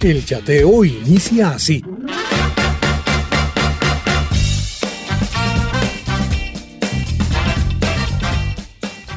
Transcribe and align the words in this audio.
El 0.00 0.24
chateo 0.24 0.84
inicia 0.84 1.50
así. 1.50 1.82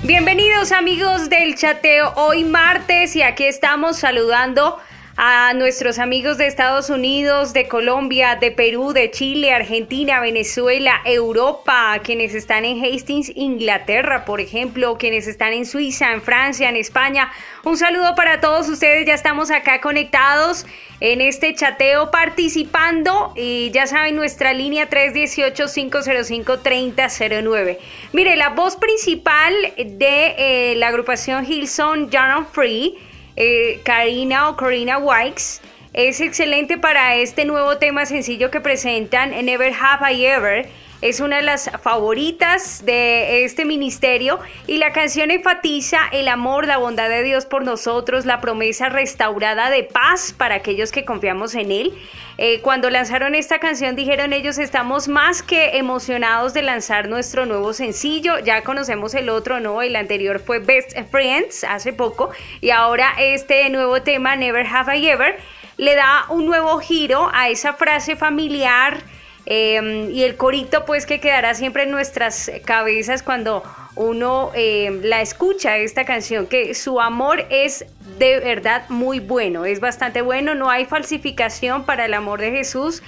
Bienvenidos 0.01 0.71
amigos 0.71 1.29
del 1.29 1.55
chateo, 1.55 2.13
hoy 2.15 2.43
martes 2.45 3.15
y 3.15 3.21
aquí 3.21 3.43
estamos 3.43 3.97
saludando 3.97 4.79
a 5.23 5.53
nuestros 5.53 5.99
amigos 5.99 6.39
de 6.39 6.47
Estados 6.47 6.89
Unidos, 6.89 7.53
de 7.53 7.67
Colombia, 7.67 8.39
de 8.41 8.49
Perú, 8.49 8.91
de 8.91 9.11
Chile, 9.11 9.53
Argentina, 9.53 10.19
Venezuela, 10.19 10.99
Europa, 11.05 11.99
quienes 12.03 12.33
están 12.33 12.65
en 12.65 12.83
Hastings, 12.83 13.31
Inglaterra, 13.35 14.25
por 14.25 14.41
ejemplo, 14.41 14.97
quienes 14.97 15.27
están 15.27 15.53
en 15.53 15.67
Suiza, 15.67 16.11
en 16.11 16.23
Francia, 16.23 16.69
en 16.69 16.75
España. 16.75 17.31
Un 17.63 17.77
saludo 17.77 18.15
para 18.15 18.41
todos 18.41 18.67
ustedes, 18.67 19.05
ya 19.05 19.13
estamos 19.13 19.51
acá 19.51 19.79
conectados 19.79 20.65
en 21.01 21.21
este 21.21 21.53
chateo 21.53 22.09
participando 22.09 23.31
y 23.35 23.69
ya 23.69 23.85
saben 23.85 24.15
nuestra 24.15 24.53
línea 24.53 24.89
318-505-3009. 24.89 27.77
Mire, 28.13 28.35
la 28.37 28.49
voz 28.49 28.75
principal 28.75 29.53
de 29.77 30.33
eh, 30.39 30.73
la 30.77 30.87
agrupación 30.87 31.45
Hillsong 31.45 32.09
John 32.11 32.47
Free 32.51 32.97
eh, 33.35 33.79
Karina 33.83 34.49
o 34.49 34.57
Corina 34.57 34.97
Wikes 34.97 35.61
es 35.93 36.21
excelente 36.21 36.77
para 36.77 37.15
este 37.15 37.43
nuevo 37.45 37.77
tema 37.77 38.05
sencillo 38.05 38.49
que 38.49 38.61
presentan, 38.61 39.31
Never 39.45 39.73
Have 39.73 40.13
I 40.13 40.25
Ever. 40.25 40.69
Es 41.01 41.19
una 41.19 41.37
de 41.37 41.41
las 41.41 41.71
favoritas 41.81 42.85
de 42.85 43.43
este 43.43 43.65
ministerio 43.65 44.39
y 44.67 44.77
la 44.77 44.93
canción 44.93 45.31
enfatiza 45.31 45.97
el 46.11 46.27
amor, 46.27 46.67
la 46.67 46.77
bondad 46.77 47.09
de 47.09 47.23
Dios 47.23 47.47
por 47.47 47.63
nosotros, 47.63 48.27
la 48.27 48.39
promesa 48.39 48.87
restaurada 48.87 49.71
de 49.71 49.83
paz 49.83 50.31
para 50.37 50.53
aquellos 50.55 50.91
que 50.91 51.03
confiamos 51.03 51.55
en 51.55 51.71
Él. 51.71 51.93
Eh, 52.37 52.61
cuando 52.61 52.91
lanzaron 52.91 53.33
esta 53.33 53.59
canción 53.59 53.95
dijeron 53.95 54.31
ellos 54.31 54.59
estamos 54.59 55.07
más 55.07 55.41
que 55.41 55.77
emocionados 55.77 56.53
de 56.53 56.61
lanzar 56.61 57.09
nuestro 57.09 57.47
nuevo 57.47 57.73
sencillo. 57.73 58.37
Ya 58.37 58.63
conocemos 58.63 59.15
el 59.15 59.29
otro, 59.29 59.59
¿no? 59.59 59.81
El 59.81 59.95
anterior 59.95 60.39
fue 60.39 60.59
Best 60.59 60.95
Friends 61.09 61.63
hace 61.63 61.93
poco 61.93 62.29
y 62.61 62.69
ahora 62.69 63.15
este 63.17 63.67
nuevo 63.71 64.03
tema, 64.03 64.35
Never 64.35 64.67
Have 64.67 64.95
I 64.99 65.09
Ever, 65.09 65.39
le 65.77 65.95
da 65.95 66.25
un 66.29 66.45
nuevo 66.45 66.77
giro 66.77 67.31
a 67.33 67.49
esa 67.49 67.73
frase 67.73 68.15
familiar 68.15 68.99
Em, 69.45 70.11
y 70.11 70.23
el 70.23 70.35
corito 70.37 70.85
pues 70.85 71.05
que 71.05 71.19
quedará 71.19 71.55
siempre 71.55 71.83
en 71.83 71.91
nuestras 71.91 72.51
cabezas 72.63 73.23
cuando 73.23 73.63
uno 73.95 74.51
em, 74.53 75.01
la 75.03 75.21
escucha 75.21 75.77
esta 75.77 76.05
canción, 76.05 76.45
que 76.45 76.75
su 76.75 77.01
amor 77.01 77.45
es 77.49 77.85
de 78.19 78.39
verdad 78.39 78.83
muy 78.89 79.19
bueno, 79.19 79.65
es 79.65 79.79
bastante 79.79 80.21
bueno, 80.21 80.53
no 80.53 80.69
hay 80.69 80.85
falsificación 80.85 81.85
para 81.85 82.05
el 82.05 82.13
amor 82.13 82.39
de 82.39 82.51
Jesús, 82.51 83.01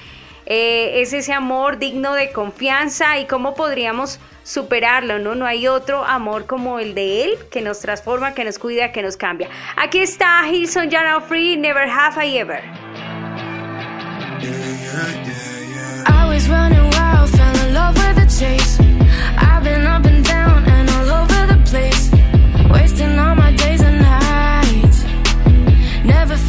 eh, 0.45 1.01
es 1.01 1.13
ese 1.13 1.33
amor 1.33 1.77
digno 1.77 2.13
de 2.15 2.31
confianza 2.31 3.19
y 3.19 3.25
cómo 3.25 3.53
podríamos 3.53 4.19
superarlo, 4.43 5.19
¿no? 5.19 5.35
No 5.35 5.45
hay 5.45 5.67
otro 5.67 6.03
amor 6.03 6.47
como 6.47 6.79
el 6.79 6.95
de 6.95 7.23
Él 7.23 7.37
que 7.49 7.61
nos 7.61 7.79
transforma, 7.79 8.33
que 8.33 8.43
nos 8.43 8.59
cuida, 8.59 8.91
que 8.91 9.01
nos 9.01 9.15
cambia. 9.15 9.49
Aquí 9.77 9.99
está 9.99 10.45
Hilson 10.49 10.89
John 10.91 11.23
Free, 11.23 11.55
Never 11.55 11.87
Have 11.87 12.25
I 12.25 12.37
Ever. 12.39 12.63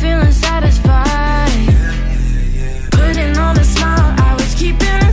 Feeling 0.04 0.32
satisfied. 0.32 1.66
Putting 2.90 3.38
on 3.38 3.56
a 3.56 3.64
smile, 3.64 4.14
I 4.18 4.34
was 4.38 4.54
keeping 4.54 5.03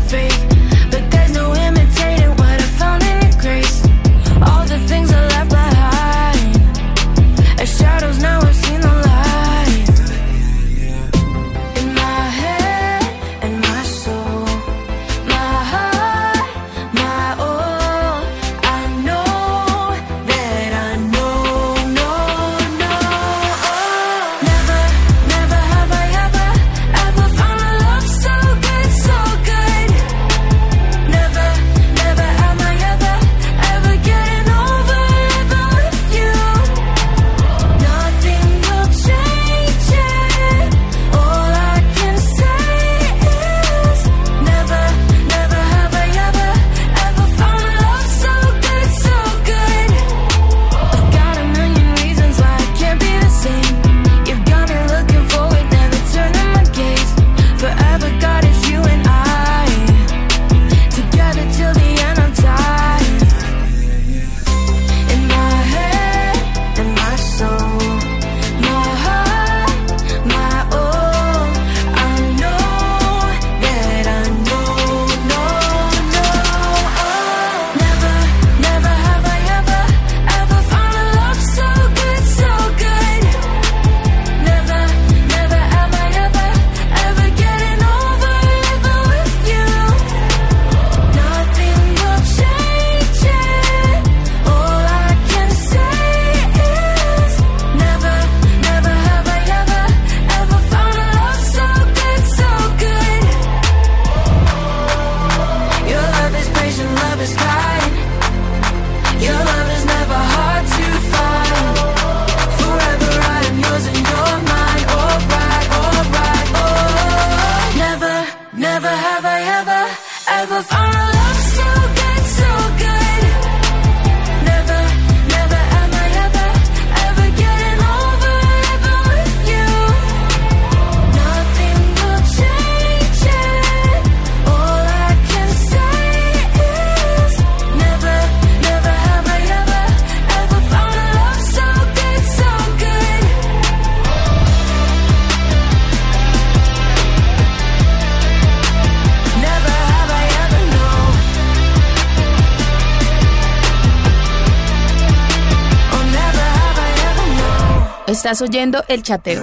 Estás 158.22 158.40
oyendo 158.44 158.84
el 158.88 159.02
chateo. 159.02 159.42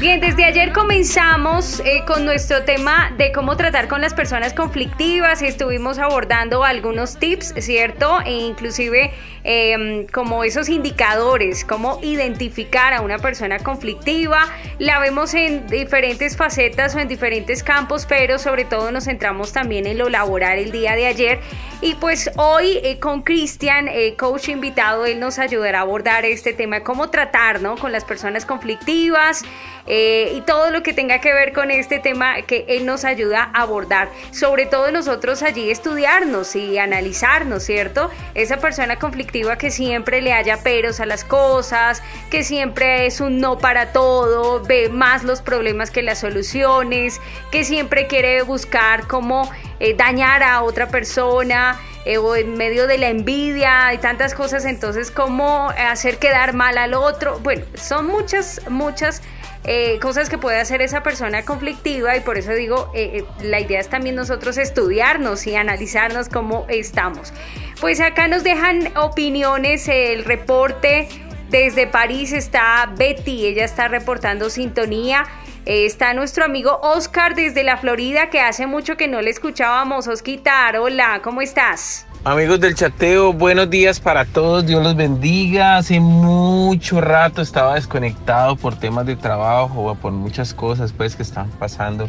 Bien, 0.00 0.20
desde 0.20 0.44
ayer 0.44 0.72
comenzamos 0.72 1.80
eh, 1.80 2.04
con 2.06 2.24
nuestro 2.24 2.62
tema 2.62 3.12
de 3.18 3.32
cómo 3.32 3.56
tratar 3.56 3.88
con 3.88 4.00
las 4.00 4.14
personas 4.14 4.54
conflictivas. 4.54 5.42
Estuvimos 5.42 5.98
abordando 5.98 6.62
algunos 6.62 7.18
tips, 7.18 7.52
¿cierto? 7.58 8.20
E 8.24 8.32
inclusive 8.32 9.12
em, 9.42 10.06
como 10.06 10.44
esos 10.44 10.68
indicadores, 10.68 11.64
cómo 11.64 11.98
identificar 12.00 12.94
a 12.94 13.00
una 13.00 13.18
persona 13.18 13.58
conflictiva. 13.58 14.46
La 14.78 15.00
vemos 15.00 15.34
en 15.34 15.66
diferentes 15.66 16.36
facetas 16.36 16.94
o 16.94 17.00
en 17.00 17.08
diferentes 17.08 17.64
campos, 17.64 18.06
pero 18.06 18.38
sobre 18.38 18.64
todo 18.64 18.92
nos 18.92 19.04
centramos 19.04 19.52
también 19.52 19.84
en 19.84 19.98
lo 19.98 20.08
laboral 20.08 20.58
el 20.60 20.70
día 20.70 20.94
de 20.94 21.08
ayer. 21.08 21.40
Y 21.80 21.94
pues 21.94 22.28
hoy 22.36 22.80
eh, 22.82 22.98
con 22.98 23.22
Cristian, 23.22 23.86
eh, 23.86 24.16
coach 24.16 24.48
invitado, 24.48 25.06
él 25.06 25.20
nos 25.20 25.38
ayudará 25.38 25.78
a 25.78 25.82
abordar 25.82 26.24
este 26.24 26.52
tema, 26.52 26.80
cómo 26.80 27.08
tratar 27.08 27.60
¿no? 27.60 27.76
con 27.76 27.92
las 27.92 28.04
personas 28.04 28.44
conflictivas. 28.44 29.44
Eh, 29.90 30.34
y 30.36 30.42
todo 30.42 30.70
lo 30.70 30.82
que 30.82 30.92
tenga 30.92 31.18
que 31.20 31.32
ver 31.32 31.54
con 31.54 31.70
este 31.70 31.98
tema 31.98 32.42
que 32.42 32.66
Él 32.68 32.84
nos 32.84 33.06
ayuda 33.06 33.50
a 33.54 33.62
abordar. 33.62 34.10
Sobre 34.32 34.66
todo 34.66 34.90
nosotros 34.90 35.42
allí 35.42 35.70
estudiarnos 35.70 36.54
y 36.56 36.76
analizarnos, 36.76 37.62
¿cierto? 37.62 38.10
Esa 38.34 38.58
persona 38.58 38.96
conflictiva 38.96 39.56
que 39.56 39.70
siempre 39.70 40.20
le 40.20 40.34
haya 40.34 40.58
peros 40.58 41.00
a 41.00 41.06
las 41.06 41.24
cosas, 41.24 42.02
que 42.30 42.44
siempre 42.44 43.06
es 43.06 43.22
un 43.22 43.40
no 43.40 43.56
para 43.56 43.92
todo, 43.92 44.62
ve 44.62 44.90
más 44.90 45.24
los 45.24 45.40
problemas 45.40 45.90
que 45.90 46.02
las 46.02 46.18
soluciones, 46.18 47.18
que 47.50 47.64
siempre 47.64 48.08
quiere 48.08 48.42
buscar 48.42 49.06
cómo 49.06 49.50
dañar 49.96 50.42
a 50.42 50.62
otra 50.64 50.88
persona. 50.88 51.67
Eh, 52.08 52.16
o 52.16 52.34
en 52.34 52.56
medio 52.56 52.86
de 52.86 52.96
la 52.96 53.10
envidia 53.10 53.92
y 53.92 53.98
tantas 53.98 54.32
cosas, 54.32 54.64
entonces 54.64 55.10
cómo 55.10 55.68
hacer 55.68 56.16
quedar 56.16 56.54
mal 56.54 56.78
al 56.78 56.94
otro. 56.94 57.38
Bueno, 57.40 57.66
son 57.74 58.06
muchas, 58.06 58.62
muchas 58.70 59.20
eh, 59.64 59.98
cosas 60.00 60.30
que 60.30 60.38
puede 60.38 60.58
hacer 60.58 60.80
esa 60.80 61.02
persona 61.02 61.44
conflictiva 61.44 62.16
y 62.16 62.20
por 62.20 62.38
eso 62.38 62.52
digo, 62.52 62.90
eh, 62.94 63.24
la 63.42 63.60
idea 63.60 63.78
es 63.78 63.90
también 63.90 64.14
nosotros 64.14 64.56
estudiarnos 64.56 65.46
y 65.46 65.54
analizarnos 65.54 66.30
cómo 66.30 66.64
estamos. 66.70 67.34
Pues 67.78 68.00
acá 68.00 68.26
nos 68.26 68.42
dejan 68.42 68.96
opiniones, 68.96 69.86
el 69.86 70.24
reporte 70.24 71.08
desde 71.50 71.86
París 71.86 72.32
está 72.32 72.90
Betty, 72.96 73.48
ella 73.48 73.66
está 73.66 73.86
reportando 73.86 74.48
sintonía. 74.48 75.26
Está 75.66 76.14
nuestro 76.14 76.44
amigo 76.44 76.78
Oscar 76.82 77.34
desde 77.34 77.62
la 77.62 77.76
Florida, 77.76 78.30
que 78.30 78.40
hace 78.40 78.66
mucho 78.66 78.96
que 78.96 79.08
no 79.08 79.20
le 79.20 79.30
escuchábamos. 79.30 80.08
Osquitar, 80.08 80.76
hola, 80.78 81.20
¿cómo 81.22 81.42
estás? 81.42 82.06
Amigos 82.24 82.58
del 82.60 82.74
chateo, 82.74 83.32
buenos 83.32 83.70
días 83.70 84.00
para 84.00 84.24
todos, 84.24 84.66
Dios 84.66 84.82
los 84.82 84.96
bendiga. 84.96 85.76
Hace 85.76 86.00
mucho 86.00 87.00
rato 87.00 87.42
estaba 87.42 87.76
desconectado 87.76 88.56
por 88.56 88.76
temas 88.76 89.06
de 89.06 89.16
trabajo 89.16 89.84
o 89.84 89.94
por 89.94 90.12
muchas 90.12 90.52
cosas 90.52 90.92
pues 90.92 91.16
que 91.16 91.22
están 91.22 91.48
pasando. 91.58 92.08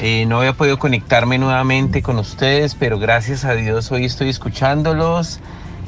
Eh, 0.00 0.24
no 0.26 0.38
había 0.38 0.54
podido 0.54 0.78
conectarme 0.78 1.38
nuevamente 1.38 2.02
con 2.02 2.18
ustedes, 2.18 2.74
pero 2.74 2.98
gracias 2.98 3.44
a 3.44 3.54
Dios 3.54 3.92
hoy 3.92 4.06
estoy 4.06 4.30
escuchándolos. 4.30 5.40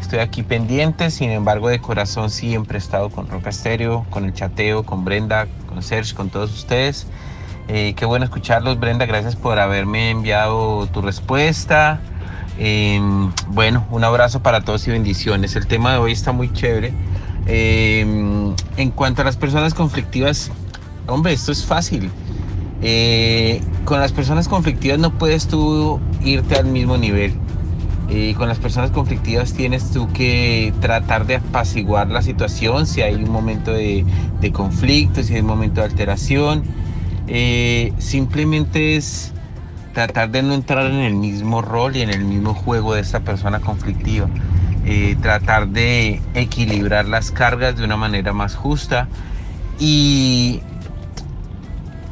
Estoy 0.06 0.20
aquí 0.20 0.44
pendiente, 0.44 1.10
sin 1.10 1.30
embargo 1.30 1.68
de 1.68 1.80
corazón 1.80 2.30
siempre 2.30 2.78
he 2.78 2.80
estado 2.80 3.10
con 3.10 3.26
Roca 3.26 3.50
Estéreo, 3.50 4.06
con 4.08 4.24
el 4.24 4.32
chateo, 4.32 4.84
con 4.84 5.04
Brenda, 5.04 5.48
con 5.68 5.82
Serge, 5.82 6.14
con 6.14 6.30
todos 6.30 6.54
ustedes. 6.54 7.08
Eh, 7.66 7.92
qué 7.96 8.06
bueno 8.06 8.24
escucharlos, 8.24 8.78
Brenda, 8.78 9.04
gracias 9.04 9.34
por 9.34 9.58
haberme 9.58 10.10
enviado 10.10 10.86
tu 10.92 11.02
respuesta. 11.02 11.98
Eh, 12.56 13.00
bueno, 13.48 13.84
un 13.90 14.04
abrazo 14.04 14.44
para 14.44 14.60
todos 14.60 14.86
y 14.86 14.92
bendiciones. 14.92 15.56
El 15.56 15.66
tema 15.66 15.90
de 15.90 15.98
hoy 15.98 16.12
está 16.12 16.30
muy 16.30 16.52
chévere. 16.52 16.92
Eh, 17.48 18.02
en 18.76 18.90
cuanto 18.92 19.22
a 19.22 19.24
las 19.24 19.36
personas 19.36 19.74
conflictivas, 19.74 20.52
hombre, 21.08 21.32
esto 21.32 21.50
es 21.50 21.64
fácil. 21.64 22.12
Eh, 22.80 23.60
con 23.84 23.98
las 23.98 24.12
personas 24.12 24.46
conflictivas 24.46 25.00
no 25.00 25.18
puedes 25.18 25.48
tú 25.48 25.98
irte 26.22 26.54
al 26.54 26.66
mismo 26.66 26.96
nivel. 26.96 27.34
Con 28.36 28.48
las 28.48 28.58
personas 28.58 28.90
conflictivas 28.90 29.52
tienes 29.52 29.90
tú 29.90 30.08
que 30.12 30.72
tratar 30.80 31.26
de 31.26 31.36
apaciguar 31.36 32.08
la 32.08 32.22
situación 32.22 32.86
si 32.86 33.02
hay 33.02 33.14
un 33.14 33.30
momento 33.30 33.72
de, 33.72 34.04
de 34.40 34.52
conflicto, 34.52 35.22
si 35.22 35.34
hay 35.34 35.40
un 35.40 35.46
momento 35.46 35.80
de 35.80 35.86
alteración. 35.86 36.62
simplemente 37.98 38.96
es 38.96 39.32
tratar 39.96 40.30
de 40.30 40.42
no 40.42 40.52
entrar 40.52 40.86
en 40.90 41.00
el 41.00 41.14
mismo 41.14 41.62
rol 41.62 41.96
y 41.96 42.02
en 42.02 42.10
el 42.10 42.22
mismo 42.22 42.52
juego 42.52 42.94
de 42.94 43.00
esta 43.00 43.20
persona 43.20 43.60
conflictiva. 43.60 44.28
Eh, 44.84 45.16
tratar 45.20 45.68
de 45.68 46.20
equilibrar 46.34 47.06
las 47.06 47.32
cargas 47.32 47.76
de 47.76 47.84
una 47.84 47.96
manera 47.96 48.32
más 48.32 48.54
justa 48.54 49.08
y, 49.80 50.60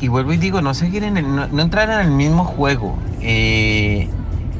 y 0.00 0.08
vuelvo 0.08 0.32
y 0.32 0.38
digo, 0.38 0.60
no 0.60 0.74
seguir 0.74 1.04
en 1.04 1.18
el, 1.18 1.36
no, 1.36 1.62
entrar 1.62 1.88
en 1.90 2.00
el 2.06 2.10
mismo 2.10 2.44
juego. 2.44 2.96
Eh, 3.20 4.03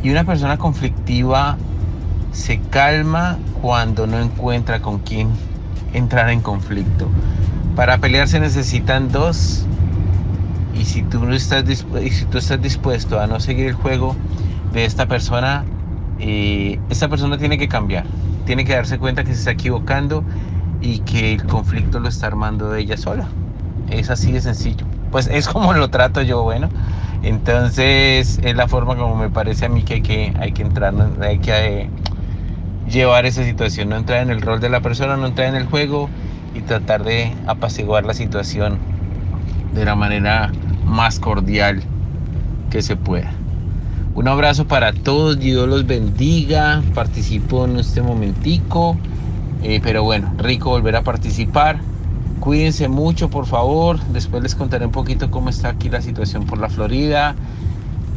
y 0.05 0.11
una 0.11 0.25
persona 0.25 0.59
conflictiva 0.59 1.57
se 2.31 2.61
calma 2.61 3.39
cuando 3.63 4.07
no 4.07 4.21
encuentra 4.21 4.81
con 4.81 4.99
quién 4.99 5.31
entrar 5.95 6.29
en 6.29 6.43
conflicto. 6.43 7.09
Para 7.75 7.99
pelear 7.99 8.29
se 8.29 8.39
necesitan 8.39 9.11
dos 9.11 9.65
y 10.79 10.85
si 10.85 11.03
tú, 11.03 11.27
estás, 11.31 11.65
si 11.67 12.25
tú 12.27 12.39
estás 12.39 12.61
dispuesto 12.61 13.19
a 13.19 13.27
no 13.27 13.41
seguir 13.41 13.67
el 13.67 13.75
juego 13.75 14.15
de 14.75 14.85
esta 14.85 15.07
persona, 15.07 15.65
eh, 16.19 16.79
esta 16.91 17.09
persona 17.09 17.39
tiene 17.39 17.57
que 17.57 17.69
cambiar. 17.69 18.05
Tiene 18.45 18.67
que 18.67 18.75
darse 18.75 18.99
cuenta 18.99 19.25
que 19.25 19.33
se 19.33 19.39
está 19.39 19.53
equivocando 19.53 20.23
y 20.83 20.99
que 20.99 21.33
el 21.33 21.47
conflicto 21.47 21.99
lo 21.99 22.11
está 22.11 22.27
armando 22.27 22.75
ella 22.75 22.99
sola. 22.99 23.29
Es 23.89 24.11
así 24.11 24.33
de 24.33 24.43
sencillo. 24.43 24.85
Pues 25.11 25.29
es 25.29 25.49
como 25.49 25.73
lo 25.73 25.89
trato 25.89 26.21
yo, 26.21 26.43
bueno. 26.43 26.69
Entonces 27.25 28.39
es 28.43 28.55
la 28.55 28.69
forma 28.69 28.97
como 28.97 29.17
me 29.17 29.31
parece 29.31 29.65
a 29.65 29.71
mí 29.71 29.83
que 29.83 29.95
hay 29.95 30.03
que, 30.03 30.35
hay 30.39 30.53
que 30.53 30.61
entrar, 30.61 30.95
hay 31.23 31.39
que 31.39 31.53
eh, 31.53 31.91
llevar 32.87 33.25
esa 33.25 33.45
situación, 33.45 33.89
no 33.89 33.97
entrar 33.97 34.23
en 34.23 34.29
el 34.29 34.43
rol 34.43 34.61
de 34.61 34.69
la 34.69 34.81
persona, 34.81 35.17
no 35.17 35.27
entrar 35.27 35.49
en 35.49 35.55
el 35.55 35.65
juego 35.67 36.11
y 36.55 36.61
tratar 36.61 37.03
de 37.03 37.33
apaciguar 37.47 38.05
la 38.05 38.13
situación 38.13 38.79
de 39.75 39.87
la 39.87 39.95
manera 39.95 40.53
más 40.85 41.19
cordial 41.19 41.83
que 42.71 42.83
se 42.83 42.95
pueda. 42.95 43.33
Un 44.15 44.29
abrazo 44.29 44.67
para 44.67 44.93
todos, 44.93 45.39
Dios 45.39 45.67
los 45.67 45.87
bendiga. 45.87 46.83
Participo 46.95 47.65
en 47.65 47.79
este 47.79 48.03
momentico, 48.03 48.97
eh, 49.63 49.81
pero 49.83 50.03
bueno, 50.05 50.31
rico 50.37 50.69
volver 50.69 50.97
a 50.97 51.03
participar. 51.03 51.81
Cuídense 52.41 52.89
mucho, 52.89 53.31
por 53.31 53.47
favor. 53.47 53.99
Después 54.07 54.43
les 54.43 54.55
contaré 54.55 54.87
un 54.87 54.93
poquito 54.93 55.31
cómo 55.31 55.49
está 55.49 55.69
aquí 55.71 55.89
la 55.89 56.03
situación 56.03 56.47
por 56.47 56.59
la 56.59 56.69
Florida. 56.69 57.35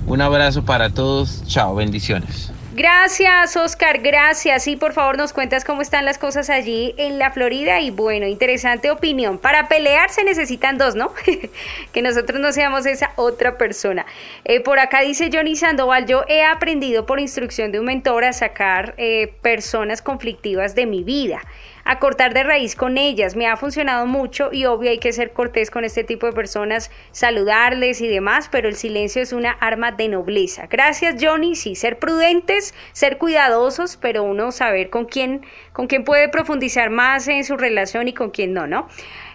Un 0.05 0.21
abrazo 0.21 0.63
para 0.63 0.89
todos. 0.89 1.43
Chao, 1.45 1.75
bendiciones. 1.75 2.51
Gracias, 2.77 3.57
Oscar, 3.57 4.01
gracias. 4.03 4.67
Y 4.67 4.75
por 4.75 4.93
favor 4.93 5.17
nos 5.17 5.33
cuentas 5.33 5.65
cómo 5.65 5.81
están 5.81 6.05
las 6.05 6.19
cosas 6.19 6.51
allí 6.51 6.93
en 6.97 7.17
la 7.17 7.31
Florida. 7.31 7.81
Y 7.81 7.89
bueno, 7.89 8.27
interesante 8.27 8.91
opinión. 8.91 9.39
Para 9.39 9.67
pelear 9.67 10.11
se 10.11 10.23
necesitan 10.23 10.77
dos, 10.77 10.93
¿no? 10.93 11.11
que 11.91 12.01
nosotros 12.03 12.39
no 12.39 12.53
seamos 12.53 12.85
esa 12.85 13.13
otra 13.15 13.57
persona. 13.57 14.05
Eh, 14.45 14.59
por 14.59 14.77
acá 14.77 15.01
dice 15.01 15.31
Johnny 15.33 15.55
Sandoval, 15.55 16.05
yo 16.05 16.23
he 16.27 16.43
aprendido 16.43 17.07
por 17.07 17.19
instrucción 17.19 17.71
de 17.71 17.79
un 17.79 17.87
mentor 17.87 18.25
a 18.25 18.31
sacar 18.31 18.93
eh, 18.97 19.33
personas 19.41 20.03
conflictivas 20.03 20.75
de 20.75 20.85
mi 20.85 21.03
vida 21.03 21.41
a 21.87 21.99
cortar 21.99 22.33
de 22.33 22.43
raíz 22.43 22.75
con 22.75 22.97
ellas. 22.97 23.35
Me 23.35 23.47
ha 23.47 23.55
funcionado 23.55 24.05
mucho 24.05 24.49
y 24.51 24.65
obvio 24.65 24.91
hay 24.91 24.99
que 24.99 25.13
ser 25.13 25.31
cortés 25.31 25.71
con 25.71 25.85
este 25.85 26.03
tipo 26.03 26.25
de 26.25 26.33
personas, 26.33 26.91
saludarles 27.11 28.01
y 28.01 28.07
demás, 28.09 28.49
pero 28.51 28.67
el 28.67 28.75
silencio 28.75 29.21
es 29.21 29.31
una 29.31 29.51
arma 29.51 29.93
de 29.93 30.09
nobleza. 30.09 30.67
Gracias 30.67 31.15
Johnny, 31.19 31.55
sí, 31.55 31.75
ser 31.75 31.97
prudentes, 31.97 32.73
ser 32.91 33.17
cuidadosos, 33.17 33.95
pero 33.95 34.23
uno 34.23 34.51
saber 34.51 34.89
con 34.89 35.05
quién, 35.05 35.45
con 35.71 35.87
quién 35.87 36.03
puede 36.03 36.27
profundizar 36.27 36.89
más 36.89 37.27
en 37.29 37.45
su 37.45 37.55
relación 37.55 38.09
y 38.09 38.13
con 38.13 38.31
quién 38.31 38.53
no, 38.53 38.67
¿no? 38.67 38.89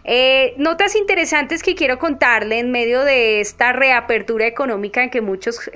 Eh, 0.04 0.54
notas 0.56 0.96
interesantes 0.96 1.62
que 1.62 1.76
quiero 1.76 1.98
contarle 1.98 2.58
en 2.58 2.72
medio 2.72 3.04
de 3.04 3.40
esta 3.40 3.72
reapertura 3.72 4.46
económica 4.46 5.02
en 5.02 5.10
que 5.10 5.20
muchos, 5.20 5.70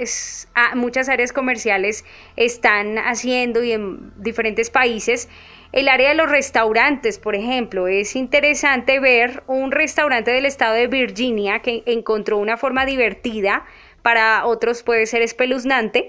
ah, 0.54 0.75
muchas 0.75 1.09
áreas 1.09 1.33
comerciales 1.33 2.04
están 2.35 2.99
haciendo 2.99 3.62
y 3.62 3.73
en 3.73 4.12
diferentes 4.21 4.68
países. 4.68 5.28
El 5.76 5.90
área 5.90 6.09
de 6.09 6.14
los 6.14 6.30
restaurantes, 6.30 7.18
por 7.18 7.35
ejemplo, 7.37 7.87
es 7.87 8.16
interesante 8.16 8.99
ver 8.99 9.42
un 9.47 9.71
restaurante 9.71 10.30
del 10.30 10.47
estado 10.47 10.73
de 10.73 10.87
Virginia 10.87 11.59
que 11.59 11.83
encontró 11.85 12.38
una 12.38 12.56
forma 12.56 12.87
divertida, 12.87 13.66
para 14.00 14.47
otros 14.47 14.83
puede 14.83 15.04
ser 15.04 15.21
espeluznante, 15.21 16.09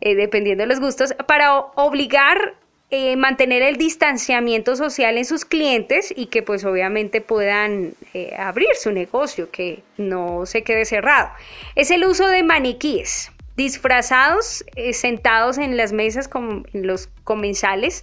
eh, 0.00 0.16
dependiendo 0.16 0.64
de 0.64 0.66
los 0.66 0.80
gustos, 0.80 1.14
para 1.28 1.56
obligar 1.56 2.56
eh, 2.90 3.14
mantener 3.14 3.62
el 3.62 3.76
distanciamiento 3.76 4.74
social 4.74 5.16
en 5.18 5.24
sus 5.24 5.44
clientes 5.44 6.12
y 6.16 6.26
que 6.26 6.42
pues 6.42 6.64
obviamente 6.64 7.20
puedan 7.20 7.94
eh, 8.12 8.34
abrir 8.36 8.74
su 8.74 8.90
negocio, 8.90 9.52
que 9.52 9.84
no 9.98 10.46
se 10.46 10.64
quede 10.64 10.84
cerrado. 10.84 11.30
Es 11.76 11.92
el 11.92 12.04
uso 12.04 12.26
de 12.26 12.42
maniquíes 12.42 13.30
disfrazados, 13.56 14.64
sentados 14.92 15.58
en 15.58 15.76
las 15.76 15.92
mesas 15.92 16.26
como 16.26 16.64
en 16.72 16.86
los 16.88 17.08
comensales 17.22 18.02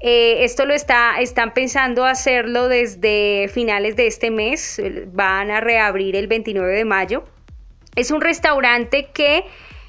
Eh, 0.00 0.44
esto 0.44 0.66
lo 0.66 0.74
está, 0.74 1.20
están 1.20 1.54
pensando 1.54 2.04
hacerlo 2.04 2.68
desde 2.68 3.48
finales 3.48 3.96
de 3.96 4.06
este 4.06 4.30
mes, 4.30 4.80
van 5.12 5.50
a 5.50 5.60
reabrir 5.60 6.16
el 6.16 6.26
29 6.26 6.74
de 6.74 6.84
mayo. 6.84 7.24
Es 7.94 8.10
un 8.10 8.20
restaurante 8.20 9.08
que 9.12 9.44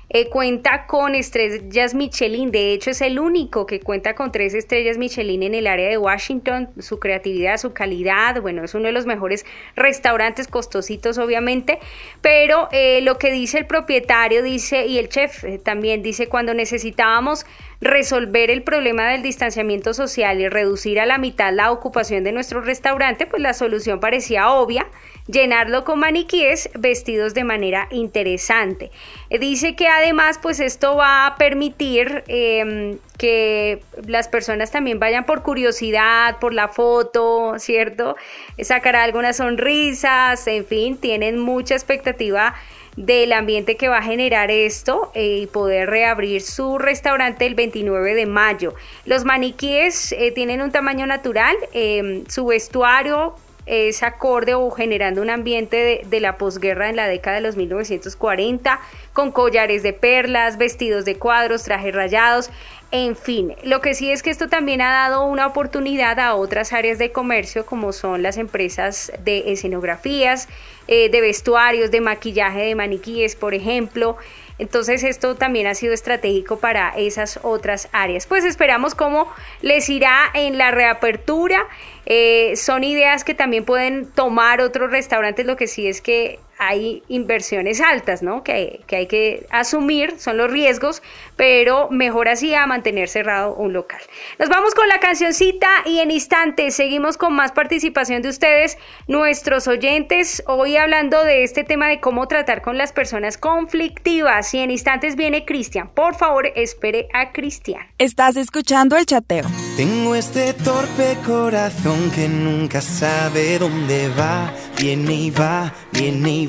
eh, 0.10 0.30
cuenta 0.30 0.88
con 0.88 1.16
estrellas 1.16 1.94
Michelin, 1.94 2.50
de 2.50 2.72
hecho 2.72 2.92
es 2.92 3.02
el 3.02 3.20
único 3.20 3.66
que 3.66 3.82
cuenta 3.82 4.16
con 4.16 4.32
tres 4.32 4.54
estrellas 4.54 4.98
Michelin 4.98 5.44
en 5.44 5.54
el 5.54 5.68
área 5.68 5.90
de 5.90 5.98
Washington, 5.98 6.70
su 6.80 6.98
creatividad, 6.98 7.58
su 7.58 7.74
calidad, 7.74 8.42
bueno, 8.42 8.64
es 8.64 8.74
uno 8.74 8.86
de 8.86 8.94
los 8.94 9.06
mejores 9.06 9.46
restaurantes 9.76 10.48
costositos 10.48 11.18
obviamente, 11.18 11.80
pero 12.22 12.70
eh, 12.72 13.02
lo 13.02 13.18
que 13.18 13.34
dice 13.34 13.58
el 13.58 13.66
propietario 13.66 14.44
dice 14.44 14.86
y 14.86 14.98
el 14.98 15.10
chef 15.10 15.44
eh, 15.44 15.60
también 15.60 16.04
dice 16.04 16.28
cuando 16.28 16.54
necesitábamos 16.54 17.46
resolver 17.82 18.50
el 18.50 18.64
problema 18.64 19.12
del 19.12 19.22
distanciamiento 19.22 19.94
social 19.94 20.40
y 20.40 20.48
reducir 20.48 21.02
a 21.02 21.06
la 21.06 21.18
mitad 21.18 21.54
la 21.54 21.72
ocupación 21.72 22.24
de 22.24 22.32
nuestro 22.32 22.62
restaurante, 22.62 23.26
pues 23.26 23.42
la 23.42 23.54
solución 23.54 24.00
parecía 24.00 24.50
obvia, 24.52 24.88
llenarlo 25.28 25.84
con 25.84 26.00
maniquíes 26.00 26.70
vestidos 26.74 27.34
de 27.34 27.44
manera 27.44 27.88
interesante. 27.92 28.92
Dice 29.30 29.76
que 29.76 29.88
además 29.88 30.40
pues 30.42 30.60
esto 30.60 30.96
va 30.96 31.28
a 31.28 31.36
permitir 31.36 32.24
em, 32.28 32.98
que 33.18 33.82
las 34.06 34.28
personas 34.28 34.72
también 34.72 35.00
vayan 35.00 35.26
por 35.26 35.44
curiosidad, 35.44 36.40
por 36.40 36.54
la 36.54 36.68
foto, 36.68 37.56
¿cierto? 37.58 38.16
Sacará 38.62 39.04
algunas 39.04 39.38
sonrisas, 39.38 40.48
en 40.48 40.66
fin, 40.66 40.98
tienen 40.98 41.40
mucha 41.40 41.76
expectativa 41.76 42.56
del 42.98 43.32
ambiente 43.32 43.78
que 43.78 43.88
va 43.88 44.00
a 44.00 44.02
generar 44.02 44.50
esto 44.50 45.12
eh, 45.14 45.40
y 45.42 45.48
poder 45.48 45.90
reabrir 45.90 46.42
su 46.42 46.80
restaurante 46.80 47.46
el 47.46 47.54
29 47.54 48.16
de 48.16 48.26
mayo. 48.26 48.74
Los 49.06 49.24
maniquíes 49.24 50.12
eh, 50.14 50.32
tienen 50.32 50.62
un 50.62 50.72
tamaño 50.72 51.06
natural, 51.06 51.56
em, 51.74 52.26
su 52.28 52.48
vestuario 52.48 53.36
es 53.68 54.02
acorde 54.02 54.56
o 54.56 54.72
generando 54.72 55.22
un 55.22 55.30
ambiente 55.30 56.04
de, 56.04 56.20
la 56.20 56.38
posguerra 56.38 56.90
en 56.90 56.96
la 56.96 57.08
década 57.08 57.36
de 57.36 57.42
los 57.42 57.58
1940, 57.58 58.80
con 59.14 59.32
collares 59.32 59.84
de 59.84 59.94
perlas, 59.94 60.58
vestidos 60.58 61.06
de 61.06 61.18
cuadros, 61.18 61.64
trajes 61.64 61.94
rayados, 61.94 62.50
en 62.92 63.18
fin, 63.18 63.54
lo 63.64 63.82
que 63.82 63.94
sí 63.94 64.12
es 64.12 64.24
que 64.24 64.30
esto 64.30 64.48
también 64.48 64.80
ha 64.80 64.92
dado 64.92 65.26
una 65.26 65.46
oportunidad 65.46 66.20
a 66.22 66.36
otras 66.36 66.72
áreas 66.72 66.98
de 66.98 67.12
comercio 67.12 67.66
como 67.66 67.92
son 67.92 68.24
las 68.24 68.38
empresas 68.38 69.12
de 69.26 69.52
escenografías, 69.52 70.48
eh, 70.88 71.10
de 71.10 71.20
vestuarios, 71.20 71.92
de 71.92 72.00
maquillaje 72.00 72.62
de 72.62 72.76
maniquíes, 72.76 73.36
por 73.36 73.54
ejemplo. 73.54 74.16
Entonces 74.58 75.04
esto 75.04 75.36
también 75.36 75.68
ha 75.68 75.76
sido 75.76 75.94
estratégico 75.94 76.60
para 76.60 76.90
esas 76.98 77.42
otras 77.44 77.90
áreas. 77.92 78.26
Pues 78.26 78.46
esperamos 78.46 78.96
cómo 78.96 79.28
les 79.62 79.90
irá 79.90 80.32
en 80.34 80.58
la 80.58 80.72
reapertura. 80.72 81.68
Eh, 82.10 82.56
son 82.56 82.86
ideas 82.86 83.26
que 83.26 83.34
también 83.34 83.66
pueden 83.66 84.10
tomar 84.10 84.62
otros 84.62 84.90
restaurantes, 84.92 85.46
lo 85.46 85.58
que 85.58 85.68
sí 85.68 85.88
es 85.88 86.02
que 86.02 86.40
hay 86.60 87.04
inversiones 87.08 87.82
altas, 87.82 88.24
¿no? 88.24 88.44
Que, 88.44 88.82
que, 88.88 88.96
hay 88.96 89.08
que 89.08 89.46
asumir, 89.50 90.20
son 90.20 90.38
los 90.38 90.52
riesgos, 90.52 91.02
pero 91.36 91.90
mejor 91.90 92.30
así 92.30 92.54
a 92.54 92.66
mantener 92.66 93.10
cerrado 93.10 93.56
un 93.56 93.74
local. 93.74 94.02
Nos 94.40 94.50
vamos 94.50 94.74
con 94.74 94.88
la 94.88 95.00
cancioncita 95.00 95.70
y 95.86 96.00
en 96.00 96.12
instantes 96.12 96.76
seguimos 96.76 97.18
con 97.18 97.34
más 97.34 97.52
participación 97.52 98.22
de 98.22 98.30
ustedes, 98.30 98.78
nuestros 99.08 99.68
oyentes, 99.68 100.44
hoy 100.48 100.78
hablando 100.78 101.24
de 101.24 101.44
este 101.44 101.64
tema 101.64 101.88
de 101.88 102.00
cómo 102.00 102.28
tratar 102.28 102.62
con 102.62 102.78
las 102.78 102.92
personas 102.92 103.38
conflictivas. 103.38 104.54
Y 104.54 104.60
en 104.60 104.72
instantes 104.72 105.16
viene 105.16 105.46
Cristian. 105.46 105.90
Por 105.94 106.16
favor, 106.16 106.52
espere 106.56 107.08
a 107.14 107.32
Cristian. 107.32 107.88
Estás 107.98 108.36
escuchando 108.36 108.98
el 108.98 109.06
chateo. 109.06 109.46
Tengo 109.76 110.16
este 110.16 110.54
torpe 110.54 111.18
corazón 111.26 112.12
que 112.12 112.28
nunca 112.28 112.82
sabe 112.82 113.60
dónde 113.60 114.10
va, 114.10 114.52
viene 114.80 115.14
y 115.14 115.30
va, 115.30 115.74
viene 115.92 116.32
y 116.32 116.47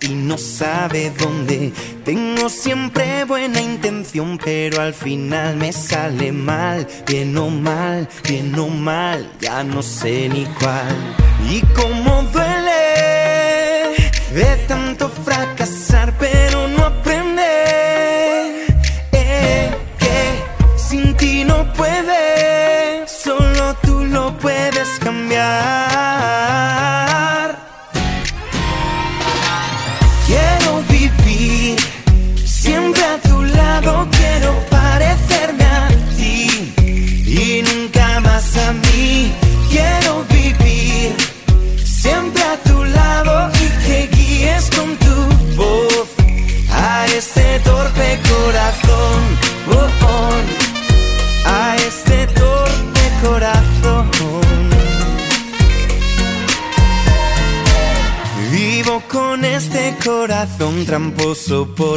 y 0.00 0.08
no 0.14 0.38
sabe 0.38 1.12
dónde. 1.18 1.72
Tengo 2.04 2.48
siempre 2.48 3.24
buena 3.24 3.60
intención, 3.60 4.38
pero 4.42 4.80
al 4.80 4.94
final 4.94 5.56
me 5.56 5.72
sale 5.72 6.32
mal, 6.32 6.86
bien 7.06 7.36
o 7.36 7.50
mal, 7.50 8.08
bien 8.26 8.58
o 8.58 8.68
mal, 8.68 9.30
ya 9.40 9.62
no 9.62 9.82
sé 9.82 10.28
ni 10.30 10.46
cuál. 10.58 10.96
Y 11.50 11.60
cómo 11.74 12.22
duele 12.32 13.94
de 14.32 14.56
tanto 14.66 15.08
fracasar, 15.08 15.85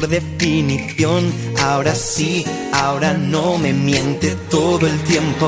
definición. 0.10 1.32
Ahora 1.62 1.96
sí, 1.96 2.46
ahora 2.74 3.13
no 3.13 3.58
me 3.58 3.74
miente 3.74 4.36
todo 4.50 4.88
el 4.88 5.00
tiempo. 5.04 5.48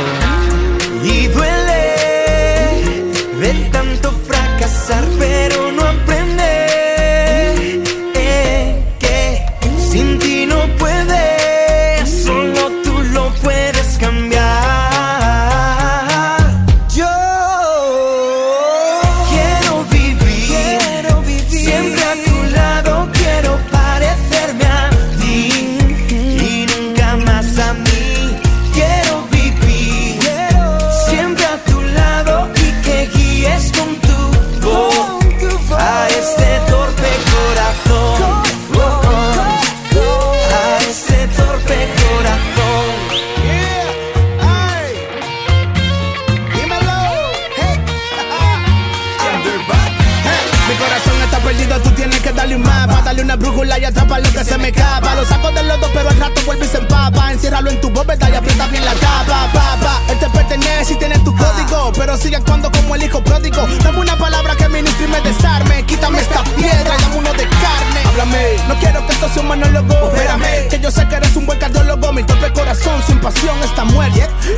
Vuelve 56.51 56.65
y 56.65 56.69
se 56.69 56.77
empapa. 56.77 57.31
Enciérralo 57.31 57.69
en 57.71 57.79
tu 57.79 57.89
bóveda 57.89 58.29
y 58.29 58.35
aprieta 58.35 58.67
bien 58.67 58.83
la 58.83 58.93
tapa 58.95 59.49
Papa, 59.53 60.01
él 60.09 60.19
te 60.19 60.29
pertenece 60.29 60.93
y 60.93 60.95
tiene 60.97 61.17
tu 61.19 61.33
código 61.35 61.91
Pero 61.97 62.17
sigue 62.17 62.35
actuando 62.35 62.69
como 62.71 62.95
el 62.95 63.03
hijo 63.03 63.23
pródigo. 63.23 63.65
Dame 63.83 63.99
una 63.99 64.17
palabra 64.17 64.55
que 64.55 64.67
ministre 64.67 65.05
y 65.05 65.07
me 65.07 65.21
desarme. 65.21 65.83
Quítame 65.85 66.19
esta 66.19 66.43
piedra 66.43 66.95
y 66.97 67.01
dame 67.01 67.15
uno 67.15 67.31
de 67.33 67.47
carne. 67.47 68.01
Háblame, 68.05 68.57
no 68.67 68.75
quiero 68.79 69.05
que 69.05 69.13
esto 69.13 69.29
sea 69.29 69.41
un 69.41 69.47
monólogo 69.47 69.93
Opérame, 70.07 70.67
que 70.69 70.79
yo 70.79 70.91
sé 70.91 71.07
que 71.07 71.15
eres 71.15 71.35
un 71.35 71.45
buen 71.45 71.57
cardiólogo. 71.57 72.11
Mi 72.11 72.23
torpe 72.23 72.51
corazón 72.51 73.01
sin 73.07 73.19
pasión 73.19 73.57
está 73.63 73.85
muerto. 73.85 74.01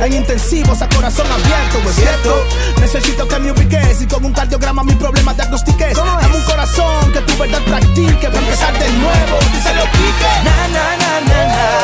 En 0.00 0.12
intensivos 0.12 0.82
a 0.82 0.88
corazón 0.88 1.26
abierto, 1.30 1.88
¿es 1.88 1.96
cierto? 1.96 2.44
Necesito 2.80 3.28
que 3.28 3.38
me 3.38 3.52
ubiques 3.52 4.02
y 4.02 4.06
con 4.06 4.24
un 4.24 4.32
cardiograma 4.32 4.82
mis 4.82 4.96
problemas 4.96 5.36
diagnostiques 5.36 5.94
Dame 5.96 6.36
un 6.36 6.42
corazón 6.42 7.12
que 7.12 7.20
tu 7.20 7.36
verdad 7.38 7.62
practique 7.62 8.28
Para 8.28 8.38
empezar 8.38 8.72
de 8.72 8.90
nuevo, 8.90 9.38
díselo 9.52 9.84
pique 9.92 10.44
Na, 10.44 10.68
na, 10.68 10.96
na, 10.96 11.20
na, 11.20 11.44
na. 11.46 11.83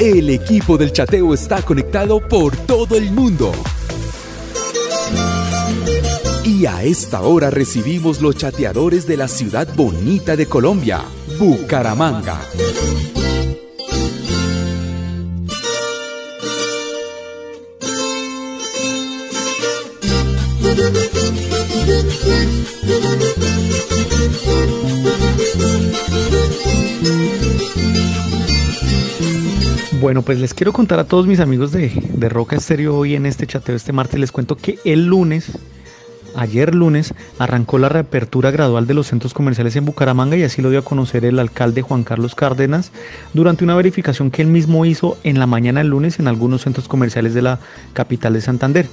El 0.00 0.30
equipo 0.30 0.78
del 0.78 0.92
chateo 0.92 1.34
está 1.34 1.60
conectado 1.60 2.26
por 2.26 2.56
todo 2.56 2.96
el 2.96 3.12
mundo. 3.12 3.52
Y 6.42 6.64
a 6.64 6.82
esta 6.82 7.20
hora 7.20 7.50
recibimos 7.50 8.22
los 8.22 8.34
chateadores 8.34 9.06
de 9.06 9.18
la 9.18 9.28
ciudad 9.28 9.68
bonita 9.76 10.36
de 10.36 10.46
Colombia, 10.46 11.02
Bucaramanga. 11.38 12.40
Bueno, 30.10 30.22
pues 30.22 30.40
les 30.40 30.54
quiero 30.54 30.72
contar 30.72 30.98
a 30.98 31.04
todos 31.04 31.28
mis 31.28 31.38
amigos 31.38 31.70
de, 31.70 31.92
de 32.14 32.28
Roca 32.28 32.56
Estéreo 32.56 32.96
hoy 32.96 33.14
en 33.14 33.26
este 33.26 33.46
chateo 33.46 33.76
este 33.76 33.92
martes. 33.92 34.18
Les 34.18 34.32
cuento 34.32 34.56
que 34.56 34.80
el 34.84 35.06
lunes, 35.06 35.52
ayer 36.34 36.74
lunes, 36.74 37.14
arrancó 37.38 37.78
la 37.78 37.88
reapertura 37.88 38.50
gradual 38.50 38.88
de 38.88 38.94
los 38.94 39.06
centros 39.06 39.34
comerciales 39.34 39.76
en 39.76 39.84
Bucaramanga 39.84 40.36
y 40.36 40.42
así 40.42 40.62
lo 40.62 40.70
dio 40.70 40.80
a 40.80 40.84
conocer 40.84 41.24
el 41.24 41.38
alcalde 41.38 41.82
Juan 41.82 42.02
Carlos 42.02 42.34
Cárdenas 42.34 42.90
durante 43.34 43.62
una 43.62 43.76
verificación 43.76 44.32
que 44.32 44.42
él 44.42 44.48
mismo 44.48 44.84
hizo 44.84 45.16
en 45.22 45.38
la 45.38 45.46
mañana 45.46 45.78
del 45.78 45.90
lunes 45.90 46.18
en 46.18 46.26
algunos 46.26 46.62
centros 46.62 46.88
comerciales 46.88 47.32
de 47.32 47.42
la 47.42 47.60
capital 47.92 48.32
de 48.32 48.40
Santander. 48.40 48.88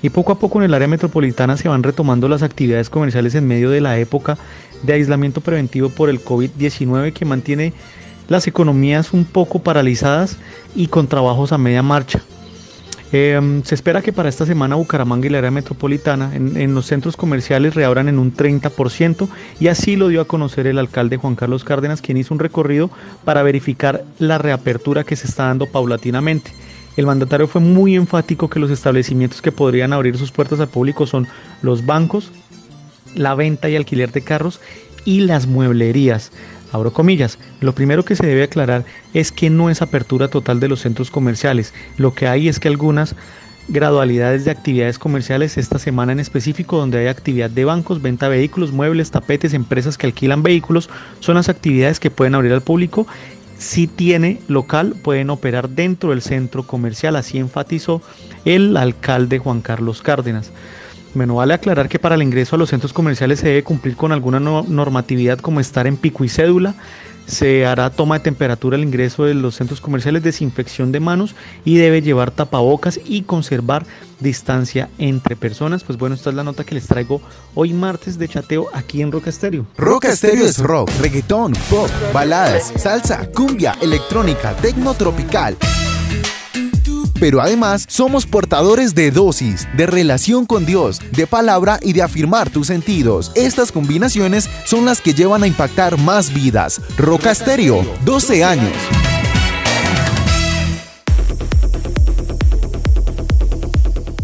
Y 0.00 0.10
poco 0.10 0.30
a 0.30 0.38
poco 0.38 0.60
en 0.60 0.66
el 0.66 0.74
área 0.74 0.86
metropolitana 0.86 1.56
se 1.56 1.68
van 1.68 1.82
retomando 1.82 2.28
las 2.28 2.44
actividades 2.44 2.88
comerciales 2.88 3.34
en 3.34 3.48
medio 3.48 3.68
de 3.68 3.80
la 3.80 3.98
época 3.98 4.38
de 4.84 4.92
aislamiento 4.92 5.40
preventivo 5.40 5.88
por 5.88 6.08
el 6.08 6.24
COVID-19 6.24 7.12
que 7.12 7.24
mantiene 7.24 7.72
las 8.28 8.46
economías 8.46 9.12
un 9.12 9.24
poco 9.24 9.60
paralizadas 9.60 10.36
y 10.74 10.86
con 10.88 11.08
trabajos 11.08 11.52
a 11.52 11.58
media 11.58 11.82
marcha. 11.82 12.22
Eh, 13.14 13.60
se 13.64 13.74
espera 13.74 14.00
que 14.00 14.12
para 14.12 14.30
esta 14.30 14.46
semana 14.46 14.76
Bucaramanga 14.76 15.26
y 15.26 15.30
la 15.30 15.38
área 15.38 15.50
metropolitana 15.50 16.34
en, 16.34 16.56
en, 16.56 16.74
los 16.74 16.86
centros 16.86 17.14
comerciales 17.14 17.74
reabran 17.74 18.08
en 18.08 18.18
un 18.18 18.34
30% 18.34 19.28
y 19.60 19.68
así 19.68 19.96
lo 19.96 20.08
dio 20.08 20.22
a 20.22 20.26
conocer 20.26 20.66
el 20.66 20.78
alcalde 20.78 21.18
Juan 21.18 21.34
Carlos 21.34 21.62
Cárdenas, 21.62 22.00
quien 22.00 22.16
hizo 22.16 22.32
un 22.32 22.40
recorrido 22.40 22.90
para 23.24 23.42
verificar 23.42 24.02
la 24.18 24.38
reapertura 24.38 25.04
que 25.04 25.16
se 25.16 25.26
está 25.26 25.44
dando 25.44 25.66
paulatinamente. 25.66 26.52
El 26.96 27.04
mandatario 27.06 27.48
fue 27.48 27.60
muy 27.60 27.96
enfático 27.96 28.48
que 28.48 28.60
los 28.60 28.70
establecimientos 28.70 29.42
que 29.42 29.52
podrían 29.52 29.92
abrir 29.92 30.16
sus 30.16 30.32
puertas 30.32 30.60
al 30.60 30.68
público 30.68 31.06
son 31.06 31.26
los 31.60 31.84
bancos, 31.84 32.32
la 33.14 33.34
venta 33.34 33.68
y 33.68 33.76
alquiler 33.76 34.10
de 34.10 34.22
carros 34.22 34.58
y 35.04 35.20
las 35.20 35.46
mueblerías 35.46 36.32
abro 36.72 36.92
comillas, 36.92 37.38
lo 37.60 37.74
primero 37.74 38.04
que 38.04 38.16
se 38.16 38.26
debe 38.26 38.42
aclarar 38.42 38.84
es 39.14 39.30
que 39.30 39.50
no 39.50 39.70
es 39.70 39.82
apertura 39.82 40.28
total 40.28 40.58
de 40.58 40.68
los 40.68 40.80
centros 40.80 41.10
comerciales, 41.10 41.72
lo 41.96 42.14
que 42.14 42.26
hay 42.26 42.48
es 42.48 42.58
que 42.58 42.68
algunas 42.68 43.14
gradualidades 43.68 44.44
de 44.44 44.50
actividades 44.50 44.98
comerciales 44.98 45.56
esta 45.56 45.78
semana 45.78 46.12
en 46.12 46.20
específico 46.20 46.78
donde 46.78 46.98
hay 46.98 47.06
actividad 47.06 47.50
de 47.50 47.64
bancos, 47.64 48.02
venta 48.02 48.28
de 48.28 48.36
vehículos, 48.36 48.72
muebles, 48.72 49.10
tapetes, 49.10 49.54
empresas 49.54 49.96
que 49.96 50.06
alquilan 50.06 50.42
vehículos, 50.42 50.90
son 51.20 51.36
las 51.36 51.48
actividades 51.48 52.00
que 52.00 52.10
pueden 52.10 52.34
abrir 52.34 52.52
al 52.52 52.62
público. 52.62 53.06
Si 53.58 53.86
tiene 53.86 54.40
local, 54.48 54.96
pueden 55.02 55.30
operar 55.30 55.68
dentro 55.68 56.10
del 56.10 56.22
centro 56.22 56.64
comercial, 56.64 57.14
así 57.14 57.38
enfatizó 57.38 58.02
el 58.44 58.76
alcalde 58.76 59.38
Juan 59.38 59.60
Carlos 59.60 60.02
Cárdenas. 60.02 60.50
Bueno, 61.14 61.34
vale 61.34 61.54
aclarar 61.54 61.88
que 61.88 61.98
para 61.98 62.14
el 62.14 62.22
ingreso 62.22 62.56
a 62.56 62.58
los 62.58 62.70
centros 62.70 62.92
comerciales 62.92 63.40
se 63.40 63.48
debe 63.48 63.62
cumplir 63.62 63.96
con 63.96 64.12
alguna 64.12 64.40
no 64.40 64.64
normatividad 64.66 65.38
como 65.38 65.60
estar 65.60 65.86
en 65.86 65.96
pico 65.96 66.24
y 66.24 66.28
cédula. 66.28 66.74
Se 67.26 67.66
hará 67.66 67.90
toma 67.90 68.18
de 68.18 68.24
temperatura 68.24 68.76
al 68.76 68.82
ingreso 68.82 69.24
de 69.24 69.34
los 69.34 69.54
centros 69.54 69.80
comerciales, 69.80 70.24
desinfección 70.24 70.90
de 70.90 71.00
manos 71.00 71.36
y 71.64 71.76
debe 71.76 72.02
llevar 72.02 72.32
tapabocas 72.32 72.98
y 73.04 73.22
conservar 73.22 73.86
distancia 74.18 74.88
entre 74.98 75.36
personas. 75.36 75.84
Pues 75.84 75.98
bueno, 75.98 76.16
esta 76.16 76.30
es 76.30 76.36
la 76.36 76.44
nota 76.44 76.64
que 76.64 76.74
les 76.74 76.86
traigo 76.86 77.20
hoy 77.54 77.74
martes 77.74 78.18
de 78.18 78.28
chateo 78.28 78.68
aquí 78.72 79.02
en 79.02 79.12
Roca 79.12 79.30
Estéreo. 79.30 79.66
Roca 79.76 80.08
Estéreo 80.08 80.44
es 80.44 80.58
rock, 80.58 80.90
reggaetón, 81.00 81.52
pop, 81.70 81.88
baladas, 82.12 82.72
salsa, 82.76 83.28
cumbia, 83.32 83.76
electrónica, 83.80 84.54
tecno 84.56 84.94
tropical 84.94 85.56
pero 87.22 87.40
además 87.40 87.84
somos 87.88 88.26
portadores 88.26 88.96
de 88.96 89.12
dosis, 89.12 89.68
de 89.76 89.86
relación 89.86 90.44
con 90.44 90.66
Dios, 90.66 91.00
de 91.12 91.28
palabra 91.28 91.78
y 91.80 91.92
de 91.92 92.02
afirmar 92.02 92.50
tus 92.50 92.66
sentidos. 92.66 93.30
Estas 93.36 93.70
combinaciones 93.70 94.50
son 94.64 94.86
las 94.86 95.00
que 95.00 95.14
llevan 95.14 95.44
a 95.44 95.46
impactar 95.46 95.98
más 95.98 96.34
vidas. 96.34 96.80
Roca 96.98 97.30
Estéreo, 97.30 97.86
12 98.04 98.42
años. 98.42 98.72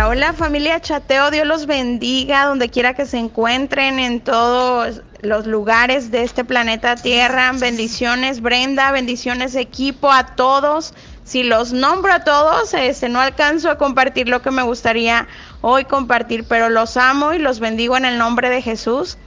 Hola 0.05 0.33
familia 0.33 0.81
Chateo, 0.81 1.31
Dios 1.31 1.47
los 1.47 1.67
bendiga 1.67 2.47
donde 2.47 2.69
quiera 2.69 2.95
que 2.95 3.07
se 3.07 3.19
encuentren 3.19 4.01
en 4.01 4.21
todos 4.21 5.03
los 5.23 5.47
lugares 5.47 6.11
de 6.11 6.23
este 6.23 6.45
planeta 6.45 6.97
Tierra. 6.97 7.53
Bendiciones 7.53 8.41
Brenda, 8.41 8.91
bendiciones 8.91 9.55
equipo 9.55 10.11
a 10.11 10.35
todos. 10.35 10.95
Si 11.29 11.43
los 11.43 11.75
nombro 11.75 12.11
a 12.11 12.25
todos, 12.25 12.73
este, 12.73 13.11
no 13.11 13.21
alcanzo 13.21 13.69
a 13.69 13.77
compartir 13.77 14.31
lo 14.31 14.41
que 14.41 14.51
me 14.51 14.63
gustaría 14.63 15.29
hoy 15.61 15.85
compartir, 15.85 16.45
pero 16.45 16.71
los 16.71 16.97
amo 16.97 17.35
y 17.35 17.39
los 17.39 17.61
bendigo 17.61 17.99
en 17.99 18.07
el 18.07 18.17
nombre 18.17 18.49
de 18.49 18.63
Jesús. 18.63 19.19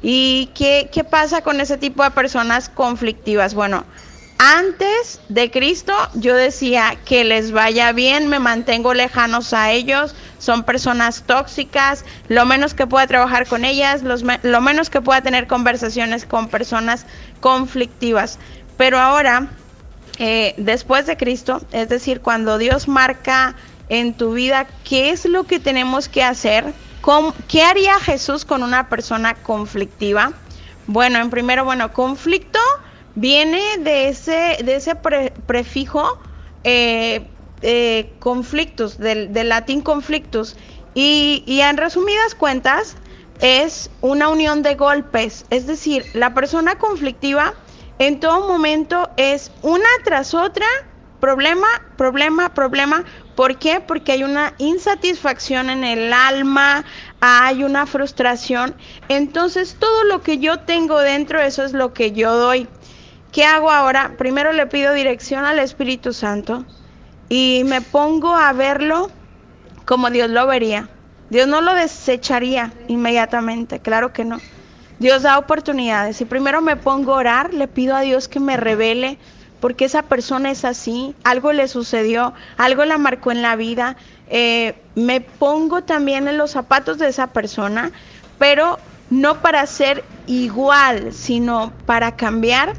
¿Y 0.00 0.50
qué, 0.54 0.88
qué 0.92 1.02
pasa 1.02 1.40
con 1.42 1.60
ese 1.60 1.76
tipo 1.76 2.04
de 2.04 2.12
personas 2.12 2.68
conflictivas? 2.68 3.54
Bueno, 3.54 3.84
antes 4.38 5.20
de 5.28 5.50
Cristo 5.50 5.92
yo 6.14 6.36
decía 6.36 6.96
que 7.04 7.24
les 7.24 7.50
vaya 7.50 7.90
bien, 7.90 8.28
me 8.28 8.38
mantengo 8.38 8.94
lejanos 8.94 9.52
a 9.52 9.72
ellos, 9.72 10.14
son 10.38 10.62
personas 10.62 11.24
tóxicas, 11.26 12.04
lo 12.28 12.46
menos 12.46 12.72
que 12.72 12.86
pueda 12.86 13.08
trabajar 13.08 13.48
con 13.48 13.64
ellas, 13.64 14.04
los 14.04 14.22
lo 14.22 14.60
menos 14.60 14.90
que 14.90 15.00
pueda 15.00 15.22
tener 15.22 15.48
conversaciones 15.48 16.24
con 16.24 16.46
personas 16.46 17.04
conflictivas. 17.40 18.38
Pero 18.76 19.00
ahora, 19.00 19.48
eh, 20.18 20.54
después 20.56 21.06
de 21.06 21.16
Cristo, 21.16 21.60
es 21.72 21.88
decir, 21.88 22.20
cuando 22.20 22.58
Dios 22.58 22.88
marca 22.88 23.54
en 23.88 24.14
tu 24.14 24.32
vida 24.32 24.66
qué 24.84 25.10
es 25.10 25.24
lo 25.24 25.44
que 25.44 25.60
tenemos 25.60 26.08
que 26.08 26.22
hacer, 26.22 26.74
¿Cómo, 27.00 27.32
¿qué 27.46 27.62
haría 27.62 27.98
Jesús 28.00 28.44
con 28.44 28.62
una 28.62 28.88
persona 28.88 29.34
conflictiva? 29.34 30.32
Bueno, 30.86 31.18
en 31.20 31.30
primero, 31.30 31.64
bueno, 31.64 31.92
conflicto 31.92 32.58
viene 33.14 33.62
de 33.78 34.08
ese, 34.08 34.58
de 34.64 34.76
ese 34.76 34.94
pre, 34.96 35.32
prefijo 35.46 36.18
eh, 36.64 37.26
eh, 37.62 38.12
conflictos, 38.18 38.98
del, 38.98 39.32
del, 39.32 39.48
latín 39.48 39.80
conflictos. 39.80 40.56
Y, 40.94 41.44
y 41.46 41.60
en 41.60 41.76
resumidas 41.76 42.34
cuentas, 42.34 42.96
es 43.40 43.90
una 44.00 44.28
unión 44.28 44.62
de 44.62 44.74
golpes. 44.74 45.46
Es 45.50 45.66
decir, 45.66 46.04
la 46.14 46.34
persona 46.34 46.76
conflictiva 46.76 47.54
en 47.98 48.20
todo 48.20 48.46
momento 48.46 49.10
es 49.16 49.50
una 49.62 49.88
tras 50.04 50.34
otra, 50.34 50.66
problema, 51.20 51.66
problema, 51.96 52.54
problema. 52.54 53.04
¿Por 53.34 53.58
qué? 53.58 53.80
Porque 53.80 54.12
hay 54.12 54.24
una 54.24 54.54
insatisfacción 54.58 55.70
en 55.70 55.84
el 55.84 56.12
alma, 56.12 56.84
hay 57.20 57.64
una 57.64 57.86
frustración. 57.86 58.74
Entonces, 59.08 59.76
todo 59.78 60.04
lo 60.04 60.22
que 60.22 60.38
yo 60.38 60.60
tengo 60.60 60.98
dentro, 61.00 61.40
eso 61.40 61.64
es 61.64 61.72
lo 61.72 61.92
que 61.92 62.12
yo 62.12 62.34
doy. 62.36 62.68
¿Qué 63.32 63.44
hago 63.44 63.70
ahora? 63.70 64.14
Primero 64.16 64.52
le 64.52 64.66
pido 64.66 64.94
dirección 64.94 65.44
al 65.44 65.58
Espíritu 65.58 66.12
Santo 66.12 66.64
y 67.28 67.62
me 67.66 67.80
pongo 67.80 68.34
a 68.34 68.52
verlo 68.52 69.10
como 69.84 70.10
Dios 70.10 70.30
lo 70.30 70.46
vería. 70.46 70.88
Dios 71.30 71.46
no 71.46 71.60
lo 71.60 71.74
desecharía 71.74 72.72
inmediatamente, 72.88 73.80
claro 73.80 74.12
que 74.12 74.24
no. 74.24 74.38
Dios 74.98 75.22
da 75.22 75.38
oportunidades. 75.38 76.20
Y 76.20 76.24
primero 76.24 76.60
me 76.60 76.76
pongo 76.76 77.14
a 77.14 77.18
orar, 77.18 77.54
le 77.54 77.68
pido 77.68 77.94
a 77.94 78.00
Dios 78.00 78.28
que 78.28 78.40
me 78.40 78.56
revele 78.56 79.18
porque 79.60 79.84
esa 79.84 80.02
persona 80.02 80.50
es 80.50 80.64
así, 80.64 81.14
algo 81.24 81.52
le 81.52 81.66
sucedió, 81.68 82.32
algo 82.56 82.84
la 82.84 82.98
marcó 82.98 83.32
en 83.32 83.42
la 83.42 83.56
vida. 83.56 83.96
Eh, 84.28 84.74
me 84.94 85.20
pongo 85.20 85.82
también 85.82 86.28
en 86.28 86.38
los 86.38 86.52
zapatos 86.52 86.98
de 86.98 87.08
esa 87.08 87.28
persona, 87.28 87.90
pero 88.38 88.78
no 89.10 89.40
para 89.40 89.66
ser 89.66 90.04
igual, 90.26 91.12
sino 91.12 91.72
para 91.86 92.14
cambiar. 92.16 92.74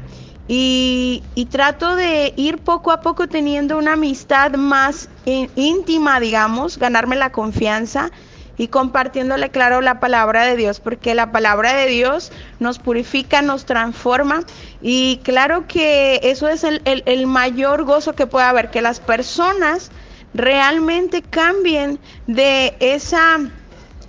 Y, 0.48 1.22
y, 1.36 1.46
trato 1.46 1.94
de 1.94 2.32
ir 2.36 2.58
poco 2.58 2.90
a 2.90 3.02
poco 3.02 3.28
teniendo 3.28 3.78
una 3.78 3.92
amistad 3.92 4.54
más 4.54 5.08
íntima, 5.24 6.18
digamos, 6.18 6.76
ganarme 6.76 7.14
la 7.14 7.30
confianza 7.30 8.10
y 8.60 8.68
compartiéndole, 8.68 9.48
claro, 9.48 9.80
la 9.80 10.00
palabra 10.00 10.44
de 10.44 10.54
Dios, 10.54 10.80
porque 10.80 11.14
la 11.14 11.32
palabra 11.32 11.72
de 11.72 11.86
Dios 11.86 12.30
nos 12.58 12.78
purifica, 12.78 13.40
nos 13.40 13.64
transforma 13.64 14.42
y 14.82 15.18
claro 15.22 15.66
que 15.66 16.20
eso 16.22 16.46
es 16.46 16.62
el, 16.62 16.82
el 16.84 17.26
mayor 17.26 17.84
gozo 17.84 18.12
que 18.12 18.26
puede 18.26 18.44
haber, 18.44 18.70
que 18.70 18.82
las 18.82 19.00
personas 19.00 19.90
realmente 20.34 21.22
cambien 21.22 21.98
de 22.26 22.76
esa 22.80 23.38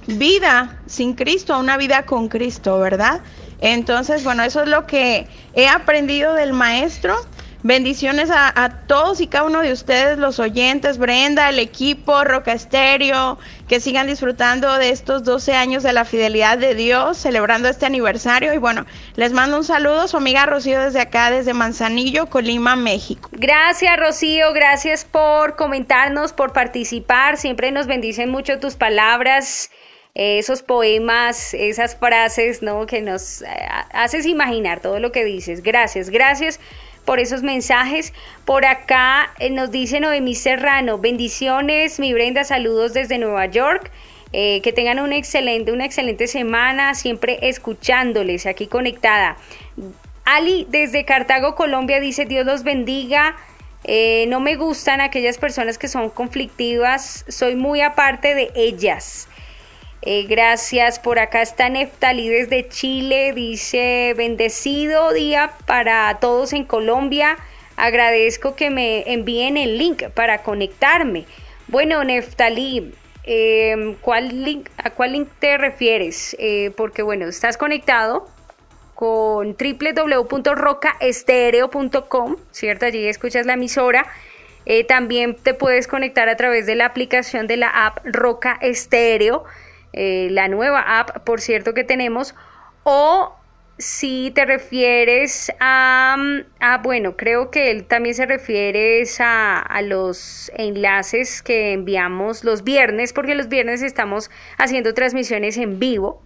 vida 0.07 0.81
sin 0.85 1.13
Cristo 1.13 1.53
a 1.53 1.59
una 1.59 1.77
vida 1.77 2.03
con 2.03 2.27
Cristo, 2.27 2.77
¿verdad? 2.77 3.21
Entonces, 3.61 4.25
bueno, 4.25 4.43
eso 4.43 4.63
es 4.63 4.67
lo 4.67 4.85
que 4.85 5.29
he 5.53 5.69
aprendido 5.69 6.33
del 6.33 6.51
maestro 6.51 7.15
Bendiciones 7.63 8.31
a, 8.33 8.69
todos 8.87 9.21
y 9.21 9.27
cada 9.27 9.43
uno 9.43 9.61
de 9.61 9.71
ustedes, 9.71 10.17
los 10.17 10.39
oyentes, 10.39 10.97
Brenda, 10.97 11.49
el 11.49 11.59
equipo, 11.59 12.23
Roca 12.23 12.53
Estéreo, 12.53 13.37
que 13.67 13.79
sigan 13.79 14.07
disfrutando 14.07 14.79
de 14.79 14.89
estos 14.89 15.23
12 15.23 15.53
años 15.53 15.83
de 15.83 15.93
la 15.93 16.03
fidelidad 16.03 16.57
de 16.57 16.73
Dios, 16.73 17.17
celebrando 17.17 17.69
este 17.69 17.85
aniversario. 17.85 18.51
Y 18.53 18.57
bueno, 18.57 18.87
les 19.15 19.31
mando 19.31 19.57
un 19.57 19.63
saludo, 19.63 20.07
su 20.07 20.17
amiga 20.17 20.47
Rocío 20.47 20.81
desde 20.81 21.01
acá, 21.01 21.29
desde 21.29 21.53
Manzanillo, 21.53 22.25
Colima, 22.25 22.75
México. 22.75 23.29
Gracias, 23.31 23.95
Rocío, 23.95 24.53
gracias 24.53 25.05
por 25.05 25.55
comentarnos, 25.55 26.33
por 26.33 26.53
participar. 26.53 27.37
Siempre 27.37 27.71
nos 27.71 27.85
bendicen 27.85 28.31
mucho 28.31 28.59
tus 28.59 28.75
palabras 28.75 29.69
esos 30.13 30.61
poemas, 30.61 31.53
esas 31.53 31.95
frases, 31.95 32.61
¿no? 32.61 32.85
Que 32.85 33.01
nos 33.01 33.43
eh, 33.43 33.47
haces 33.93 34.25
imaginar 34.25 34.81
todo 34.81 34.99
lo 34.99 35.11
que 35.11 35.23
dices. 35.23 35.63
Gracias, 35.63 36.09
gracias 36.09 36.59
por 37.05 37.19
esos 37.19 37.43
mensajes. 37.43 38.13
Por 38.45 38.65
acá 38.65 39.33
eh, 39.39 39.49
nos 39.49 39.71
dice 39.71 39.99
Noemí 39.99 40.35
Serrano, 40.35 40.97
bendiciones, 40.97 41.99
mi 41.99 42.13
Brenda, 42.13 42.43
saludos 42.43 42.93
desde 42.93 43.17
Nueva 43.17 43.45
York. 43.47 43.91
Eh, 44.33 44.61
que 44.61 44.71
tengan 44.71 44.99
una 44.99 45.17
excelente, 45.17 45.73
una 45.73 45.83
excelente 45.83 46.25
semana, 46.25 46.95
siempre 46.95 47.39
escuchándoles 47.49 48.45
aquí 48.45 48.65
conectada. 48.65 49.35
Ali 50.23 50.65
desde 50.69 51.03
Cartago, 51.03 51.55
Colombia, 51.55 51.99
dice 51.99 52.25
Dios 52.25 52.45
los 52.45 52.63
bendiga. 52.63 53.35
Eh, 53.83 54.25
no 54.29 54.39
me 54.39 54.55
gustan 54.55 55.01
aquellas 55.01 55.37
personas 55.37 55.77
que 55.77 55.87
son 55.87 56.09
conflictivas, 56.09 57.25
soy 57.27 57.55
muy 57.55 57.81
aparte 57.81 58.35
de 58.35 58.51
ellas. 58.55 59.27
Eh, 60.01 60.23
gracias. 60.23 60.99
Por 60.99 61.19
acá 61.19 61.41
está 61.41 61.69
Neftalí 61.69 62.29
desde 62.29 62.67
Chile. 62.67 63.31
Dice, 63.33 64.13
bendecido 64.17 65.13
día 65.13 65.51
para 65.67 66.17
todos 66.19 66.51
en 66.53 66.65
Colombia. 66.65 67.37
Agradezco 67.77 68.55
que 68.55 68.71
me 68.71 69.11
envíen 69.11 69.57
el 69.57 69.77
link 69.77 70.09
para 70.09 70.43
conectarme. 70.43 71.25
Bueno, 71.67 72.03
Neftalí, 72.03 72.93
em, 73.23 73.95
¿cuál 74.01 74.43
link, 74.43 74.69
¿a 74.77 74.89
cuál 74.89 75.13
link 75.13 75.29
te 75.39 75.57
refieres? 75.57 76.35
Eh, 76.39 76.71
porque 76.75 77.03
bueno, 77.03 77.27
estás 77.27 77.57
conectado 77.57 78.27
con 78.95 79.55
www.rocaestereo.com, 79.55 82.35
¿cierto? 82.51 82.85
Allí 82.85 83.07
escuchas 83.07 83.45
la 83.45 83.53
emisora. 83.53 84.05
Eh, 84.65 84.83
también 84.83 85.35
te 85.35 85.53
puedes 85.53 85.87
conectar 85.87 86.27
a 86.29 86.37
través 86.37 86.65
de 86.65 86.75
la 86.75 86.85
aplicación 86.85 87.47
de 87.47 87.57
la 87.57 87.69
app 87.69 87.99
Roca 88.03 88.57
Estéreo. 88.61 89.43
Eh, 89.93 90.29
la 90.31 90.47
nueva 90.47 90.99
app, 90.99 91.23
por 91.23 91.41
cierto, 91.41 91.73
que 91.73 91.83
tenemos, 91.83 92.35
o 92.83 93.35
si 93.77 94.31
te 94.35 94.45
refieres 94.45 95.51
a, 95.59 96.15
bueno, 96.83 97.17
creo 97.17 97.49
que 97.49 97.71
él 97.71 97.85
también 97.85 98.13
se 98.15 98.25
refiere 98.25 99.03
a, 99.19 99.59
a, 99.59 99.81
los 99.81 100.51
enlaces 100.55 101.41
que 101.41 101.73
enviamos 101.73 102.43
los 102.43 102.63
viernes, 102.63 103.11
porque 103.11 103.33
los 103.33 103.49
viernes 103.49 103.81
estamos 103.81 104.29
haciendo 104.57 104.93
transmisiones 104.93 105.57
en 105.57 105.79
vivo 105.79 106.21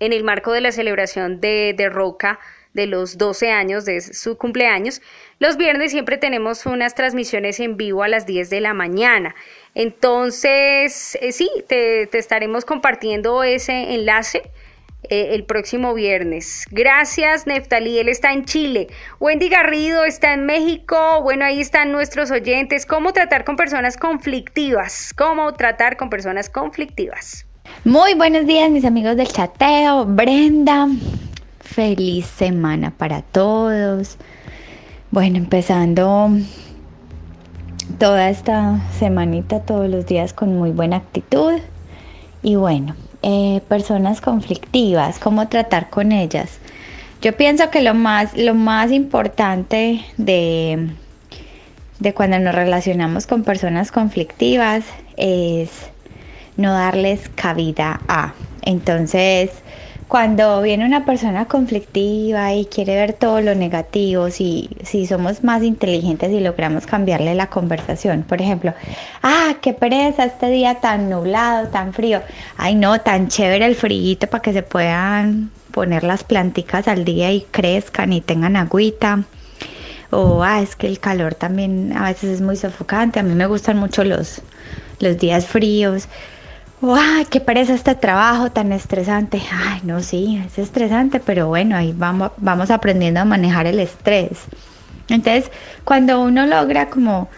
en 0.00 0.12
el 0.12 0.24
marco 0.24 0.52
de 0.52 0.60
la 0.60 0.72
celebración 0.72 1.40
de, 1.40 1.74
de 1.76 1.88
Roca 1.88 2.38
de 2.76 2.86
los 2.86 3.18
12 3.18 3.50
años 3.50 3.84
de 3.84 4.00
su 4.00 4.36
cumpleaños. 4.36 5.02
Los 5.40 5.56
viernes 5.56 5.90
siempre 5.90 6.18
tenemos 6.18 6.66
unas 6.66 6.94
transmisiones 6.94 7.58
en 7.58 7.76
vivo 7.76 8.04
a 8.04 8.08
las 8.08 8.26
10 8.26 8.50
de 8.50 8.60
la 8.60 8.74
mañana. 8.74 9.34
Entonces, 9.74 11.18
eh, 11.20 11.32
sí, 11.32 11.50
te, 11.66 12.08
estaremos 12.16 12.64
compartiendo 12.64 13.42
ese 13.42 13.94
enlace. 13.94 14.42
Eh, 15.08 15.36
el 15.36 15.44
próximo 15.44 15.94
viernes. 15.94 16.64
Gracias, 16.72 17.46
Neftalí. 17.46 18.00
Él 18.00 18.08
está 18.08 18.32
en 18.32 18.44
Chile. 18.44 18.88
Wendy 19.20 19.48
Garrido 19.48 20.04
está 20.04 20.32
en 20.32 20.46
México. 20.46 21.20
Bueno, 21.22 21.44
ahí 21.44 21.60
están 21.60 21.92
nuestros 21.92 22.32
oyentes. 22.32 22.86
¿Cómo 22.86 23.12
tratar 23.12 23.44
con 23.44 23.54
personas 23.54 23.96
conflictivas? 23.96 25.14
¿Cómo 25.16 25.52
tratar 25.52 25.96
con 25.96 26.10
personas 26.10 26.50
conflictivas? 26.50 27.46
Muy 27.84 28.14
buenos 28.14 28.46
días, 28.46 28.68
mis 28.70 28.84
amigos 28.84 29.16
del 29.16 29.28
chateo. 29.28 30.06
Brenda, 30.06 30.88
feliz 31.76 32.24
semana 32.24 32.90
para 32.90 33.20
todos. 33.20 34.16
Bueno, 35.10 35.36
empezando 35.36 36.30
toda 37.98 38.30
esta 38.30 38.80
semanita, 38.98 39.60
todos 39.60 39.90
los 39.90 40.06
días 40.06 40.32
con 40.32 40.56
muy 40.56 40.70
buena 40.70 40.96
actitud. 40.96 41.52
Y 42.42 42.56
bueno, 42.56 42.96
eh, 43.22 43.60
personas 43.68 44.22
conflictivas, 44.22 45.18
cómo 45.18 45.48
tratar 45.48 45.90
con 45.90 46.12
ellas. 46.12 46.60
Yo 47.20 47.36
pienso 47.36 47.68
que 47.70 47.82
lo 47.82 47.92
más, 47.92 48.34
lo 48.34 48.54
más 48.54 48.90
importante 48.90 50.00
de, 50.16 50.92
de 51.98 52.14
cuando 52.14 52.38
nos 52.38 52.54
relacionamos 52.54 53.26
con 53.26 53.42
personas 53.42 53.92
conflictivas 53.92 54.82
es 55.18 55.68
no 56.56 56.72
darles 56.72 57.28
cabida 57.34 58.00
a. 58.08 58.32
Entonces, 58.62 59.50
cuando 60.08 60.62
viene 60.62 60.84
una 60.84 61.04
persona 61.04 61.46
conflictiva 61.46 62.54
y 62.54 62.66
quiere 62.66 62.94
ver 62.94 63.12
todo 63.12 63.40
lo 63.40 63.54
negativo, 63.56 64.30
si, 64.30 64.70
si 64.84 65.06
somos 65.06 65.42
más 65.42 65.64
inteligentes 65.64 66.30
y 66.30 66.40
logramos 66.40 66.86
cambiarle 66.86 67.34
la 67.34 67.48
conversación, 67.48 68.22
por 68.22 68.40
ejemplo, 68.40 68.72
ah, 69.22 69.54
qué 69.60 69.72
pereza 69.72 70.24
este 70.24 70.48
día 70.48 70.76
tan 70.76 71.10
nublado, 71.10 71.68
tan 71.68 71.92
frío, 71.92 72.22
ay 72.56 72.76
no, 72.76 73.00
tan 73.00 73.28
chévere 73.28 73.66
el 73.66 73.74
frío 73.74 74.16
para 74.30 74.42
que 74.42 74.52
se 74.52 74.62
puedan 74.62 75.50
poner 75.72 76.04
las 76.04 76.22
planticas 76.22 76.86
al 76.86 77.04
día 77.04 77.32
y 77.32 77.40
crezcan 77.50 78.12
y 78.12 78.20
tengan 78.20 78.56
agüita. 78.56 79.24
O 80.10 80.44
ah, 80.44 80.62
es 80.62 80.76
que 80.76 80.86
el 80.86 81.00
calor 81.00 81.34
también 81.34 81.92
a 81.96 82.04
veces 82.04 82.30
es 82.30 82.40
muy 82.40 82.56
sofocante, 82.56 83.18
a 83.18 83.24
mí 83.24 83.34
me 83.34 83.46
gustan 83.46 83.76
mucho 83.76 84.04
los, 84.04 84.40
los 85.00 85.18
días 85.18 85.46
fríos 85.46 86.08
¡Wow! 86.82 87.24
¡Qué 87.30 87.40
pereza 87.40 87.72
este 87.72 87.94
trabajo 87.94 88.50
tan 88.50 88.70
estresante! 88.70 89.40
Ay, 89.50 89.80
no, 89.82 90.02
sí, 90.02 90.42
es 90.44 90.58
estresante, 90.58 91.20
pero 91.20 91.48
bueno, 91.48 91.74
ahí 91.74 91.94
vamos, 91.96 92.32
vamos 92.36 92.70
aprendiendo 92.70 93.20
a 93.20 93.24
manejar 93.24 93.66
el 93.66 93.80
estrés. 93.80 94.40
Entonces, 95.08 95.50
cuando 95.84 96.20
uno 96.20 96.44
logra 96.44 96.90
como 96.90 97.28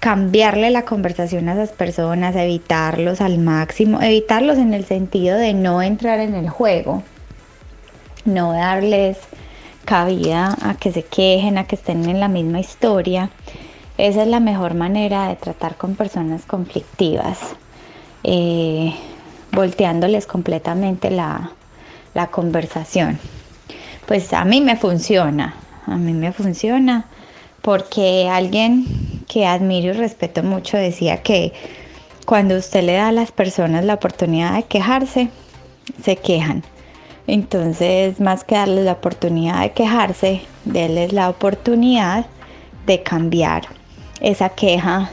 cambiarle 0.00 0.70
la 0.70 0.82
conversación 0.82 1.48
a 1.48 1.52
esas 1.52 1.70
personas, 1.70 2.34
evitarlos 2.34 3.20
al 3.20 3.38
máximo, 3.38 4.02
evitarlos 4.02 4.58
en 4.58 4.74
el 4.74 4.84
sentido 4.84 5.38
de 5.38 5.54
no 5.54 5.80
entrar 5.80 6.18
en 6.18 6.34
el 6.34 6.48
juego, 6.48 7.04
no 8.24 8.52
darles 8.52 9.16
cabida 9.84 10.56
a 10.60 10.74
que 10.74 10.90
se 10.90 11.04
quejen, 11.04 11.56
a 11.56 11.68
que 11.68 11.76
estén 11.76 12.08
en 12.08 12.18
la 12.18 12.26
misma 12.26 12.58
historia, 12.58 13.30
esa 13.96 14.22
es 14.22 14.28
la 14.28 14.40
mejor 14.40 14.74
manera 14.74 15.28
de 15.28 15.36
tratar 15.36 15.76
con 15.76 15.94
personas 15.94 16.46
conflictivas. 16.46 17.38
Eh, 18.24 18.94
volteándoles 19.52 20.26
completamente 20.26 21.10
la, 21.10 21.50
la 22.14 22.28
conversación. 22.28 23.18
Pues 24.06 24.32
a 24.32 24.44
mí 24.44 24.60
me 24.60 24.76
funciona, 24.76 25.54
a 25.86 25.96
mí 25.96 26.12
me 26.12 26.32
funciona 26.32 27.06
porque 27.60 28.28
alguien 28.28 28.86
que 29.28 29.46
admiro 29.46 29.90
y 29.90 29.92
respeto 29.92 30.42
mucho 30.42 30.76
decía 30.76 31.22
que 31.22 31.52
cuando 32.26 32.56
usted 32.56 32.82
le 32.82 32.94
da 32.94 33.08
a 33.08 33.12
las 33.12 33.30
personas 33.30 33.84
la 33.84 33.94
oportunidad 33.94 34.54
de 34.54 34.64
quejarse, 34.64 35.28
se 36.02 36.16
quejan. 36.16 36.62
Entonces, 37.26 38.20
más 38.20 38.42
que 38.42 38.56
darles 38.56 38.84
la 38.84 38.92
oportunidad 38.92 39.60
de 39.60 39.72
quejarse, 39.72 40.42
denles 40.64 41.12
la 41.12 41.28
oportunidad 41.28 42.26
de 42.86 43.02
cambiar 43.02 43.62
esa 44.20 44.48
queja 44.48 45.10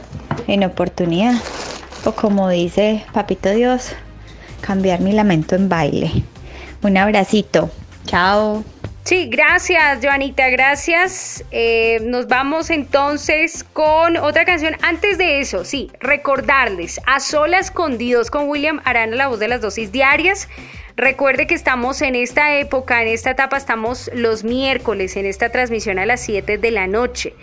en 0.48 0.64
oportunidad 0.64 1.34
o 2.04 2.12
como 2.12 2.48
dice 2.48 3.04
Papito 3.12 3.50
Dios, 3.50 3.92
cambiar 4.60 5.00
mi 5.00 5.12
lamento 5.12 5.54
en 5.54 5.68
baile. 5.68 6.10
Un 6.82 6.96
abracito. 6.96 7.70
Chao. 8.06 8.64
Sí, 9.04 9.28
gracias, 9.28 9.98
Joanita, 10.02 10.50
gracias. 10.50 11.44
Eh, 11.50 12.00
nos 12.02 12.28
vamos 12.28 12.70
entonces 12.70 13.64
con 13.64 14.16
otra 14.18 14.44
canción. 14.44 14.76
Antes 14.82 15.18
de 15.18 15.40
eso, 15.40 15.64
sí, 15.64 15.90
recordarles, 16.00 17.00
a 17.06 17.18
solas 17.18 17.70
con 17.70 17.98
Dios 17.98 18.30
con 18.30 18.48
William 18.48 18.80
Arana, 18.84 19.16
la 19.16 19.28
voz 19.28 19.38
de 19.38 19.48
las 19.48 19.60
dosis 19.62 19.90
diarias. 19.90 20.48
Recuerde 20.96 21.46
que 21.46 21.54
estamos 21.54 22.02
en 22.02 22.14
esta 22.14 22.54
época, 22.56 23.00
en 23.00 23.08
esta 23.08 23.30
etapa, 23.30 23.56
estamos 23.56 24.10
los 24.14 24.44
miércoles 24.44 25.16
en 25.16 25.24
esta 25.24 25.50
transmisión 25.50 25.98
a 25.98 26.04
las 26.04 26.20
7 26.20 26.58
de 26.58 26.70
la 26.70 26.86
noche. 26.86 27.34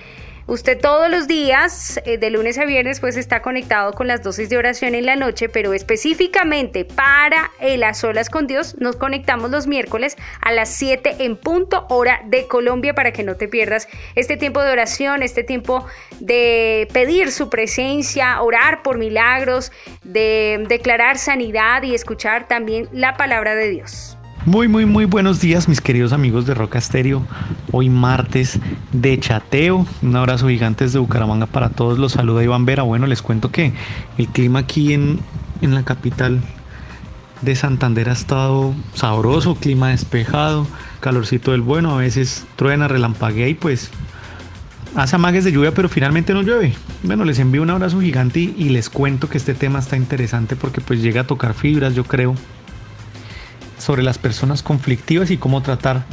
Usted 0.48 0.80
todos 0.80 1.10
los 1.10 1.28
días, 1.28 2.00
eh, 2.06 2.18
de 2.18 2.30
lunes 2.30 2.58
a 2.58 2.64
viernes, 2.64 3.02
pues 3.02 3.18
está 3.18 3.42
conectado 3.42 3.92
con 3.92 4.08
las 4.08 4.24
dosis 4.24 4.48
de 4.48 4.58
oración 4.58 4.96
en 4.96 5.06
la 5.06 5.18
noche, 5.18 5.50
pero 5.50 5.74
específicamente 5.74 6.86
para 6.86 7.52
el 7.60 7.84
A 7.84 7.94
Solas 7.94 8.30
con 8.30 8.48
Dios, 8.48 8.78
nos 8.80 8.96
conectamos 8.96 9.52
los 9.52 9.68
miércoles 9.68 10.16
a 10.40 10.54
las 10.54 10.70
7 10.70 11.18
en 11.20 11.36
punto 11.36 11.86
hora 11.90 12.22
de 12.28 12.48
Colombia 12.48 12.96
para 12.96 13.12
que 13.12 13.24
no 13.24 13.36
te 13.36 13.50
pierdas 13.50 13.90
este 14.16 14.38
tiempo 14.38 14.62
de 14.62 14.72
oración, 14.72 15.22
este 15.22 15.44
tiempo 15.44 15.86
de 16.22 16.88
pedir 16.94 17.34
su 17.34 17.50
presencia, 17.50 18.42
orar 18.42 18.84
por 18.84 18.98
milagros, 18.98 19.74
de 20.04 20.64
declarar 20.70 21.18
sanidad 21.18 21.84
y 21.84 21.94
escuchar 21.94 22.48
también 22.48 22.88
la 22.94 23.18
palabra 23.18 23.54
de 23.54 23.68
Dios. 23.68 24.17
Muy, 24.48 24.70
muy, 24.70 24.86
muy 24.86 25.04
buenos 25.04 25.42
días, 25.42 25.68
mis 25.68 25.82
queridos 25.82 26.14
amigos 26.14 26.46
de 26.46 26.54
Roca 26.54 26.80
Estéreo. 26.80 27.22
Hoy 27.74 27.90
martes 27.90 28.62
de 28.94 29.20
chateo. 29.20 29.86
Un 30.02 30.16
abrazo 30.16 30.48
gigante 30.48 30.86
desde 30.86 31.00
Bucaramanga 31.00 31.48
para 31.48 31.68
todos. 31.68 32.00
Los 32.00 32.14
saluda 32.14 32.46
Iván 32.46 32.66
Vera. 32.66 32.84
Bueno, 32.84 33.08
les 33.08 33.22
cuento 33.22 33.52
que 33.52 33.74
el 34.18 34.28
clima 34.30 34.60
aquí 34.60 34.94
en, 34.94 35.20
en 35.62 35.76
la 35.76 35.84
capital 35.84 36.40
de 37.42 37.56
Santander 37.58 38.08
ha 38.08 38.14
estado 38.14 38.74
sabroso, 38.94 39.56
clima 39.56 39.90
despejado, 39.90 40.66
calorcito 41.02 41.52
del 41.52 41.62
bueno. 41.62 41.94
A 41.94 41.98
veces 41.98 42.46
truena, 42.56 42.88
relampaguea 42.88 43.50
y 43.50 43.54
pues 43.54 43.92
hace 44.96 45.18
amagues 45.18 45.44
de 45.44 45.52
lluvia, 45.52 45.74
pero 45.74 45.90
finalmente 45.90 46.34
no 46.34 46.42
llueve. 46.42 46.74
Bueno, 47.04 47.26
les 47.26 47.40
envío 47.40 47.64
un 47.64 47.70
abrazo 47.70 48.00
gigante 48.00 48.40
y, 48.40 48.56
y 48.58 48.70
les 48.70 48.90
cuento 48.90 49.28
que 49.28 49.40
este 49.40 49.56
tema 49.56 49.80
está 49.80 49.98
interesante 49.98 50.56
porque 50.56 50.80
pues 50.80 51.02
llega 51.02 51.20
a 51.20 51.28
tocar 51.28 51.54
fibras, 51.54 51.96
yo 51.96 52.06
creo 52.06 52.34
sobre 53.88 54.04
las 54.04 54.18
personas 54.18 54.64
conflictivas 54.64 55.32
y 55.32 55.38
cómo 55.38 55.62
tratar 55.62 56.04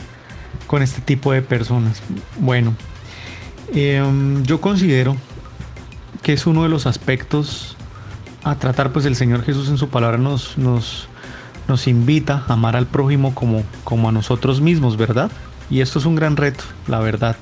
con 0.69 0.81
este 0.81 1.01
tipo 1.01 1.33
de 1.33 1.43
personas. 1.43 2.01
Bueno, 2.39 2.73
em, 3.75 4.45
yo 4.45 4.61
considero 4.61 5.17
que 6.23 6.35
es 6.35 6.47
uno 6.47 6.63
de 6.63 6.69
los 6.69 6.87
aspectos 6.87 7.77
a 8.45 8.55
tratar, 8.61 8.93
pues 8.93 9.07
el 9.07 9.17
Señor 9.17 9.43
Jesús 9.43 9.69
en 9.71 9.77
su 9.77 9.89
palabra 9.89 10.19
nos, 10.19 10.57
nos, 10.57 11.09
nos 11.67 11.89
invita 11.89 12.45
a 12.47 12.53
amar 12.53 12.77
al 12.77 12.87
prójimo 12.87 13.35
como, 13.35 13.65
como 13.83 14.09
a 14.09 14.13
nosotros 14.13 14.61
mismos, 14.61 14.97
¿verdad? 14.97 15.33
Y 15.69 15.81
esto 15.81 15.99
es 15.99 16.05
un 16.05 16.15
gran 16.15 16.37
reto, 16.37 16.63
la 16.87 17.01
verdad. 17.01 17.35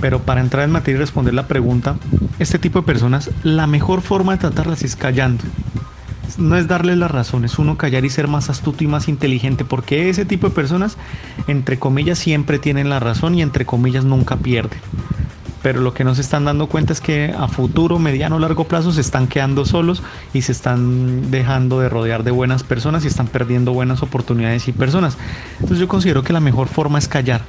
Pero 0.00 0.22
para 0.22 0.40
entrar 0.40 0.64
en 0.64 0.72
materia 0.72 0.96
y 0.96 1.00
responder 1.00 1.34
la 1.34 1.46
pregunta, 1.46 1.94
este 2.40 2.58
tipo 2.58 2.80
de 2.80 2.86
personas, 2.86 3.30
la 3.44 3.68
mejor 3.68 4.00
forma 4.00 4.32
de 4.32 4.38
tratarlas 4.38 4.82
es 4.82 4.96
callando 4.96 5.44
no 6.38 6.56
es 6.56 6.68
darle 6.68 6.96
la 6.96 7.08
razón, 7.08 7.44
es 7.44 7.58
uno 7.58 7.76
callar 7.76 8.04
y 8.04 8.10
ser 8.10 8.28
más 8.28 8.50
astuto 8.50 8.84
y 8.84 8.86
más 8.86 9.08
inteligente, 9.08 9.64
porque 9.64 10.08
ese 10.08 10.24
tipo 10.24 10.48
de 10.48 10.54
personas, 10.54 10.96
entre 11.46 11.78
comillas, 11.78 12.18
siempre 12.18 12.58
tienen 12.58 12.88
la 12.88 13.00
razón 13.00 13.34
y 13.34 13.42
entre 13.42 13.66
comillas 13.66 14.04
nunca 14.04 14.36
pierden. 14.36 14.78
Pero 15.62 15.80
lo 15.80 15.94
que 15.94 16.04
no 16.04 16.14
se 16.14 16.20
están 16.20 16.44
dando 16.44 16.68
cuenta 16.68 16.92
es 16.92 17.00
que 17.00 17.34
a 17.36 17.48
futuro, 17.48 17.98
mediano, 17.98 18.38
largo 18.38 18.64
plazo 18.68 18.92
se 18.92 19.00
están 19.00 19.26
quedando 19.26 19.64
solos 19.64 20.02
y 20.32 20.42
se 20.42 20.52
están 20.52 21.30
dejando 21.30 21.80
de 21.80 21.88
rodear 21.88 22.22
de 22.22 22.30
buenas 22.30 22.62
personas 22.62 23.04
y 23.04 23.08
están 23.08 23.26
perdiendo 23.26 23.72
buenas 23.72 24.02
oportunidades 24.02 24.68
y 24.68 24.72
personas. 24.72 25.18
Entonces 25.54 25.78
yo 25.78 25.88
considero 25.88 26.22
que 26.22 26.32
la 26.32 26.40
mejor 26.40 26.68
forma 26.68 26.98
es 26.98 27.08
callar. 27.08 27.42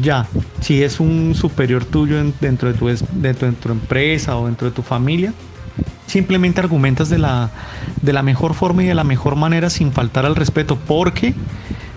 Ya, 0.00 0.26
si 0.60 0.82
es 0.82 1.00
un 1.00 1.34
superior 1.34 1.84
tuyo 1.84 2.22
dentro 2.40 2.72
de 2.72 2.78
tu, 2.78 2.86
dentro 3.12 3.50
de 3.50 3.54
tu 3.54 3.70
empresa 3.70 4.36
o 4.36 4.46
dentro 4.46 4.68
de 4.68 4.74
tu 4.74 4.82
familia, 4.82 5.32
simplemente 6.06 6.60
argumentas 6.60 7.08
de 7.08 7.18
la, 7.18 7.50
de 8.02 8.12
la 8.12 8.22
mejor 8.22 8.54
forma 8.54 8.82
y 8.82 8.86
de 8.86 8.94
la 8.94 9.04
mejor 9.04 9.36
manera 9.36 9.70
sin 9.70 9.92
faltar 9.92 10.26
al 10.26 10.36
respeto, 10.36 10.76
porque 10.76 11.34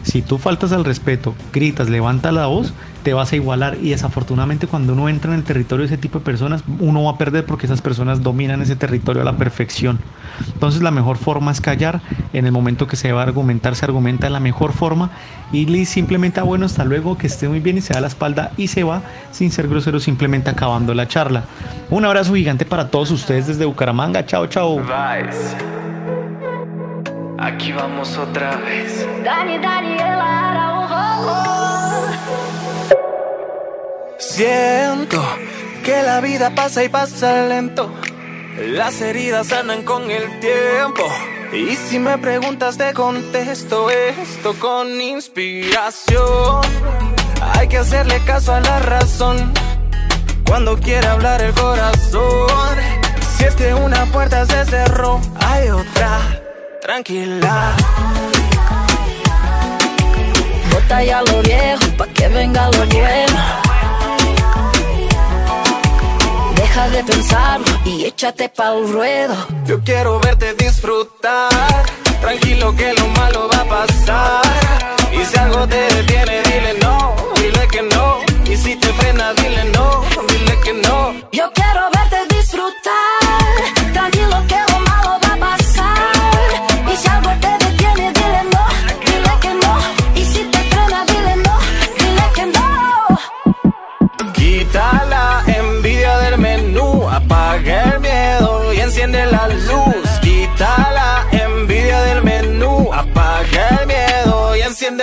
si 0.06 0.22
tú 0.22 0.38
faltas 0.38 0.72
al 0.72 0.86
respeto, 0.86 1.34
gritas, 1.52 1.90
levanta 1.90 2.32
la 2.32 2.46
voz, 2.46 2.74
te 3.02 3.16
vas 3.16 3.34
a 3.34 3.36
igualar 3.36 3.78
y 3.82 3.90
desafortunadamente 3.90 4.68
cuando 4.68 4.94
uno 4.94 5.10
entra 5.10 5.34
en 5.34 5.40
el 5.40 5.44
territorio 5.44 5.82
de 5.82 5.94
ese 5.94 5.98
tipo 5.98 6.20
de 6.20 6.26
personas, 6.26 6.64
uno 6.80 7.04
va 7.04 7.12
a 7.12 7.18
perder 7.18 7.46
porque 7.46 7.66
esas 7.66 7.82
personas 7.82 8.22
dominan 8.22 8.62
ese 8.62 8.76
territorio 8.76 9.24
a 9.24 9.26
la 9.26 9.38
perfección. 9.38 9.98
Entonces 10.54 10.84
la 10.84 10.92
mejor 10.92 11.18
forma 11.18 11.52
es 11.52 11.60
callar, 11.60 12.02
en 12.34 12.46
el 12.46 12.52
momento 12.52 12.88
que 12.88 12.98
se 12.98 13.12
va 13.12 13.22
a 13.22 13.24
argumentar, 13.24 13.76
se 13.76 13.86
argumenta 13.86 14.28
de 14.28 14.32
la 14.32 14.40
mejor 14.40 14.74
forma 14.74 15.10
y 15.52 15.86
simplemente, 15.86 16.40
ah, 16.40 16.44
bueno, 16.44 16.68
hasta 16.68 16.86
luego, 16.86 17.18
que 17.18 17.26
esté 17.26 17.50
muy 17.50 17.60
bien 17.60 17.80
y 17.80 17.82
se 17.82 17.94
da 17.94 18.02
la 18.02 18.08
espalda 18.08 18.52
y 18.58 18.68
se 18.68 18.84
va 18.84 19.02
sin 19.32 19.52
ser 19.52 19.68
grosero, 19.68 20.00
simplemente 20.00 20.52
acabando 20.52 20.94
la 20.94 21.08
charla. 21.08 21.46
Un 21.90 22.06
abrazo 22.06 22.36
gigante 22.36 22.64
para 22.64 22.90
todos 22.90 23.10
ustedes 23.10 23.48
desde 23.48 23.66
Bucaramanga, 23.66 24.24
chao, 24.26 24.46
chao. 24.46 24.80
Aquí 27.40 27.72
vamos 27.72 28.18
otra 28.18 28.56
vez. 28.58 29.06
Dani, 29.24 29.58
Daniela 29.60 30.26
Siento 34.18 35.22
que 35.84 36.02
la 36.04 36.22
vida 36.22 36.54
pasa 36.56 36.84
y 36.84 36.90
pasa 36.90 37.48
lento. 37.48 37.94
Las 38.58 39.02
heridas 39.02 39.48
sanan 39.48 39.84
con 39.84 40.10
el 40.10 40.40
tiempo. 40.40 41.04
Y 41.54 41.76
si 41.76 42.00
me 42.00 42.18
preguntas 42.18 42.78
te 42.78 42.94
contesto 42.94 43.90
esto 43.90 44.54
con 44.60 45.00
inspiración. 45.00 46.62
Hay 47.54 47.68
que 47.68 47.78
hacerle 47.78 48.20
caso 48.26 48.54
a 48.54 48.60
la 48.60 48.80
razón 48.80 49.54
cuando 50.46 50.78
quiere 50.78 51.08
hablar 51.08 51.42
el 51.42 51.54
corazón. 51.54 52.78
Si 53.38 53.44
es 53.44 53.56
que 53.56 53.74
una 53.74 54.06
puerta 54.08 54.46
se 54.46 54.66
cerró, 54.66 55.20
hay 55.40 55.70
otra, 55.70 56.42
tranquila. 56.86 57.76
Bota 60.72 61.04
ya 61.04 61.20
lo 61.24 61.42
viejo 61.42 61.88
pa' 61.98 62.08
que 62.16 62.28
venga 62.28 62.70
lo 62.76 62.86
nuevo. 62.86 63.40
Deja 66.56 66.90
de 66.90 67.04
pensarlo 67.04 67.72
y 67.86 68.06
échate 68.06 68.50
pa'l 68.50 68.88
ruedo. 68.94 69.36
Yo 69.66 69.80
quiero 69.84 70.20
verte 70.20 70.54
disfrutar. 70.54 71.84
Tranquilo 72.22 72.76
que 72.76 72.94
lo 72.94 73.08
malo 73.20 73.50
va 73.52 73.62
a 73.62 73.70
pasar. 73.78 74.44
Y 75.12 75.26
si 75.26 75.38
algo 75.38 75.68
te 75.68 75.82
detiene, 75.96 76.36
dile 76.50 76.74
no, 76.84 77.16
dile 77.42 77.68
que 77.74 77.82
no. 77.82 77.95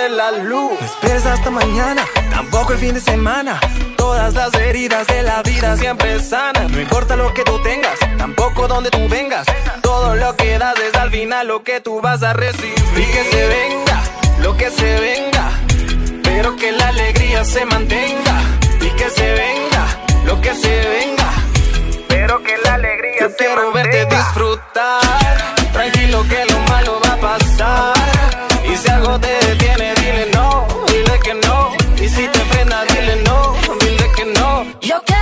Enciende 0.03 0.17
la 0.17 0.31
luz. 0.31 0.71
No 0.79 0.85
esperes 0.85 1.25
hasta 1.25 1.49
mañana, 1.49 2.05
tampoco 2.29 2.73
el 2.73 2.79
fin 2.79 2.93
de 2.93 2.99
semana. 2.99 3.59
Todas 3.97 4.33
las 4.33 4.53
heridas 4.55 5.07
de 5.07 5.23
la 5.23 5.41
vida 5.43 5.77
siempre 5.77 6.19
sanan. 6.19 6.71
No 6.71 6.81
importa 6.81 7.15
lo 7.15 7.33
que 7.33 7.43
tú 7.43 7.61
tengas, 7.61 7.97
tampoco 8.17 8.67
donde 8.67 8.89
tú 8.89 9.07
vengas. 9.09 9.45
Todo 9.81 10.15
lo 10.15 10.35
que 10.35 10.57
das 10.57 10.75
es 10.79 10.95
al 10.95 11.11
final 11.11 11.47
lo 11.47 11.63
que 11.63 11.79
tú 11.81 12.01
vas 12.01 12.23
a 12.23 12.33
recibir. 12.33 12.73
Y 12.95 13.05
que 13.05 13.23
se 13.31 13.47
venga, 13.47 14.01
lo 14.41 14.57
que 14.57 14.69
se 14.69 14.99
venga. 14.99 15.49
Pero 16.23 16.55
que 16.55 16.71
la 16.71 16.87
alegría 16.87 17.43
se 17.45 17.65
mantenga. 17.65 18.41
Y 18.81 18.89
que 18.89 19.09
se 19.09 19.31
venga, 19.33 19.85
lo 20.25 20.41
que 20.41 20.53
se 20.55 20.89
venga. 20.89 21.29
Pero 22.07 22.43
que 22.43 22.57
la 22.63 22.73
alegría 22.75 23.19
Yo 23.21 23.35
quiero 23.35 23.71
verte 23.71 24.05
disfrutar. 24.05 25.01
Tranquilo 25.71 26.23
que 26.29 26.45
lo 26.51 26.59
malo 26.71 26.99
va 27.05 27.13
a 27.13 27.17
pasar. 27.17 27.93
Y 28.71 28.77
si 28.77 28.89
algo 28.89 29.19
te 29.19 29.42
Yo 34.81 35.12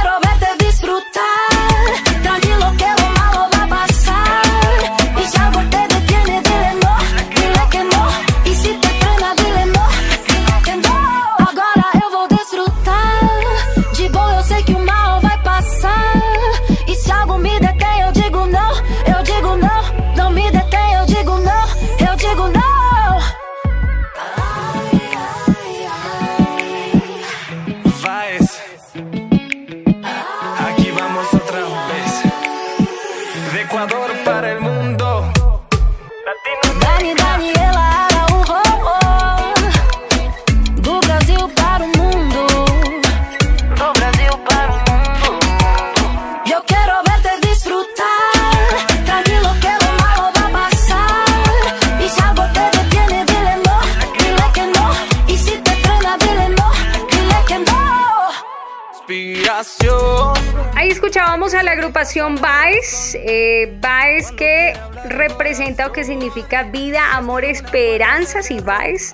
representa 65.82 65.88
o 65.88 65.92
que 65.92 66.04
significa 66.04 66.64
vida, 66.64 67.16
amor, 67.16 67.44
esperanzas 67.46 68.52
y 68.52 68.60
Baez. 68.60 69.12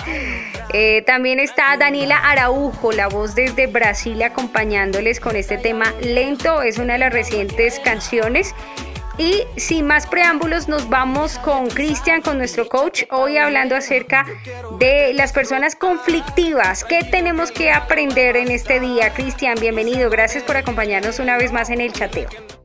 Eh, 0.73 1.03
también 1.06 1.39
está 1.39 1.77
Daniela 1.77 2.17
Araujo, 2.17 2.91
la 2.91 3.08
voz 3.08 3.36
desde 3.36 3.67
Brasil, 3.67 4.21
acompañándoles 4.23 5.19
con 5.19 5.36
este 5.36 5.58
tema 5.58 5.93
lento. 6.01 6.62
Es 6.62 6.77
una 6.77 6.93
de 6.93 6.99
las 6.99 7.13
recientes 7.13 7.80
canciones 7.80 8.53
y 9.17 9.43
sin 9.56 9.88
más 9.88 10.06
preámbulos, 10.06 10.67
nos 10.67 10.89
vamos 10.89 11.39
con 11.39 11.69
Cristian, 11.69 12.21
con 12.21 12.38
nuestro 12.38 12.67
coach, 12.67 13.03
hoy 13.10 13.38
hablando 13.38 13.75
acerca 13.75 14.25
de 14.77 15.13
las 15.13 15.34
personas 15.34 15.75
conflictivas. 15.75 16.84
¿Qué 16.84 17.03
tenemos 17.03 17.51
que 17.51 17.71
aprender 17.71 18.38
en 18.38 18.51
este 18.51 18.80
día? 18.80 19.13
Cristian, 19.13 19.58
bienvenido. 19.60 20.12
Gracias 20.12 20.43
por 20.43 20.58
acompañarnos 20.58 21.17
una 21.19 21.38
vez 21.38 21.51
más 21.51 21.71
en 21.71 21.82
el 21.82 21.93
chateo. 21.93 22.57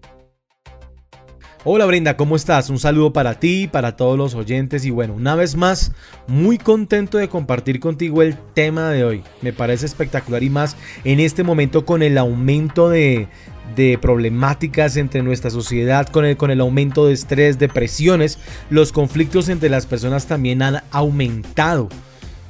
Hola 1.65 1.87
Brenda, 1.87 2.17
¿cómo 2.17 2.35
estás? 2.35 2.71
Un 2.71 2.81
saludo 2.81 3.13
para 3.13 3.39
ti, 3.39 3.69
para 3.69 3.95
todos 3.95 4.19
los 4.19 4.35
oyentes 4.35 4.85
y 4.85 4.91
bueno, 4.91 5.15
una 5.15 5.37
vez 5.37 5.55
más, 5.55 5.93
muy 6.27 6.59
contento 6.59 7.19
de 7.19 7.29
compartir 7.29 7.79
contigo 7.79 8.21
el 8.21 8.37
tema 8.37 8.91
de 8.91 9.05
hoy. 9.05 9.23
Me 9.43 9.53
parece 9.53 9.87
espectacular 9.87 10.43
y 10.43 10.51
más 10.51 10.77
en 11.05 11.21
este 11.21 11.45
momento 11.45 11.87
con 11.87 12.03
el 12.03 12.19
aumento 12.19 12.89
de, 12.89 13.29
de 13.77 13.97
problemáticas 13.97 14.97
entre 14.97 15.23
nuestra 15.23 15.51
sociedad, 15.51 16.09
con 16.09 16.25
el, 16.25 16.37
con 16.37 16.51
el 16.51 16.61
aumento 16.61 17.07
de 17.07 17.13
estrés, 17.13 17.61
depresiones, 17.61 18.41
los 18.69 18.91
conflictos 18.91 19.49
entre 19.49 19.69
las 19.69 19.87
personas 19.87 20.27
también 20.27 20.63
han 20.63 20.83
aumentado. 20.91 21.89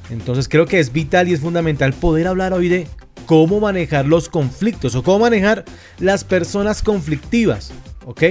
Entonces 0.09 0.49
creo 0.49 0.65
que 0.65 0.79
es 0.79 0.91
vital 0.91 1.27
y 1.27 1.33
es 1.33 1.41
fundamental 1.41 1.93
poder 1.93 2.25
hablar 2.25 2.51
hoy 2.51 2.67
de 2.67 2.87
cómo 3.27 3.59
manejar 3.59 4.07
los 4.07 4.27
conflictos 4.27 4.95
o 4.95 5.03
cómo 5.03 5.19
manejar 5.19 5.65
las 5.99 6.23
personas 6.23 6.81
conflictivas. 6.81 7.71
¿Ok? 8.05 8.23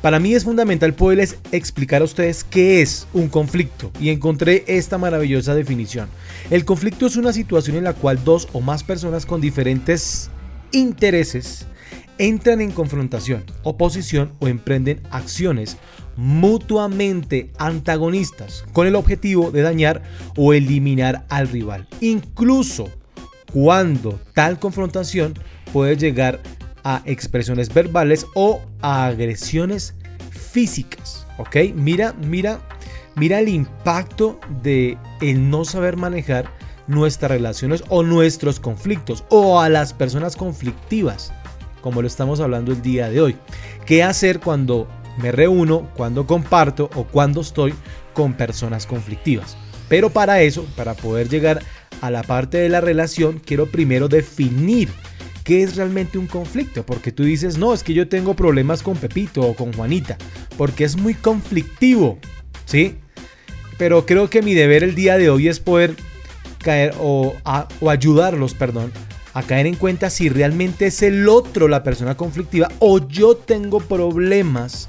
Para 0.00 0.20
mí 0.20 0.34
es 0.34 0.44
fundamental 0.44 0.94
poderles 0.94 1.36
explicar 1.52 2.02
a 2.02 2.06
ustedes 2.06 2.44
qué 2.44 2.80
es 2.82 3.06
un 3.12 3.28
conflicto 3.28 3.90
y 4.00 4.10
encontré 4.10 4.64
esta 4.66 4.98
maravillosa 4.98 5.54
definición. 5.54 6.08
El 6.50 6.64
conflicto 6.64 7.06
es 7.06 7.16
una 7.16 7.32
situación 7.32 7.76
en 7.76 7.84
la 7.84 7.92
cual 7.92 8.22
dos 8.24 8.48
o 8.52 8.60
más 8.60 8.84
personas 8.84 9.26
con 9.26 9.40
diferentes 9.40 10.30
intereses 10.72 11.66
entran 12.18 12.60
en 12.60 12.72
confrontación, 12.72 13.44
oposición 13.62 14.32
o 14.40 14.48
emprenden 14.48 15.00
acciones 15.10 15.76
mutuamente 16.16 17.52
antagonistas 17.58 18.64
con 18.72 18.88
el 18.88 18.96
objetivo 18.96 19.52
de 19.52 19.62
dañar 19.62 20.02
o 20.36 20.52
eliminar 20.52 21.24
al 21.28 21.48
rival. 21.48 21.86
Incluso 22.00 22.88
cuando 23.52 24.20
tal 24.34 24.58
confrontación 24.58 25.34
puede 25.72 25.96
llegar 25.96 26.40
a 26.40 26.57
expresiones 27.04 27.72
verbales 27.72 28.26
o 28.34 28.60
a 28.80 29.06
agresiones 29.06 29.94
físicas. 30.30 31.26
¿Ok? 31.38 31.56
Mira, 31.74 32.14
mira, 32.26 32.60
mira 33.16 33.38
el 33.38 33.48
impacto 33.48 34.40
de 34.62 34.98
el 35.20 35.50
no 35.50 35.64
saber 35.64 35.96
manejar 35.96 36.50
nuestras 36.86 37.30
relaciones 37.30 37.84
o 37.88 38.02
nuestros 38.02 38.60
conflictos 38.60 39.24
o 39.28 39.60
a 39.60 39.68
las 39.68 39.92
personas 39.92 40.36
conflictivas 40.36 41.32
como 41.80 42.02
lo 42.02 42.08
estamos 42.08 42.40
hablando 42.40 42.72
el 42.72 42.82
día 42.82 43.08
de 43.08 43.20
hoy. 43.20 43.36
¿Qué 43.86 44.02
hacer 44.02 44.40
cuando 44.40 44.88
me 45.18 45.32
reúno, 45.32 45.88
cuando 45.96 46.26
comparto 46.26 46.90
o 46.94 47.04
cuando 47.04 47.40
estoy 47.40 47.74
con 48.14 48.34
personas 48.34 48.86
conflictivas? 48.86 49.56
Pero 49.88 50.10
para 50.10 50.42
eso, 50.42 50.66
para 50.76 50.94
poder 50.94 51.28
llegar 51.28 51.62
a 52.00 52.10
la 52.10 52.22
parte 52.22 52.58
de 52.58 52.68
la 52.68 52.80
relación, 52.80 53.40
quiero 53.44 53.66
primero 53.66 54.08
definir 54.08 54.90
qué 55.48 55.62
es 55.62 55.76
realmente 55.76 56.18
un 56.18 56.26
conflicto. 56.26 56.84
Porque 56.84 57.10
tú 57.10 57.22
dices, 57.22 57.56
no, 57.56 57.72
es 57.72 57.82
que 57.82 57.94
yo 57.94 58.06
tengo 58.06 58.36
problemas 58.36 58.82
con 58.82 58.98
Pepito 58.98 59.40
o 59.40 59.54
con 59.54 59.72
Juanita, 59.72 60.18
porque 60.58 60.84
es 60.84 60.98
muy 60.98 61.14
conflictivo, 61.14 62.18
¿sí? 62.66 62.98
Pero 63.78 64.04
creo 64.04 64.28
que 64.28 64.42
mi 64.42 64.52
deber 64.52 64.84
el 64.84 64.94
día 64.94 65.16
de 65.16 65.30
hoy 65.30 65.48
es 65.48 65.58
poder 65.58 65.94
caer 66.58 66.92
o, 67.00 67.34
o 67.80 67.90
ayudarlos, 67.90 68.52
perdón, 68.52 68.92
a 69.32 69.42
caer 69.42 69.66
en 69.66 69.76
cuenta 69.76 70.10
si 70.10 70.28
realmente 70.28 70.88
es 70.88 71.00
el 71.02 71.26
otro 71.30 71.66
la 71.66 71.82
persona 71.82 72.14
conflictiva 72.14 72.68
o 72.78 73.08
yo 73.08 73.34
tengo 73.34 73.80
problemas 73.80 74.88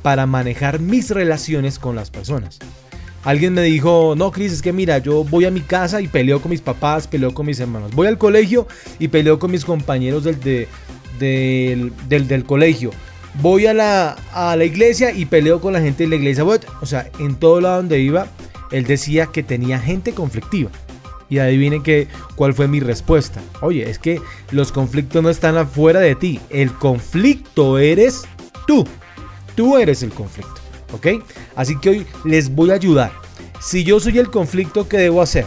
para 0.00 0.24
manejar 0.24 0.80
mis 0.80 1.10
relaciones 1.10 1.78
con 1.78 1.96
las 1.96 2.10
personas. 2.10 2.60
Alguien 3.24 3.54
me 3.54 3.62
dijo, 3.62 4.14
no, 4.16 4.32
Cris, 4.32 4.52
es 4.52 4.62
que 4.62 4.72
mira, 4.72 4.98
yo 4.98 5.22
voy 5.22 5.44
a 5.44 5.50
mi 5.50 5.60
casa 5.60 6.00
y 6.00 6.08
peleo 6.08 6.40
con 6.40 6.50
mis 6.50 6.60
papás, 6.60 7.06
peleo 7.06 7.32
con 7.32 7.46
mis 7.46 7.60
hermanos. 7.60 7.94
Voy 7.94 8.08
al 8.08 8.18
colegio 8.18 8.66
y 8.98 9.08
peleo 9.08 9.38
con 9.38 9.52
mis 9.52 9.64
compañeros 9.64 10.24
del, 10.24 10.66
del, 11.18 11.92
del, 12.08 12.44
colegio. 12.44 12.90
Voy 13.40 13.66
a 13.66 13.74
la, 13.74 14.16
a 14.32 14.56
la 14.56 14.64
iglesia 14.64 15.12
y 15.12 15.26
peleo 15.26 15.60
con 15.60 15.72
la 15.72 15.80
gente 15.80 16.02
de 16.02 16.08
la 16.10 16.16
iglesia. 16.16 16.44
O 16.44 16.86
sea, 16.86 17.08
en 17.20 17.36
todo 17.36 17.60
lado 17.60 17.76
donde 17.76 18.00
iba, 18.00 18.26
él 18.72 18.84
decía 18.84 19.26
que 19.26 19.44
tenía 19.44 19.78
gente 19.78 20.12
conflictiva. 20.12 20.70
Y 21.30 21.38
adivinen 21.38 21.82
que, 21.82 22.08
cuál 22.34 22.54
fue 22.54 22.66
mi 22.66 22.80
respuesta. 22.80 23.40
Oye, 23.60 23.88
es 23.88 23.98
que 23.98 24.20
los 24.50 24.72
conflictos 24.72 25.22
no 25.22 25.30
están 25.30 25.56
afuera 25.56 26.00
de 26.00 26.16
ti. 26.16 26.40
El 26.50 26.72
conflicto 26.72 27.78
eres 27.78 28.24
tú. 28.66 28.86
Tú 29.54 29.78
eres 29.78 30.02
el 30.02 30.10
conflicto. 30.10 30.61
¿Ok? 30.92 31.06
Así 31.56 31.78
que 31.78 31.90
hoy 31.90 32.06
les 32.24 32.54
voy 32.54 32.70
a 32.70 32.74
ayudar. 32.74 33.12
Si 33.60 33.84
yo 33.84 34.00
soy 34.00 34.18
el 34.18 34.30
conflicto, 34.30 34.88
¿qué 34.88 34.98
debo 34.98 35.22
hacer? 35.22 35.46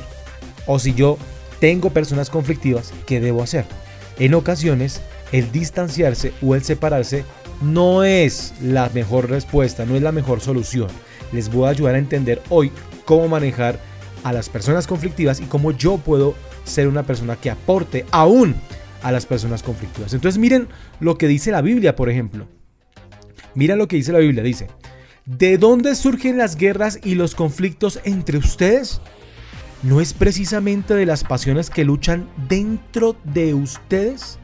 O 0.67 0.79
si 0.79 0.93
yo 0.93 1.17
tengo 1.60 1.89
personas 1.89 2.29
conflictivas, 2.29 2.93
¿qué 3.05 3.19
debo 3.19 3.43
hacer? 3.43 3.65
En 4.17 4.34
ocasiones, 4.34 5.01
el 5.31 5.51
distanciarse 5.51 6.34
o 6.41 6.55
el 6.55 6.63
separarse 6.63 7.25
no 7.62 8.03
es 8.03 8.53
la 8.62 8.89
mejor 8.93 9.29
respuesta, 9.29 9.86
no 9.86 9.95
es 9.95 10.01
la 10.01 10.12
mejor 10.12 10.41
solución. 10.41 10.88
Les 11.31 11.51
voy 11.51 11.67
a 11.67 11.71
ayudar 11.71 11.95
a 11.95 11.99
entender 11.99 12.41
hoy 12.49 12.71
cómo 13.05 13.27
manejar 13.27 13.79
a 14.23 14.34
las 14.34 14.49
personas 14.49 14.88
conflictivas 14.88 15.39
y 15.39 15.45
cómo 15.45 15.71
yo 15.71 15.97
puedo 15.97 16.36
ser 16.63 16.88
una 16.88 17.03
persona 17.03 17.36
que 17.36 17.51
aporte 17.51 18.05
aún 18.12 18.55
a 19.03 19.12
las 19.12 19.25
personas 19.25 19.62
conflictivas. 19.62 20.13
Entonces 20.13 20.39
miren 20.39 20.67
lo 20.99 21.17
que 21.17 21.27
dice 21.27 21.51
la 21.51 21.62
Biblia, 21.62 21.95
por 21.95 22.10
ejemplo. 22.10 22.47
Mira 23.53 23.75
lo 23.75 23.88
que 23.88 23.97
dice 23.97 24.12
la 24.12 24.19
Biblia, 24.19 24.43
dice, 24.43 24.67
¿de 25.25 25.57
dónde 25.57 25.95
surgen 25.95 26.38
las 26.38 26.55
guerras 26.55 26.99
y 27.03 27.15
los 27.15 27.35
conflictos 27.35 27.99
entre 28.03 28.38
ustedes? 28.38 29.01
¿No 29.83 30.01
es 30.01 30.13
precisamente 30.13 30.93
de 30.93 31.05
las 31.05 31.23
pasiones 31.23 31.69
que 31.69 31.85
luchan 31.85 32.29
dentro 32.49 33.15
de 33.23 33.53
ustedes? 33.53 34.39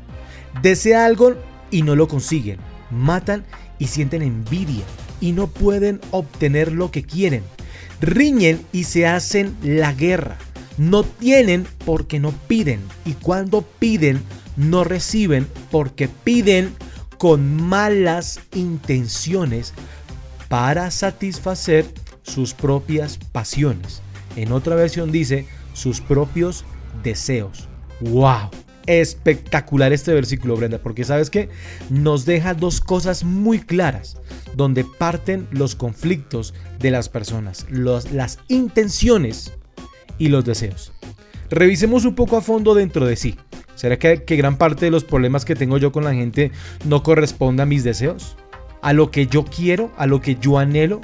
Desea 0.61 1.05
algo 1.05 1.35
y 1.71 1.81
no 1.83 1.95
lo 1.95 2.07
consiguen, 2.07 2.59
matan 2.91 3.45
y 3.79 3.87
sienten 3.87 4.21
envidia 4.21 4.83
y 5.19 5.31
no 5.31 5.47
pueden 5.47 6.01
obtener 6.11 6.71
lo 6.71 6.91
que 6.91 7.03
quieren 7.03 7.43
riñen 8.01 8.65
y 8.73 8.83
se 8.83 9.07
hacen 9.07 9.55
la 9.63 9.93
guerra. 9.93 10.37
No 10.77 11.03
tienen 11.03 11.67
porque 11.86 12.19
no 12.19 12.34
piden. 12.47 12.82
Y 13.05 13.13
cuando 13.13 13.61
piden, 13.61 14.21
no 14.57 14.84
reciben 14.84 15.47
porque 15.69 16.09
piden 16.09 16.73
con 17.17 17.55
malas 17.55 18.39
intenciones 18.55 19.73
para 20.52 20.91
satisfacer 20.91 21.86
sus 22.24 22.54
propias 22.54 23.18
pasiones. 23.18 24.02
En 24.36 24.52
otra 24.52 24.76
versión 24.76 25.10
dice 25.10 25.45
sus 25.72 26.02
propios 26.02 26.66
deseos. 27.04 27.70
¡Wow! 28.02 28.49
espectacular 28.86 29.93
este 29.93 30.14
versículo, 30.14 30.58
Brenda, 30.58 30.80
porque 30.80 31.06
sabes 31.06 31.30
que 31.30 31.47
nos 31.89 32.26
deja 32.26 32.54
dos 32.54 32.82
cosas 32.82 33.24
muy 33.24 33.60
claras, 33.60 34.18
donde 34.54 34.84
parten 34.84 35.47
los 35.52 35.76
conflictos 35.76 36.54
de 36.80 36.91
las 36.91 37.08
personas, 37.08 37.66
las 37.70 38.39
intenciones 38.49 39.54
y 40.18 40.28
los 40.28 40.43
deseos. 40.43 40.91
Revisemos 41.49 42.04
un 42.04 42.16
poco 42.16 42.36
a 42.36 42.41
fondo 42.41 42.74
dentro 42.74 43.06
de 43.06 43.16
sí. 43.16 43.38
¿Será 43.76 43.97
que, 43.97 44.26
que 44.26 44.36
gran 44.36 44.58
parte 44.58 44.84
de 44.84 44.91
los 44.91 45.06
problemas 45.06 45.45
que 45.45 45.56
tengo 45.56 45.78
yo 45.78 45.93
con 45.93 46.04
la 46.04 46.14
gente 46.14 46.52
no 46.84 47.04
corresponde 47.04 47.64
a 47.64 47.68
mis 47.68 47.86
deseos? 47.86 48.36
¿A 48.82 48.93
lo 48.93 49.11
que 49.11 49.27
yo 49.27 49.45
quiero? 49.45 49.91
¿A 49.97 50.07
lo 50.07 50.21
que 50.21 50.36
yo 50.36 50.57
anhelo? 50.57 51.01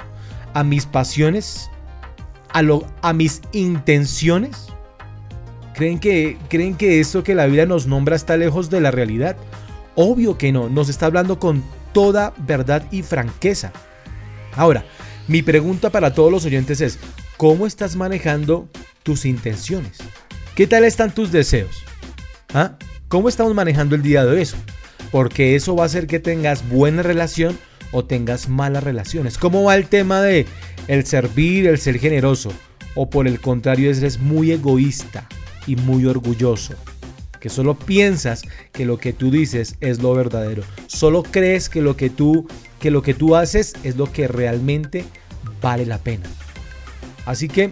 ¿A 0.54 0.64
mis 0.64 0.86
pasiones? 0.86 1.70
¿A, 2.52 2.62
lo, 2.62 2.86
a 3.02 3.12
mis 3.12 3.40
intenciones? 3.52 4.68
¿Creen 5.74 6.00
que, 6.00 6.38
¿Creen 6.48 6.74
que 6.74 6.98
esto 6.98 7.22
que 7.22 7.36
la 7.36 7.46
Biblia 7.46 7.66
nos 7.66 7.86
nombra 7.86 8.16
está 8.16 8.36
lejos 8.36 8.68
de 8.68 8.80
la 8.80 8.90
realidad? 8.90 9.36
Obvio 9.94 10.36
que 10.36 10.50
no, 10.50 10.68
nos 10.68 10.88
está 10.88 11.06
hablando 11.06 11.38
con 11.38 11.62
toda 11.92 12.34
verdad 12.38 12.84
y 12.90 13.02
franqueza. 13.02 13.72
Ahora, 14.56 14.84
mi 15.28 15.42
pregunta 15.42 15.90
para 15.90 16.14
todos 16.14 16.32
los 16.32 16.44
oyentes 16.44 16.80
es, 16.80 16.98
¿cómo 17.36 17.66
estás 17.66 17.94
manejando 17.94 18.68
tus 19.04 19.24
intenciones? 19.24 19.98
¿Qué 20.56 20.66
tal 20.66 20.84
están 20.84 21.14
tus 21.14 21.30
deseos? 21.30 21.84
¿Ah? 22.52 22.76
¿Cómo 23.06 23.28
estamos 23.28 23.54
manejando 23.54 23.94
el 23.94 24.02
día 24.02 24.24
de 24.24 24.42
eso? 24.42 24.56
Porque 25.12 25.54
eso 25.54 25.76
va 25.76 25.84
a 25.84 25.86
hacer 25.86 26.08
que 26.08 26.18
tengas 26.18 26.68
buena 26.68 27.02
relación 27.02 27.56
o 27.92 28.04
tengas 28.04 28.48
malas 28.48 28.84
relaciones. 28.84 29.38
¿Cómo 29.38 29.64
va 29.64 29.76
el 29.76 29.88
tema 29.88 30.20
de 30.20 30.46
el 30.88 31.04
servir, 31.06 31.66
el 31.66 31.78
ser 31.78 31.98
generoso? 31.98 32.50
O 32.94 33.08
por 33.10 33.26
el 33.28 33.40
contrario, 33.40 33.90
eres 33.90 34.18
muy 34.18 34.52
egoísta 34.52 35.26
y 35.66 35.76
muy 35.76 36.06
orgulloso. 36.06 36.74
que 37.40 37.48
solo 37.48 37.78
piensas 37.78 38.42
que 38.72 38.84
lo 38.84 38.98
que 38.98 39.12
tú 39.12 39.30
dices 39.30 39.76
es 39.80 40.02
lo 40.02 40.12
verdadero. 40.12 40.64
Solo 40.88 41.22
crees 41.22 41.68
que 41.68 41.80
lo 41.80 41.96
que 41.96 42.10
tú, 42.10 42.48
que 42.80 42.90
lo 42.90 43.02
que 43.02 43.14
tú 43.14 43.36
haces 43.36 43.74
es 43.84 43.96
lo 43.96 44.10
que 44.10 44.26
realmente 44.26 45.04
vale 45.62 45.86
la 45.86 45.98
pena. 45.98 46.28
Así 47.26 47.46
que 47.46 47.70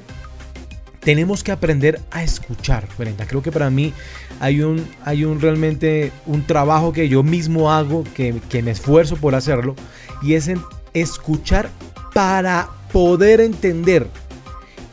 tenemos 1.01 1.45
que 1.45 1.53
aprender 1.53 2.01
a 2.11 2.23
escuchar, 2.23 2.87
Brenda. 2.99 3.27
Creo 3.27 3.43
que 3.43 3.53
para 3.53 3.71
mí 3.71 3.93
hay 4.41 4.61
un, 4.61 4.85
hay 5.05 5.25
un 5.25 5.41
realmente 5.41 6.11
un 6.27 6.45
trabajo 6.45 6.93
que 6.93 7.09
yo 7.09 7.23
mismo 7.23 7.73
hago, 7.73 8.05
que, 8.15 8.41
que 8.49 8.63
me 8.63 8.73
esfuerzo 8.73 9.17
por 9.17 9.35
hacerlo, 9.35 9.77
y 10.23 10.35
es 10.35 10.51
escuchar 10.93 11.71
para 12.15 12.69
poder 12.93 13.41
entender 13.41 14.09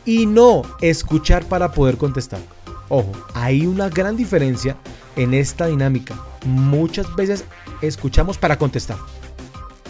y 0.04 0.26
no 0.26 0.62
escuchar 0.80 1.44
para 1.46 1.72
poder 1.72 1.96
contestar. 1.96 2.40
Ojo, 2.88 3.12
hay 3.34 3.66
una 3.66 3.88
gran 3.88 4.16
diferencia 4.16 4.76
en 5.16 5.34
esta 5.34 5.66
dinámica. 5.66 6.14
Muchas 6.44 7.14
veces 7.16 7.44
escuchamos 7.80 8.38
para 8.38 8.58
contestar. 8.58 8.98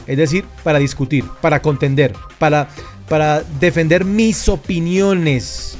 Es 0.07 0.16
decir, 0.16 0.45
para 0.62 0.78
discutir, 0.78 1.24
para 1.41 1.61
contender, 1.62 2.12
para, 2.39 2.68
para 3.09 3.43
defender 3.59 4.05
mis 4.05 4.49
opiniones. 4.49 5.76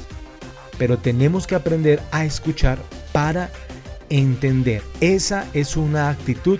Pero 0.77 0.97
tenemos 0.97 1.47
que 1.47 1.55
aprender 1.55 2.01
a 2.11 2.25
escuchar 2.25 2.79
para 3.11 3.49
entender. 4.09 4.81
Esa 4.99 5.45
es 5.53 5.77
una 5.77 6.09
actitud 6.09 6.59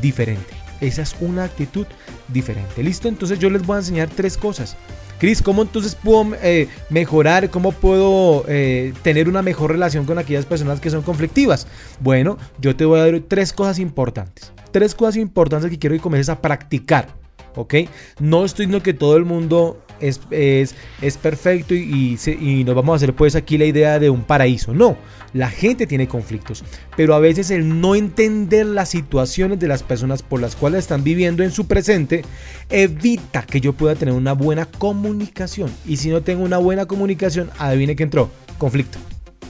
diferente. 0.00 0.54
Esa 0.80 1.02
es 1.02 1.16
una 1.20 1.44
actitud 1.44 1.86
diferente. 2.28 2.82
¿Listo? 2.82 3.08
Entonces 3.08 3.38
yo 3.38 3.50
les 3.50 3.64
voy 3.64 3.76
a 3.76 3.78
enseñar 3.78 4.08
tres 4.08 4.36
cosas. 4.36 4.76
Cris, 5.18 5.40
¿cómo 5.40 5.62
entonces 5.62 5.94
puedo 5.94 6.34
eh, 6.42 6.68
mejorar? 6.90 7.48
¿Cómo 7.48 7.72
puedo 7.72 8.44
eh, 8.48 8.92
tener 9.02 9.28
una 9.28 9.40
mejor 9.40 9.72
relación 9.72 10.04
con 10.04 10.18
aquellas 10.18 10.44
personas 10.44 10.78
que 10.78 10.90
son 10.90 11.02
conflictivas? 11.02 11.66
Bueno, 12.00 12.36
yo 12.60 12.76
te 12.76 12.84
voy 12.84 13.00
a 13.00 13.10
dar 13.10 13.20
tres 13.26 13.52
cosas 13.52 13.78
importantes. 13.78 14.52
Tres 14.72 14.94
cosas 14.94 15.16
importantes 15.16 15.70
que 15.70 15.78
quiero 15.78 15.96
que 15.96 16.02
comiences 16.02 16.28
a 16.28 16.42
practicar. 16.42 17.08
¿Ok? 17.54 17.74
No 18.20 18.44
estoy 18.44 18.66
diciendo 18.66 18.82
que 18.82 18.92
todo 18.92 19.16
el 19.16 19.24
mundo 19.24 19.78
es, 20.00 20.20
es, 20.30 21.16
perfecto 21.16 21.74
y, 21.74 22.18
y, 22.40 22.64
nos 22.64 22.74
vamos 22.74 22.94
a 22.94 22.96
hacer 22.96 23.14
pues 23.14 23.34
aquí 23.34 23.58
la 23.58 23.64
idea 23.64 23.98
de 23.98 24.10
un 24.10 24.22
paraíso. 24.22 24.74
No, 24.74 24.96
la 25.32 25.50
gente 25.50 25.86
tiene 25.86 26.08
conflictos, 26.08 26.64
pero 26.96 27.14
a 27.14 27.18
veces 27.18 27.50
el 27.50 27.80
no 27.80 27.94
entender 27.94 28.66
las 28.66 28.88
situaciones 28.90 29.58
de 29.58 29.68
las 29.68 29.82
personas 29.82 30.22
por 30.22 30.40
las 30.40 30.56
cuales 30.56 30.80
están 30.80 31.04
viviendo 31.04 31.42
en 31.42 31.50
su 31.50 31.66
presente 31.66 32.22
evita 32.70 33.42
que 33.42 33.60
yo 33.60 33.72
pueda 33.72 33.94
tener 33.94 34.14
una 34.14 34.32
buena 34.32 34.66
comunicación. 34.66 35.70
Y 35.86 35.98
si 35.98 36.10
no 36.10 36.22
tengo 36.22 36.44
una 36.44 36.58
buena 36.58 36.86
comunicación, 36.86 37.50
adivine 37.58 37.96
que 37.96 38.02
entró, 38.02 38.30
conflicto. 38.58 38.98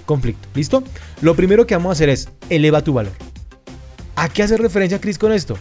Conflicto, 0.05 0.49
¿listo? 0.55 0.85
Lo 1.21 1.35
primero 1.35 1.67
que 1.67 1.75
vamos 1.75 1.91
a 1.91 1.93
hacer 1.93 2.09
es 2.09 2.29
eleva 2.49 2.83
tu 2.83 2.93
valor. 2.93 3.13
¿A 4.15 4.29
qué 4.29 4.43
hace 4.43 4.57
referencia 4.57 5.01
Chris 5.01 5.19
con 5.19 5.33
esto? 5.33 5.59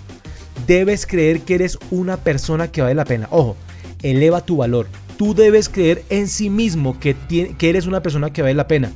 Debes 0.66 1.06
creer 1.06 1.42
que 1.42 1.56
eres 1.56 1.78
una 1.92 2.18
persona 2.18 2.72
que 2.72 2.82
vale 2.82 2.96
la 2.96 3.06
pena. 3.06 3.28
Ojo, 3.32 3.58
eleva 4.02 4.46
tu 4.46 4.58
valor. 4.58 4.88
Tú 5.18 5.34
debes 5.34 5.70
creer 5.70 6.04
en 6.10 6.28
sí 6.28 6.50
mismo 6.50 7.00
que, 7.00 7.16
eres 7.62 7.88
una 7.88 8.02
persona 8.02 8.34
que 8.34 8.42
vale 8.42 8.54
la 8.54 8.68
pena. 8.68 8.92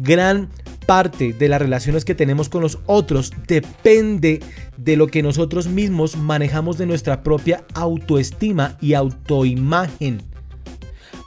Gran 0.00 0.50
parte 0.86 1.32
de 1.32 1.48
las 1.48 1.60
relaciones 1.60 2.04
que 2.04 2.14
tenemos 2.14 2.48
con 2.48 2.60
los 2.60 2.78
otros 2.86 3.32
depende 3.46 4.40
de 4.76 4.96
lo 4.96 5.06
que 5.06 5.22
nosotros 5.22 5.68
mismos 5.68 6.16
manejamos 6.16 6.76
de 6.76 6.86
nuestra 6.86 7.22
propia 7.22 7.64
autoestima 7.74 8.76
y 8.80 8.94
autoimagen. 8.94 10.22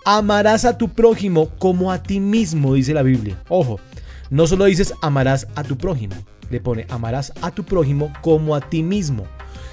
Amarás 0.06 0.66
a 0.66 0.78
tu 0.78 0.90
prójimo 0.90 1.50
como 1.58 1.92
a 1.92 2.04
ti 2.04 2.20
mismo, 2.20 2.76
dice 2.76 2.94
la 2.94 3.02
Biblia. 3.02 3.42
Ojo, 3.48 3.80
no 4.30 4.46
solo 4.46 4.66
dices 4.66 4.94
amarás 5.02 5.48
a 5.56 5.64
tu 5.64 5.78
prójimo, 5.78 6.16
le 6.52 6.60
pone 6.60 6.86
amarás 6.90 7.34
a 7.42 7.50
tu 7.50 7.64
prójimo 7.64 8.14
como 8.22 8.56
a 8.56 8.62
ti 8.62 8.84
mismo. 8.84 9.26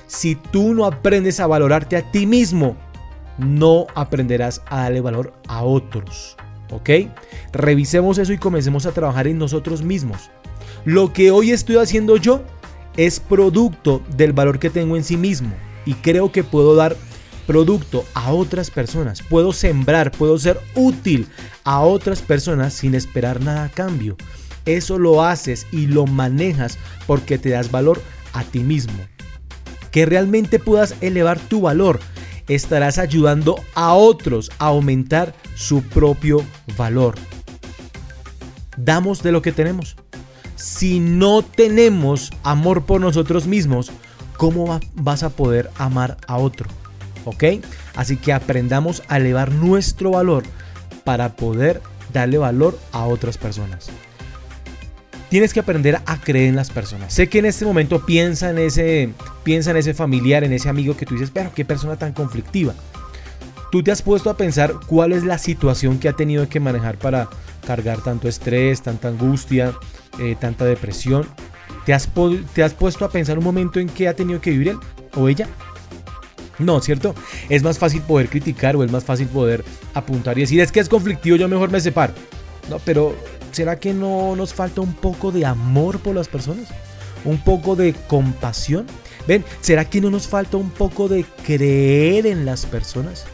Si 0.06 0.34
tú 0.34 0.74
no 0.74 0.84
aprendes 0.86 1.40
a 1.40 1.46
valorarte 1.46 1.96
a 1.96 2.10
ti 2.10 2.26
mismo, 2.26 2.76
no 3.38 3.86
aprenderás 3.94 4.62
a 4.66 4.82
darle 4.82 5.00
valor 5.00 5.32
a 5.48 5.62
otros. 5.62 6.36
¿Ok? 6.70 6.90
Revisemos 7.52 8.18
eso 8.18 8.32
y 8.32 8.38
comencemos 8.38 8.86
a 8.86 8.92
trabajar 8.92 9.26
en 9.26 9.38
nosotros 9.38 9.82
mismos. 9.82 10.30
Lo 10.84 11.12
que 11.12 11.30
hoy 11.30 11.50
estoy 11.50 11.76
haciendo 11.76 12.16
yo 12.16 12.42
es 12.96 13.20
producto 13.20 14.02
del 14.16 14.32
valor 14.32 14.58
que 14.58 14.70
tengo 14.70 14.96
en 14.96 15.04
sí 15.04 15.16
mismo 15.16 15.52
y 15.84 15.94
creo 15.94 16.32
que 16.32 16.44
puedo 16.44 16.74
dar 16.74 16.96
producto 17.46 18.04
a 18.14 18.32
otras 18.32 18.70
personas. 18.70 19.22
Puedo 19.22 19.52
sembrar, 19.52 20.10
puedo 20.12 20.38
ser 20.38 20.60
útil 20.74 21.28
a 21.64 21.80
otras 21.80 22.22
personas 22.22 22.72
sin 22.72 22.94
esperar 22.94 23.40
nada 23.40 23.64
a 23.64 23.68
cambio. 23.68 24.16
Eso 24.64 24.98
lo 24.98 25.24
haces 25.24 25.66
y 25.72 25.86
lo 25.86 26.06
manejas 26.06 26.78
porque 27.06 27.38
te 27.38 27.50
das 27.50 27.70
valor 27.70 28.00
a 28.32 28.44
ti 28.44 28.60
mismo. 28.60 28.98
Que 29.90 30.06
realmente 30.06 30.58
puedas 30.58 30.94
elevar 31.00 31.38
tu 31.38 31.60
valor 31.60 32.00
estarás 32.48 32.98
ayudando 32.98 33.56
a 33.74 33.94
otros 33.94 34.50
a 34.58 34.66
aumentar 34.66 35.34
su 35.54 35.82
propio 35.82 36.44
valor. 36.76 37.14
Damos 38.76 39.22
de 39.22 39.32
lo 39.32 39.42
que 39.42 39.52
tenemos. 39.52 39.96
Si 40.56 41.00
no 41.00 41.42
tenemos 41.42 42.30
amor 42.42 42.84
por 42.84 43.00
nosotros 43.00 43.46
mismos, 43.46 43.90
¿cómo 44.36 44.80
vas 44.94 45.22
a 45.22 45.30
poder 45.30 45.70
amar 45.76 46.16
a 46.26 46.38
otro? 46.38 46.68
¿Ok? 47.24 47.44
Así 47.94 48.16
que 48.16 48.32
aprendamos 48.32 49.02
a 49.08 49.16
elevar 49.16 49.52
nuestro 49.52 50.12
valor 50.12 50.44
para 51.04 51.36
poder 51.36 51.82
darle 52.12 52.38
valor 52.38 52.78
a 52.92 53.06
otras 53.06 53.38
personas 53.38 53.90
tienes 55.32 55.54
que 55.54 55.60
aprender 55.60 55.98
a 56.04 56.20
creer 56.20 56.50
en 56.50 56.56
las 56.56 56.68
personas. 56.68 57.14
Sé 57.14 57.30
que 57.30 57.38
en 57.38 57.46
este 57.46 57.64
momento 57.64 58.04
piensa 58.04 58.50
en 58.50 58.58
ese, 58.58 59.14
piensa 59.44 59.70
en 59.70 59.78
ese 59.78 59.94
familiar, 59.94 60.44
en 60.44 60.52
ese 60.52 60.68
amigo 60.68 60.94
que 60.94 61.06
tú 61.06 61.14
dices, 61.14 61.30
pero 61.32 61.54
qué 61.54 61.64
persona 61.64 61.96
tan 61.96 62.12
conflictiva. 62.12 62.74
Tú 63.70 63.82
te 63.82 63.90
has 63.90 64.02
puesto 64.02 64.28
a 64.28 64.36
pensar 64.36 64.74
cuál 64.86 65.12
es 65.12 65.24
la 65.24 65.38
situación 65.38 65.98
que 65.98 66.10
ha 66.10 66.12
tenido 66.12 66.46
que 66.50 66.60
manejar 66.60 66.98
para 66.98 67.30
cargar 67.66 68.02
tanto 68.02 68.28
estrés, 68.28 68.82
tanta 68.82 69.08
angustia, 69.08 69.72
eh, 70.20 70.36
tanta 70.38 70.66
depresión. 70.66 71.26
¿Te 71.86 71.94
has, 71.94 72.10
¿Te 72.52 72.62
has 72.62 72.74
puesto 72.74 73.06
a 73.06 73.10
pensar 73.10 73.38
un 73.38 73.44
momento 73.44 73.80
en 73.80 73.88
qué 73.88 74.08
ha 74.08 74.14
tenido 74.14 74.38
que 74.38 74.50
vivir 74.50 74.68
él 74.68 74.78
o 75.16 75.30
ella? 75.30 75.48
No, 76.58 76.78
¿cierto? 76.82 77.14
Es 77.48 77.62
más 77.62 77.78
fácil 77.78 78.02
poder 78.02 78.28
criticar 78.28 78.76
o 78.76 78.84
es 78.84 78.92
más 78.92 79.04
fácil 79.04 79.28
poder 79.28 79.64
apuntar 79.94 80.36
y 80.36 80.42
decir, 80.42 80.60
es 80.60 80.70
que 80.70 80.80
es 80.80 80.90
conflictivo, 80.90 81.36
yo 81.36 81.48
mejor 81.48 81.70
me 81.70 81.80
separo. 81.80 82.12
No, 82.68 82.78
pero 82.80 83.16
¿será 83.52 83.78
que 83.78 83.94
no 83.94 84.34
nos 84.36 84.52
falta 84.54 84.80
un 84.80 84.94
poco 84.94 85.30
de 85.30 85.46
amor 85.46 86.00
por 86.00 86.14
las 86.14 86.28
personas? 86.28 86.68
¿Un 87.24 87.38
poco 87.38 87.76
de 87.76 87.94
compasión? 88.08 88.86
¿Ven? 89.26 89.44
¿Será 89.60 89.84
que 89.84 90.00
no 90.00 90.10
nos 90.10 90.26
falta 90.26 90.56
un 90.56 90.70
poco 90.70 91.08
de 91.08 91.24
creer 91.44 92.26
en 92.26 92.44
las 92.44 92.66
personas 92.66 93.24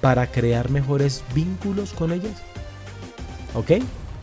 para 0.00 0.26
crear 0.26 0.70
mejores 0.70 1.24
vínculos 1.34 1.92
con 1.92 2.12
ellas? 2.12 2.42
¿Ok? 3.54 3.82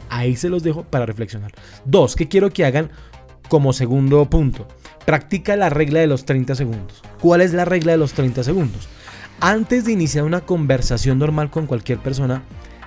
Ahí 0.09 0.35
se 0.35 0.49
los 0.49 0.63
dejo 0.63 0.83
para 0.83 1.05
reflexionar. 1.05 1.51
Dos, 1.83 2.15
¿qué 2.15 2.27
quiero 2.27 2.51
que 2.51 2.65
hagan 2.65 2.91
como 3.49 3.73
segundo 3.73 4.29
punto? 4.29 4.67
Practica 5.05 5.55
la 5.55 5.69
regla 5.69 5.99
de 5.99 6.07
los 6.07 6.25
30 6.25 6.55
segundos. 6.55 7.01
¿Cuál 7.19 7.41
es 7.41 7.53
la 7.53 7.65
regla 7.65 7.93
de 7.93 7.97
los 7.97 8.13
30 8.13 8.43
segundos? 8.43 8.87
Antes 9.39 9.85
de 9.85 9.91
iniciar 9.91 10.23
una 10.23 10.41
conversación 10.41 11.19
normal 11.19 11.49
con 11.49 11.65
cualquier 11.65 11.99
persona, 11.99 12.43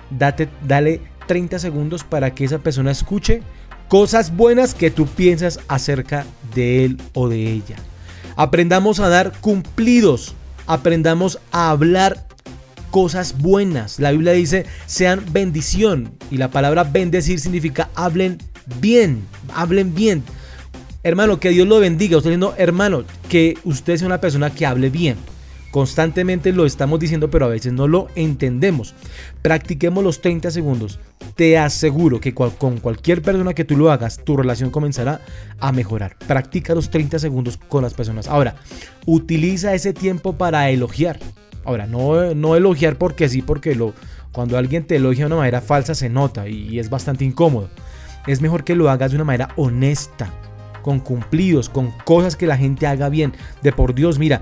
date, 0.09 0.49
dale 0.65 1.01
30 1.29 1.59
segundos 1.59 2.03
para 2.03 2.33
que 2.33 2.43
esa 2.43 2.57
persona 2.57 2.89
escuche 2.89 3.43
cosas 3.87 4.35
buenas 4.35 4.73
que 4.73 4.89
tú 4.89 5.05
piensas 5.05 5.59
acerca 5.67 6.25
de 6.55 6.85
él 6.85 6.97
o 7.13 7.29
de 7.29 7.51
ella. 7.51 7.75
Aprendamos 8.35 8.99
a 8.99 9.09
dar 9.09 9.31
cumplidos, 9.39 10.33
aprendamos 10.65 11.37
a 11.51 11.69
hablar 11.69 12.25
cosas 12.89 13.37
buenas. 13.37 13.99
La 13.99 14.09
Biblia 14.09 14.31
dice, 14.31 14.65
sean 14.87 15.23
bendición. 15.31 16.13
Y 16.31 16.37
la 16.37 16.49
palabra 16.49 16.83
bendecir 16.83 17.39
significa 17.39 17.89
hablen 17.93 18.39
bien, 18.79 19.21
hablen 19.53 19.93
bien. 19.93 20.23
Hermano, 21.03 21.39
que 21.39 21.49
Dios 21.49 21.67
lo 21.67 21.79
bendiga. 21.79 22.17
Usted 22.17 22.31
diciendo, 22.31 22.55
hermano, 22.57 23.03
que 23.29 23.55
usted 23.65 23.97
sea 23.97 24.07
una 24.07 24.19
persona 24.19 24.49
que 24.49 24.65
hable 24.65 24.89
bien. 24.89 25.15
Constantemente 25.71 26.51
lo 26.51 26.65
estamos 26.65 26.99
diciendo, 26.99 27.29
pero 27.29 27.45
a 27.45 27.49
veces 27.49 27.73
no 27.73 27.87
lo 27.87 28.07
entendemos. 28.15 28.95
Practiquemos 29.41 30.03
los 30.03 30.21
30 30.21 30.49
segundos. 30.51 30.99
Te 31.35 31.57
aseguro 31.57 32.19
que 32.19 32.33
con 32.33 32.79
cualquier 32.79 33.21
persona 33.21 33.53
que 33.53 33.65
tú 33.65 33.77
lo 33.77 33.91
hagas, 33.91 34.23
tu 34.23 34.35
relación 34.35 34.71
comenzará 34.71 35.21
a 35.59 35.71
mejorar. 35.71 36.17
Practica 36.27 36.73
los 36.73 36.89
30 36.89 37.19
segundos 37.19 37.57
con 37.57 37.83
las 37.83 37.93
personas. 37.93 38.27
Ahora, 38.27 38.55
utiliza 39.05 39.73
ese 39.73 39.93
tiempo 39.93 40.33
para 40.33 40.69
elogiar. 40.69 41.19
Ahora, 41.65 41.85
no, 41.85 42.33
no 42.33 42.55
elogiar 42.55 42.97
porque 42.97 43.29
sí, 43.29 43.41
porque 43.41 43.75
lo, 43.75 43.93
cuando 44.31 44.57
alguien 44.57 44.85
te 44.85 44.95
elogia 44.95 45.25
de 45.25 45.27
una 45.27 45.37
manera 45.37 45.61
falsa 45.61 45.93
se 45.93 46.09
nota 46.09 46.47
y 46.47 46.79
es 46.79 46.89
bastante 46.89 47.25
incómodo. 47.25 47.69
Es 48.27 48.41
mejor 48.41 48.63
que 48.63 48.75
lo 48.75 48.89
hagas 48.89 49.11
de 49.11 49.17
una 49.17 49.23
manera 49.23 49.49
honesta, 49.55 50.33
con 50.81 50.99
cumplidos, 50.99 51.69
con 51.69 51.91
cosas 52.05 52.35
que 52.35 52.47
la 52.47 52.57
gente 52.57 52.87
haga 52.87 53.09
bien. 53.09 53.33
De 53.61 53.71
por 53.71 53.93
Dios, 53.93 54.19
mira, 54.19 54.41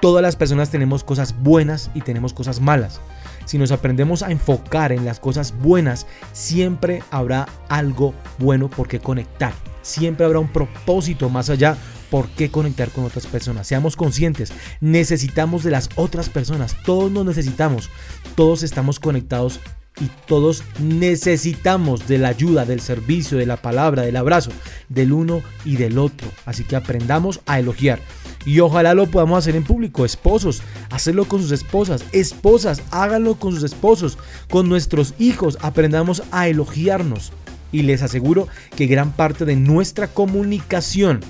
Todas 0.00 0.22
las 0.22 0.34
personas 0.34 0.70
tenemos 0.70 1.04
cosas 1.04 1.34
buenas 1.42 1.90
y 1.94 2.00
tenemos 2.00 2.32
cosas 2.32 2.60
malas. 2.60 3.00
Si 3.44 3.58
nos 3.58 3.70
aprendemos 3.70 4.22
a 4.22 4.30
enfocar 4.30 4.92
en 4.92 5.04
las 5.04 5.20
cosas 5.20 5.52
buenas, 5.60 6.06
siempre 6.32 7.02
habrá 7.10 7.48
algo 7.68 8.14
bueno 8.38 8.70
por 8.70 8.88
qué 8.88 8.98
conectar. 8.98 9.52
Siempre 9.82 10.24
habrá 10.24 10.38
un 10.38 10.48
propósito 10.48 11.28
más 11.28 11.50
allá 11.50 11.76
por 12.10 12.28
qué 12.28 12.50
conectar 12.50 12.90
con 12.90 13.04
otras 13.04 13.26
personas. 13.26 13.66
Seamos 13.66 13.94
conscientes, 13.94 14.52
necesitamos 14.80 15.64
de 15.64 15.70
las 15.70 15.90
otras 15.96 16.30
personas, 16.30 16.76
todos 16.84 17.10
nos 17.10 17.26
necesitamos, 17.26 17.90
todos 18.36 18.62
estamos 18.62 19.00
conectados 19.00 19.60
y 20.00 20.08
todos 20.26 20.64
necesitamos 20.78 22.08
de 22.08 22.18
la 22.18 22.28
ayuda, 22.28 22.64
del 22.64 22.80
servicio, 22.80 23.36
de 23.36 23.46
la 23.46 23.58
palabra, 23.58 24.02
del 24.02 24.16
abrazo, 24.16 24.50
del 24.88 25.12
uno 25.12 25.42
y 25.64 25.76
del 25.76 25.98
otro. 25.98 26.28
Así 26.46 26.64
que 26.64 26.76
aprendamos 26.76 27.40
a 27.46 27.58
elogiar. 27.58 28.00
Y 28.46 28.60
ojalá 28.60 28.94
lo 28.94 29.06
podamos 29.06 29.38
hacer 29.38 29.56
en 29.56 29.64
público. 29.64 30.04
Esposos, 30.04 30.62
hacerlo 30.90 31.26
con 31.26 31.42
sus 31.42 31.52
esposas. 31.52 32.04
Esposas, 32.12 32.82
háganlo 32.90 33.34
con 33.34 33.52
sus 33.52 33.62
esposos. 33.62 34.18
Con 34.50 34.68
nuestros 34.68 35.14
hijos, 35.18 35.58
aprendamos 35.60 36.22
a 36.30 36.48
elogiarnos. 36.48 37.32
Y 37.72 37.82
les 37.82 38.02
aseguro 38.02 38.48
que 38.76 38.86
gran 38.86 39.12
parte 39.12 39.44
de 39.44 39.56
nuestra 39.56 40.08
comunicación 40.08 41.20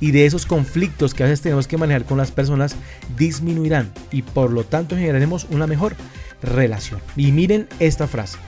y 0.00 0.10
de 0.10 0.26
esos 0.26 0.46
conflictos 0.46 1.14
que 1.14 1.22
a 1.22 1.26
veces 1.26 1.40
tenemos 1.40 1.66
que 1.66 1.78
manejar 1.78 2.04
con 2.04 2.18
las 2.18 2.30
personas 2.30 2.76
disminuirán 3.16 3.92
y 4.10 4.22
por 4.22 4.52
lo 4.52 4.64
tanto 4.64 4.96
generaremos 4.96 5.46
una 5.50 5.66
mejor 5.66 5.96
relación. 6.42 7.00
Y 7.16 7.32
miren 7.32 7.68
esta 7.78 8.06
frase. 8.06 8.38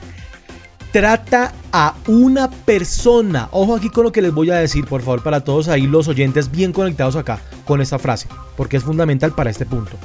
Trata 0.91 1.53
a 1.71 1.95
una 2.07 2.49
persona. 2.49 3.49
Ojo 3.51 3.75
aquí 3.75 3.89
con 3.89 4.05
lo 4.05 4.11
que 4.11 4.21
les 4.21 4.33
voy 4.33 4.49
a 4.51 4.55
decir, 4.55 4.85
por 4.85 5.01
favor, 5.01 5.21
para 5.21 5.41
todos 5.41 5.67
ahí 5.67 5.85
los 5.85 6.07
oyentes 6.07 6.49
bien 6.49 6.71
conectados 6.71 7.15
acá 7.15 7.39
con 7.65 7.81
esta 7.81 7.99
frase, 7.99 8.27
porque 8.55 8.77
es 8.77 8.83
fundamental 8.83 9.33
para 9.33 9.49
este 9.49 9.65
punto. 9.65 9.97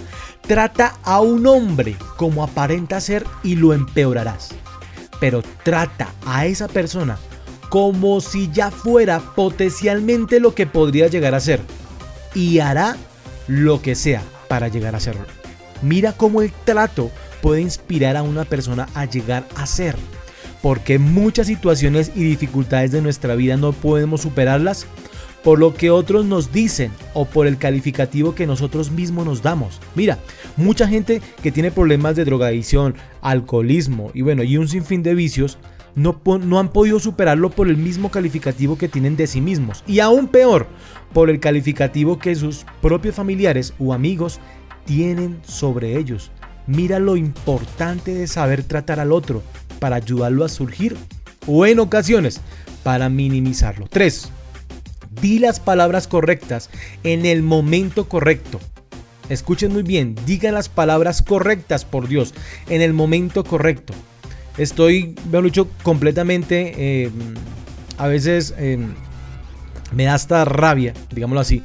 Trata 0.46 0.96
a 1.04 1.20
un 1.20 1.46
hombre 1.46 1.96
como 2.16 2.42
aparenta 2.42 3.00
ser 3.00 3.24
y 3.44 3.54
lo 3.54 3.72
empeorarás. 3.72 4.50
Pero 5.20 5.42
trata 5.62 6.08
a 6.26 6.46
esa 6.46 6.66
persona 6.66 7.16
como 7.68 8.20
si 8.20 8.50
ya 8.50 8.70
fuera 8.70 9.20
potencialmente 9.20 10.40
lo 10.40 10.54
que 10.54 10.66
podría 10.66 11.06
llegar 11.06 11.34
a 11.34 11.40
ser. 11.40 11.60
Y 12.34 12.58
hará 12.58 12.96
lo 13.46 13.80
que 13.80 13.94
sea 13.94 14.22
para 14.48 14.68
llegar 14.68 14.96
a 14.96 15.00
serlo. 15.00 15.24
Mira 15.80 16.12
cómo 16.12 16.42
el 16.42 16.52
trato 16.64 17.10
puede 17.40 17.60
inspirar 17.60 18.16
a 18.16 18.22
una 18.22 18.44
persona 18.44 18.88
a 18.94 19.04
llegar 19.04 19.46
a 19.54 19.64
ser. 19.66 19.96
Porque 20.62 20.98
muchas 20.98 21.48
situaciones 21.48 22.12
y 22.14 22.22
dificultades 22.22 22.92
de 22.92 23.02
nuestra 23.02 23.34
vida 23.34 23.56
no 23.56 23.72
podemos 23.72 24.22
superarlas 24.22 24.86
por 25.42 25.58
lo 25.58 25.74
que 25.74 25.90
otros 25.90 26.24
nos 26.24 26.52
dicen 26.52 26.92
o 27.14 27.24
por 27.24 27.46
el 27.46 27.58
calificativo 27.58 28.34
que 28.34 28.46
nosotros 28.46 28.90
mismos 28.90 29.26
nos 29.26 29.42
damos. 29.42 29.80
Mira, 29.94 30.18
mucha 30.56 30.86
gente 30.86 31.20
que 31.42 31.52
tiene 31.52 31.70
problemas 31.70 32.16
de 32.16 32.24
drogadicción, 32.24 32.94
alcoholismo 33.20 34.10
y 34.14 34.22
bueno, 34.22 34.42
y 34.42 34.56
un 34.56 34.68
sinfín 34.68 35.02
de 35.02 35.14
vicios 35.14 35.58
no, 35.94 36.20
no, 36.24 36.58
han 36.58 36.72
podido 36.72 36.98
superarlo 37.00 37.50
por 37.50 37.68
el 37.68 37.76
mismo 37.76 38.10
calificativo 38.10 38.78
que 38.78 38.88
tienen 38.88 39.16
de 39.16 39.26
sí 39.26 39.40
mismos. 39.40 39.84
Y 39.86 40.00
aún 40.00 40.28
peor, 40.28 40.66
por 41.12 41.28
el 41.28 41.38
calificativo 41.38 42.18
que 42.18 42.34
sus 42.34 42.64
propios 42.80 43.14
familiares 43.14 43.74
o 43.78 43.92
amigos 43.92 44.40
tienen 44.86 45.38
sobre 45.44 45.98
ellos. 45.98 46.30
Mira 46.66 46.98
lo 46.98 47.16
importante 47.16 48.14
de 48.14 48.26
saber 48.26 48.62
tratar 48.62 49.00
al 49.00 49.12
otro 49.12 49.42
para 49.82 49.96
ayudarlo 49.96 50.44
a 50.44 50.48
surgir 50.48 50.96
o 51.48 51.66
en 51.66 51.80
ocasiones 51.80 52.40
para 52.84 53.08
minimizarlo. 53.08 53.88
3. 53.90 54.28
Di 55.20 55.40
las 55.40 55.58
palabras 55.58 56.06
correctas 56.06 56.70
en 57.02 57.26
el 57.26 57.42
momento 57.42 58.08
correcto. 58.08 58.60
Escuchen 59.28 59.72
muy 59.72 59.82
bien, 59.82 60.14
digan 60.24 60.54
las 60.54 60.68
palabras 60.68 61.20
correctas, 61.20 61.84
por 61.84 62.06
Dios, 62.06 62.32
en 62.68 62.80
el 62.80 62.92
momento 62.92 63.42
correcto 63.42 63.92
estoy, 64.58 65.14
veo 65.26 65.42
lucho 65.42 65.68
completamente, 65.82 66.74
eh, 66.76 67.10
a 67.98 68.06
veces 68.06 68.54
eh, 68.58 68.78
me 69.92 70.04
da 70.04 70.14
hasta 70.14 70.44
rabia, 70.44 70.94
digámoslo 71.10 71.40
así, 71.40 71.62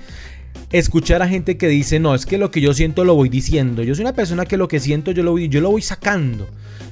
escuchar 0.72 1.22
a 1.22 1.28
gente 1.28 1.58
que 1.58 1.68
dice, 1.68 2.00
no, 2.00 2.16
es 2.16 2.26
que 2.26 2.38
lo 2.38 2.52
que 2.52 2.62
yo 2.62 2.74
siento 2.74 3.04
lo 3.06 3.16
voy 3.16 3.30
diciendo. 3.30 3.84
Yo 3.84 3.96
soy 3.96 4.04
una 4.04 4.14
persona 4.14 4.46
que 4.46 4.58
lo 4.58 4.68
que 4.68 4.80
siento 4.80 5.12
yo 5.12 5.24
lo 5.24 5.32
voy, 5.32 5.50
yo 5.50 5.62
lo 5.62 5.72
voy 5.72 5.82
sacando. 5.82 6.48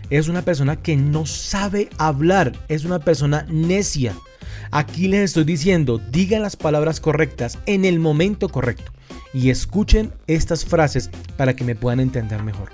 Es 0.10 0.28
una 0.28 0.44
persona 0.44 0.76
que 0.76 0.96
no 0.96 1.26
sabe 1.26 1.90
hablar, 1.98 2.54
es 2.68 2.86
una 2.86 3.00
persona 3.00 3.46
necia. 3.50 4.14
Aquí 4.72 5.08
les 5.08 5.22
estoy 5.22 5.46
diciendo, 5.46 6.00
digan 6.12 6.42
las 6.42 6.56
palabras 6.56 7.00
correctas 7.00 7.58
en 7.66 7.86
el 7.86 8.00
momento 8.00 8.50
correcto 8.50 8.92
y 9.34 9.50
escuchen 9.50 10.14
estas 10.28 10.66
frases 10.66 11.10
para 11.38 11.56
que 11.56 11.64
me 11.64 11.76
puedan 11.76 12.00
entender 12.00 12.44
mejor. 12.44 12.72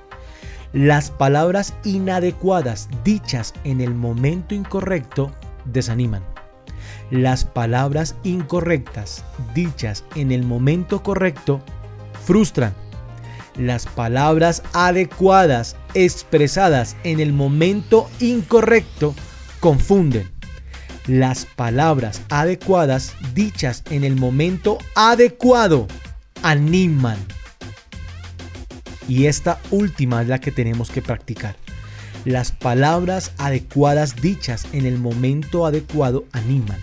Las 0.74 1.12
palabras 1.12 1.74
inadecuadas 1.84 2.90
dichas 3.04 3.54
en 3.64 3.82
el 3.82 3.94
momento 3.94 4.56
incorrecto 4.56 5.32
desaniman. 5.66 6.24
Las 7.12 7.44
palabras 7.46 8.16
incorrectas 8.24 9.26
dichas 9.54 10.06
en 10.16 10.32
el 10.32 10.44
momento 10.44 11.04
correcto 11.04 11.62
frustran. 12.26 12.74
Las 13.62 13.86
palabras 13.86 14.64
adecuadas 14.74 15.76
expresadas 15.94 16.96
en 17.04 17.20
el 17.20 17.32
momento 17.32 18.10
incorrecto 18.20 19.14
confunden. 19.60 20.32
Las 21.06 21.46
palabras 21.46 22.24
adecuadas 22.30 23.14
dichas 23.36 23.84
en 23.92 24.04
el 24.04 24.16
momento 24.16 24.80
adecuado 24.96 25.86
animan. 26.42 27.20
Y 29.08 29.28
esta 29.28 29.60
última 29.70 30.24
es 30.24 30.28
la 30.28 30.42
que 30.42 30.52
tenemos 30.52 30.90
que 30.90 31.04
practicar. 31.04 31.56
Las 32.26 32.52
palabras 32.52 33.32
adecuadas 33.38 34.16
dichas 34.16 34.66
en 34.74 34.88
el 34.88 34.98
momento 34.98 35.68
adecuado 35.68 36.26
animan. 36.32 36.80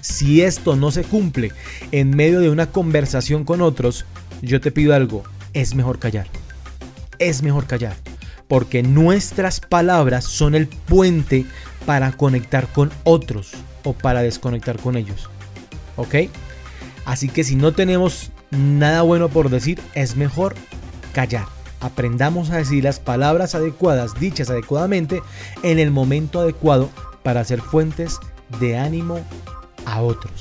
Si 0.00 0.42
esto 0.42 0.74
no 0.74 0.90
se 0.90 1.04
cumple 1.04 1.52
en 1.92 2.10
medio 2.10 2.40
de 2.40 2.50
una 2.50 2.66
conversación 2.66 3.44
con 3.44 3.60
otros, 3.60 4.06
yo 4.42 4.60
te 4.60 4.72
pido 4.72 4.92
algo, 4.92 5.22
es 5.52 5.74
mejor 5.74 5.98
callar. 5.98 6.26
Es 7.18 7.42
mejor 7.42 7.66
callar. 7.66 7.96
Porque 8.46 8.82
nuestras 8.82 9.60
palabras 9.60 10.24
son 10.24 10.54
el 10.54 10.68
puente 10.68 11.46
para 11.86 12.12
conectar 12.12 12.66
con 12.68 12.90
otros 13.04 13.52
o 13.84 13.92
para 13.92 14.22
desconectar 14.22 14.78
con 14.78 14.96
ellos. 14.96 15.28
¿Ok? 15.96 16.14
Así 17.04 17.28
que 17.28 17.44
si 17.44 17.56
no 17.56 17.72
tenemos 17.72 18.30
nada 18.50 19.02
bueno 19.02 19.28
por 19.28 19.50
decir, 19.50 19.80
es 19.94 20.16
mejor 20.16 20.54
callar. 21.12 21.46
Aprendamos 21.80 22.50
a 22.50 22.56
decir 22.56 22.84
las 22.84 23.00
palabras 23.00 23.54
adecuadas, 23.54 24.18
dichas 24.18 24.50
adecuadamente, 24.50 25.22
en 25.62 25.78
el 25.78 25.90
momento 25.90 26.40
adecuado 26.40 26.90
para 27.22 27.44
ser 27.44 27.60
fuentes 27.60 28.18
de 28.60 28.76
ánimo 28.76 29.20
a 29.86 30.00
otros. 30.00 30.32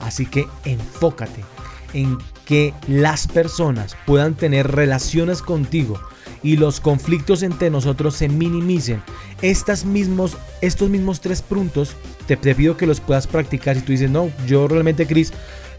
Así 0.00 0.26
que 0.26 0.46
enfócate 0.64 1.44
en 1.92 2.18
que 2.46 2.72
las 2.88 3.26
personas 3.26 3.94
puedan 4.06 4.34
tener 4.34 4.70
relaciones 4.72 5.42
contigo 5.42 6.00
y 6.42 6.56
los 6.56 6.80
conflictos 6.80 7.42
entre 7.42 7.70
nosotros 7.70 8.14
se 8.14 8.28
minimicen. 8.28 9.02
Estas 9.42 9.84
mismos, 9.84 10.38
estos 10.62 10.88
mismos 10.88 11.20
tres 11.20 11.42
puntos 11.42 11.96
te, 12.26 12.36
te 12.36 12.54
pido 12.54 12.76
que 12.76 12.86
los 12.86 13.00
puedas 13.00 13.26
practicar. 13.26 13.76
Si 13.76 13.82
tú 13.82 13.92
dices, 13.92 14.10
no, 14.10 14.30
yo 14.46 14.68
realmente, 14.68 15.06
Chris, 15.06 15.32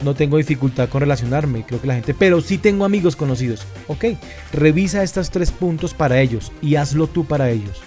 no 0.04 0.14
tengo 0.14 0.38
dificultad 0.38 0.90
con 0.90 1.02
relacionarme, 1.02 1.66
creo 1.66 1.82
que 1.82 1.88
la 1.88 1.96
gente, 1.96 2.14
pero 2.14 2.42
sí 2.42 2.58
tengo 2.58 2.86
amigos 2.86 3.16
conocidos. 3.16 3.66
Ok, 3.88 4.06
revisa 4.54 5.04
estos 5.04 5.32
tres 5.32 5.52
puntos 5.52 5.94
para 5.94 6.22
ellos 6.22 6.52
y 6.62 6.76
hazlo 6.76 7.08
tú 7.08 7.26
para 7.26 7.50
ellos. 7.50 7.82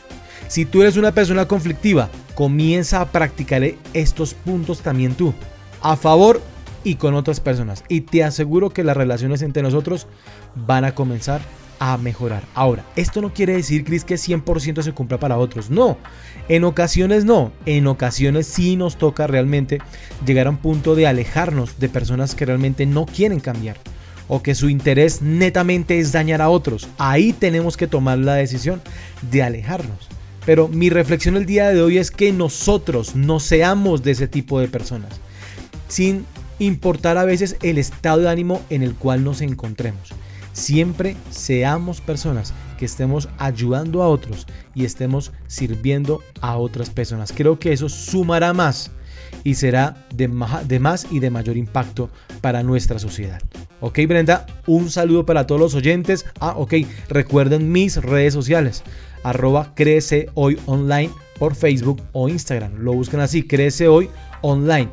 Si 0.48 0.64
tú 0.64 0.82
eres 0.82 0.96
una 0.96 1.12
persona 1.12 1.46
conflictiva, 1.46 2.08
comienza 2.34 3.00
a 3.00 3.12
practicar 3.12 3.62
estos 3.92 4.34
puntos 4.34 4.80
también 4.80 5.14
tú, 5.14 5.32
a 5.82 5.96
favor 5.96 6.40
y 6.84 6.96
con 6.96 7.14
otras 7.14 7.40
personas. 7.40 7.84
Y 7.88 8.02
te 8.02 8.24
aseguro 8.24 8.70
que 8.70 8.84
las 8.84 8.96
relaciones 8.96 9.42
entre 9.42 9.62
nosotros 9.62 10.06
van 10.54 10.84
a 10.84 10.94
comenzar 10.94 11.40
a 11.80 11.96
mejorar. 11.96 12.42
Ahora, 12.54 12.84
esto 12.94 13.22
no 13.22 13.32
quiere 13.32 13.54
decir, 13.54 13.84
Chris, 13.84 14.04
que 14.04 14.16
100% 14.16 14.82
se 14.82 14.92
cumpla 14.92 15.18
para 15.18 15.38
otros. 15.38 15.70
No, 15.70 15.96
en 16.48 16.64
ocasiones 16.64 17.24
no. 17.24 17.52
En 17.64 17.86
ocasiones 17.86 18.46
sí 18.46 18.76
nos 18.76 18.96
toca 18.96 19.26
realmente 19.26 19.78
llegar 20.26 20.46
a 20.46 20.50
un 20.50 20.58
punto 20.58 20.94
de 20.94 21.06
alejarnos 21.06 21.78
de 21.78 21.88
personas 21.88 22.34
que 22.34 22.44
realmente 22.44 22.84
no 22.84 23.06
quieren 23.06 23.40
cambiar 23.40 23.76
o 24.28 24.42
que 24.42 24.54
su 24.54 24.68
interés 24.68 25.22
netamente 25.22 25.98
es 25.98 26.12
dañar 26.12 26.42
a 26.42 26.50
otros. 26.50 26.86
Ahí 26.98 27.32
tenemos 27.32 27.76
que 27.76 27.88
tomar 27.88 28.18
la 28.18 28.34
decisión 28.34 28.82
de 29.30 29.42
alejarnos. 29.42 30.08
Pero 30.46 30.68
mi 30.68 30.90
reflexión 30.90 31.36
el 31.36 31.46
día 31.46 31.70
de 31.70 31.82
hoy 31.82 31.98
es 31.98 32.10
que 32.10 32.32
nosotros 32.32 33.16
no 33.16 33.40
seamos 33.40 34.02
de 34.02 34.12
ese 34.12 34.28
tipo 34.28 34.60
de 34.60 34.68
personas, 34.68 35.20
sin 35.88 36.24
importar 36.60 37.18
a 37.18 37.24
veces 37.24 37.56
el 37.62 37.78
estado 37.78 38.20
de 38.20 38.28
ánimo 38.28 38.62
en 38.70 38.84
el 38.84 38.94
cual 38.94 39.24
nos 39.24 39.40
encontremos. 39.40 40.12
Siempre 40.52 41.16
seamos 41.30 42.00
personas 42.00 42.52
que 42.78 42.84
estemos 42.84 43.28
ayudando 43.38 44.02
a 44.02 44.08
otros 44.08 44.46
y 44.74 44.84
estemos 44.84 45.32
sirviendo 45.46 46.22
a 46.40 46.56
otras 46.56 46.90
personas. 46.90 47.32
Creo 47.34 47.58
que 47.58 47.72
eso 47.72 47.88
sumará 47.88 48.52
más 48.52 48.90
y 49.42 49.54
será 49.54 50.06
de, 50.14 50.28
más 50.28 51.06
y 51.10 51.20
de 51.20 51.30
mayor 51.30 51.56
impacto 51.56 52.10
para 52.40 52.62
nuestra 52.62 52.98
sociedad. 52.98 53.40
Ok, 53.80 54.00
Brenda, 54.06 54.46
un 54.66 54.90
saludo 54.90 55.24
para 55.24 55.46
todos 55.46 55.60
los 55.60 55.74
oyentes. 55.74 56.26
Ah, 56.40 56.54
ok, 56.56 56.74
recuerden 57.08 57.72
mis 57.72 57.96
redes 57.96 58.34
sociales, 58.34 58.82
arroba 59.22 59.72
crece 59.74 60.28
hoy 60.34 60.58
online 60.66 61.10
por 61.38 61.54
Facebook 61.54 62.02
o 62.12 62.28
Instagram. 62.28 62.76
Lo 62.78 62.92
buscan 62.92 63.20
así, 63.20 63.42
crece 63.44 63.88
hoy 63.88 64.10
online. 64.42 64.90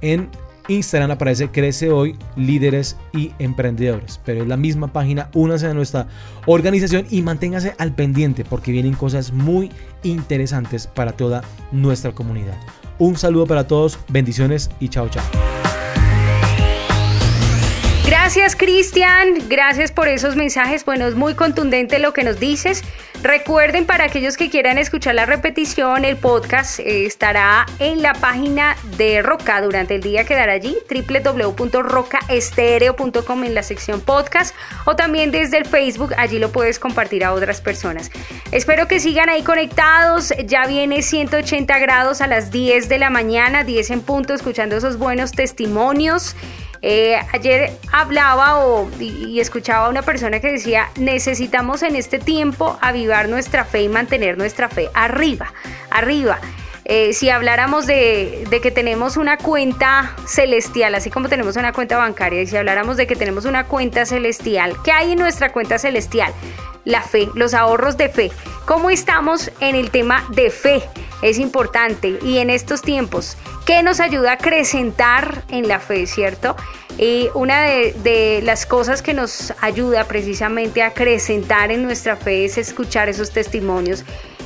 En 0.00 0.30
Instagram 0.68 1.10
aparece 1.10 1.48
Crece 1.48 1.90
Hoy, 1.90 2.16
Líderes 2.36 2.96
y 3.12 3.32
Emprendedores. 3.38 4.20
Pero 4.24 4.42
es 4.42 4.48
la 4.48 4.56
misma 4.56 4.92
página, 4.92 5.30
únase 5.34 5.66
a 5.66 5.74
nuestra 5.74 6.08
organización 6.46 7.06
y 7.10 7.22
manténgase 7.22 7.74
al 7.78 7.92
pendiente 7.92 8.44
porque 8.44 8.72
vienen 8.72 8.94
cosas 8.94 9.32
muy 9.32 9.70
interesantes 10.02 10.86
para 10.86 11.12
toda 11.12 11.42
nuestra 11.72 12.12
comunidad. 12.12 12.56
Un 12.98 13.16
saludo 13.16 13.46
para 13.46 13.66
todos, 13.66 13.98
bendiciones 14.08 14.70
y 14.78 14.88
chao 14.88 15.08
chao. 15.08 15.49
Gracias 18.30 18.54
Cristian, 18.54 19.48
gracias 19.48 19.90
por 19.90 20.06
esos 20.06 20.36
mensajes. 20.36 20.84
Bueno, 20.84 21.08
es 21.08 21.16
muy 21.16 21.34
contundente 21.34 21.98
lo 21.98 22.12
que 22.12 22.22
nos 22.22 22.38
dices. 22.38 22.84
Recuerden 23.24 23.86
para 23.86 24.04
aquellos 24.04 24.36
que 24.36 24.50
quieran 24.50 24.78
escuchar 24.78 25.16
la 25.16 25.26
repetición, 25.26 26.04
el 26.04 26.16
podcast 26.16 26.78
eh, 26.78 27.06
estará 27.06 27.66
en 27.80 28.02
la 28.02 28.12
página 28.12 28.76
de 28.96 29.20
Roca 29.20 29.60
durante 29.60 29.96
el 29.96 30.00
día 30.00 30.24
quedará 30.24 30.52
allí, 30.52 30.76
www.rocaestereo.com 30.88 33.44
en 33.44 33.52
la 33.52 33.64
sección 33.64 34.00
podcast 34.00 34.54
o 34.84 34.94
también 34.94 35.32
desde 35.32 35.58
el 35.58 35.66
Facebook, 35.66 36.14
allí 36.16 36.38
lo 36.38 36.52
puedes 36.52 36.78
compartir 36.78 37.24
a 37.24 37.32
otras 37.32 37.60
personas. 37.60 38.12
Espero 38.52 38.86
que 38.86 39.00
sigan 39.00 39.28
ahí 39.28 39.42
conectados, 39.42 40.32
ya 40.46 40.68
viene 40.68 41.02
180 41.02 41.80
grados 41.80 42.20
a 42.20 42.28
las 42.28 42.52
10 42.52 42.88
de 42.88 43.00
la 43.00 43.10
mañana, 43.10 43.64
10 43.64 43.90
en 43.90 44.02
punto, 44.02 44.34
escuchando 44.34 44.76
esos 44.76 44.98
buenos 44.98 45.32
testimonios. 45.32 46.36
Eh, 46.82 47.18
ayer 47.32 47.72
hablaba 47.92 48.58
y, 48.98 49.38
escuchaba 49.40 49.86
a 49.86 49.88
una 49.90 50.02
persona 50.02 50.40
que 50.40 50.52
decía, 50.52 50.88
necesitamos 50.96 51.82
en 51.82 51.96
este 51.96 52.18
tiempo 52.18 52.78
avivar 52.80 53.28
nuestra 53.28 53.64
fe 53.64 53.82
y 53.82 53.88
mantener 53.88 54.38
nuestra 54.38 54.68
fe 54.68 54.88
arriba, 54.94 55.52
arriba. 55.90 56.38
Eh, 56.92 57.12
si 57.12 57.30
habláramos 57.30 57.86
de, 57.86 58.48
de, 58.50 58.60
que 58.60 58.72
tenemos 58.72 59.16
una 59.16 59.38
cuenta 59.38 60.16
celestial, 60.26 60.96
así 60.96 61.08
como 61.08 61.28
tenemos 61.28 61.54
una 61.54 61.72
cuenta 61.72 61.96
bancaria, 61.96 62.42
y 62.42 62.48
si 62.48 62.56
habláramos 62.56 62.96
de 62.96 63.06
que 63.06 63.14
tenemos 63.14 63.44
una 63.44 63.68
cuenta 63.68 64.04
celestial, 64.04 64.76
¿qué 64.82 64.90
hay 64.90 65.12
en 65.12 65.20
nuestra 65.20 65.52
cuenta 65.52 65.78
celestial? 65.78 66.32
La 66.84 67.02
fe, 67.02 67.28
los 67.36 67.54
ahorros 67.54 67.96
de 67.96 68.08
fe. 68.08 68.32
¿Cómo 68.66 68.90
estamos 68.90 69.52
en 69.60 69.76
el 69.76 69.92
tema 69.92 70.26
de 70.30 70.50
fe? 70.50 70.82
Es 71.22 71.38
importante. 71.38 72.18
Y 72.24 72.38
en 72.38 72.50
estos 72.50 72.82
tiempos, 72.82 73.36
¿qué 73.66 73.84
nos 73.84 74.00
ayuda 74.00 74.32
a 74.32 74.34
acrecentar 74.34 75.44
en 75.48 75.68
la 75.68 75.78
fe, 75.78 76.08
cierto? 76.08 76.56
Y 76.98 77.28
una 77.34 77.62
de, 77.62 78.40
las 78.42 78.66
cosas 78.66 79.00
que 79.00 79.14
nos 79.14 79.54
ayuda 79.60 80.04
precisamente 80.04 80.82
a 80.82 80.88
acrecentar 80.88 81.70
en 81.70 81.84
nuestra 81.84 82.16
fe 82.16 82.44
es 82.44 82.58
escuchar 82.58 83.08
esos 83.08 83.30
testimonios, 83.30 84.04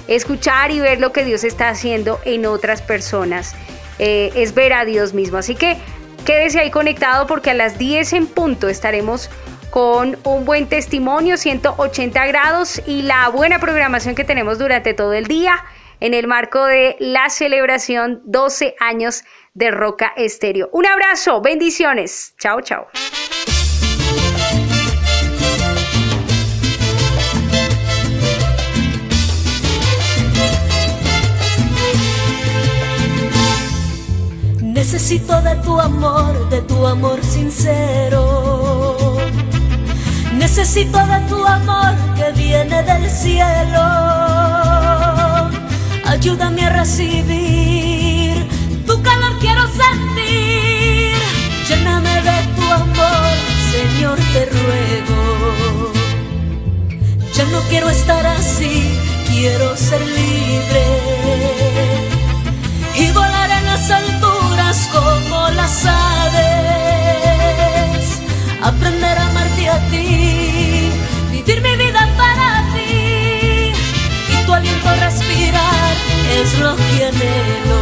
escuchar 0.09 0.71
y 0.71 0.81
ver 0.81 1.01
lo 1.01 1.13
que 1.13 1.25
Dios 1.25 1.45
está 1.45 1.69
haciendo 1.69 2.21
en 2.25 2.47
otras 2.47 2.83
personas, 2.83 3.55
eh, 3.99 4.33
es 4.35 4.55
ver 4.55 4.73
a 4.73 4.85
Dios 4.85 5.15
mismo. 5.15 5.39
Así 5.39 5.55
que 5.55 5.77
quédese 6.25 6.61
ahí 6.61 6.71
conectado 6.71 7.27
porque 7.27 7.51
a 7.51 7.55
las 7.55 7.79
10 7.79 8.13
en 8.15 8.27
punto 8.27 8.69
estaremos 8.69 9.31
con 9.71 10.19
un 10.25 10.45
buen 10.45 10.69
testimonio, 10.69 11.37
180 11.37 12.27
grados 12.27 12.81
y 12.87 13.03
la 13.03 13.29
buena 13.29 13.59
programación 13.59 14.15
que 14.15 14.25
tenemos 14.25 14.59
durante 14.59 14.95
todo 14.95 15.13
el 15.13 15.27
día 15.27 15.65
en 16.01 16.15
el 16.15 16.27
marco 16.27 16.65
de 16.65 16.97
la 17.01 17.29
celebración 17.29 18.21
12 18.25 18.77
años 18.79 19.25
de 19.55 19.71
Roca 19.71 20.13
Estéreo. 20.17 20.69
Un 20.73 20.87
abrazo, 20.87 21.41
bendiciones. 21.41 22.35
Chao, 22.39 22.61
chao. 22.61 22.87
Necesito 34.95 35.43
de 35.43 35.57
tu 35.57 35.81
amor, 35.81 36.49
de 36.51 36.63
tu 36.63 36.87
amor 36.87 37.19
sincero. 37.25 39.17
Necesito 40.35 40.99
de 40.99 41.19
tu 41.29 41.45
amor 41.45 41.97
que 42.15 42.31
viene 42.41 42.81
del 42.85 43.11
cielo. 43.11 43.83
Ayúdame 46.07 46.67
a 46.67 46.71
recibir 46.71 48.49
tu 48.87 49.03
calor 49.03 49.37
quiero 49.41 49.63
sentir. 49.67 51.17
Lléname 51.69 52.15
de 52.29 52.39
tu 52.55 52.63
amor, 52.73 53.35
Señor, 53.73 54.19
te 54.33 54.47
ruego. 54.47 55.93
Ya 57.35 57.45
no 57.47 57.59
quiero 57.69 57.91
estar 57.91 58.25
así, 58.25 58.97
quiero 59.27 59.77
ser 59.77 60.01
libre 60.07 60.85
y 62.97 63.11
volar 63.11 63.51
en 63.51 63.65
las 63.65 63.91
alturas 63.91 64.34
como 64.93 65.49
las 65.51 65.87
aves. 65.87 66.45
Aprender 68.63 69.19
a 69.19 69.27
amarte 69.31 69.69
a 69.69 69.79
ti, 69.91 70.91
vivir 71.31 71.61
mi 71.63 71.77
vida 71.77 72.09
para 72.17 72.65
ti 72.75 73.73
y 74.33 74.37
tu 74.47 74.53
aliento 74.53 74.89
respirar 75.01 75.95
es 76.41 76.59
lo 76.59 76.75
que 76.77 77.07
anhelo. 77.11 77.81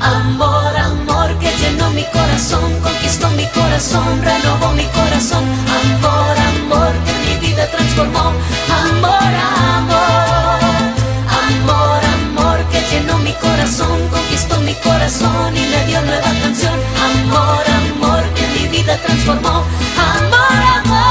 Amor, 0.00 0.76
amor 0.76 1.38
que 1.38 1.50
llenó 1.60 1.90
mi 1.90 2.04
corazón, 2.04 2.68
conquistó 2.82 3.28
mi 3.30 3.46
corazón, 3.46 4.22
renovó 4.22 4.72
mi 4.72 4.86
corazón. 4.98 5.44
Amor, 5.80 6.36
amor 6.52 6.92
que 7.04 7.12
mi 7.26 7.34
vida 7.46 7.66
transformó. 7.70 8.32
Amor, 8.86 9.32
amor, 9.76 10.60
amor, 11.44 12.00
amor 12.18 12.58
que 12.70 12.80
llenó 12.90 13.18
mi 13.18 13.32
corazón, 13.34 13.98
mi 14.70 14.76
corazón 14.76 15.56
y 15.56 15.60
me 15.72 15.84
dio 15.86 16.00
nueva 16.02 16.32
canción. 16.42 16.78
Amor, 17.10 17.64
amor 17.82 18.22
que 18.34 18.46
mi 18.54 18.68
vida 18.68 18.96
transformó. 19.04 19.64
Amor, 20.14 20.60
amor. 20.76 21.10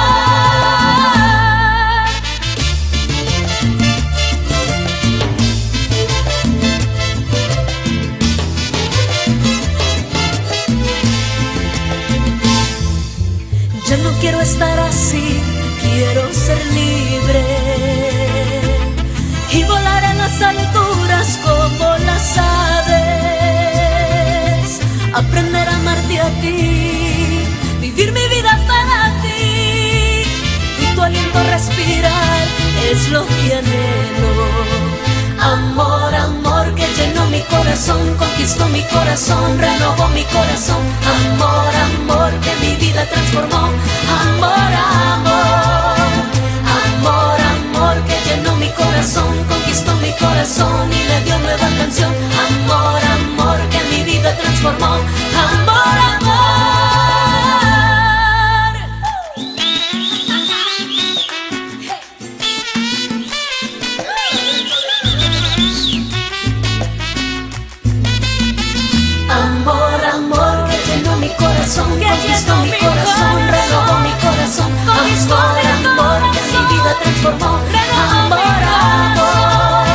quiero 14.22 14.42
estar 14.42 14.78
así, 14.80 15.42
quiero 15.82 16.22
ser 16.34 16.60
libre 16.74 17.44
y 19.52 19.64
volar 19.64 20.04
en 20.04 20.18
las 20.18 20.42
alturas 20.42 21.40
como 21.42 21.98
las 22.06 22.38
aves, 22.38 22.79
aprender 25.20 25.68
a 25.68 25.76
amarte 25.76 26.20
a 26.20 26.30
ti, 26.42 27.44
vivir 27.82 28.12
mi 28.12 28.26
vida 28.28 28.54
para 28.68 29.00
ti 29.22 30.24
y 30.84 30.96
tu 30.96 31.02
aliento 31.02 31.40
respirar 31.44 32.44
es 32.92 33.10
lo 33.10 33.26
que 33.28 33.54
anhelo. 33.60 34.32
Amor, 35.42 36.14
amor 36.14 36.76
que 36.76 36.86
llenó 36.98 37.26
mi 37.28 37.42
corazón, 37.42 38.16
conquistó 38.18 38.68
mi 38.68 38.84
corazón, 38.84 39.58
renovó 39.58 40.08
mi 40.10 40.24
corazón. 40.26 40.84
Amor, 41.18 41.74
amor 41.90 42.32
que 42.42 42.54
mi 42.64 42.76
vida 42.76 43.06
transformó. 43.06 43.64
Amor, 44.22 44.72
amor, 45.16 45.79
conquistó 49.48 49.96
mi 49.96 50.12
corazón 50.14 50.92
y 50.92 51.04
le 51.04 51.24
dio 51.24 51.38
nueva 51.40 51.68
canción. 51.78 52.14
Amor, 52.48 53.02
amor 53.04 53.58
que 53.70 53.80
mi 53.90 54.04
vida 54.04 54.36
transformó. 54.36 54.86
Amor, 54.86 55.98
amor. 56.14 56.40
Amor, 69.30 70.06
amor 70.14 70.70
que 70.70 70.78
llenó 70.88 71.16
mi 71.18 71.30
corazón, 71.30 71.90
conquistó 71.90 72.56
mi 72.58 72.72
corazón, 72.72 73.59
que 76.90 77.04
transformó. 77.04 77.60
Amor, 78.10 78.40
amor, 78.80 79.88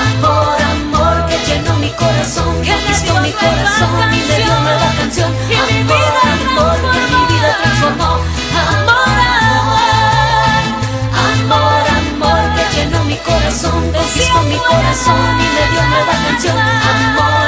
amor, 0.00 0.58
amor 0.72 1.16
que 1.28 1.36
llenó 1.46 1.72
mi 1.76 1.90
corazón, 1.90 2.54
conquistó 2.56 3.20
mi 3.20 3.32
corazón 3.32 4.12
y 4.12 4.20
me 4.28 4.36
dio 4.44 4.54
nueva 4.60 4.88
canción. 4.98 5.30
Amor, 5.30 6.12
amor 6.32 6.78
que 6.92 7.00
mi 7.10 7.20
vida 7.32 7.50
transformó. 7.62 8.10
Amor, 8.68 9.16
amor, 9.40 9.94
amor, 11.26 11.84
amor 12.00 12.42
que 12.54 12.64
llenó 12.76 13.00
mi 13.04 13.16
corazón, 13.16 13.80
conquistó 13.92 14.38
mi 14.42 14.58
corazón 14.58 15.40
y 15.40 15.48
me 15.56 15.64
dio 15.72 15.82
nueva 15.88 16.14
canción. 16.26 16.56
Amor, 16.58 17.39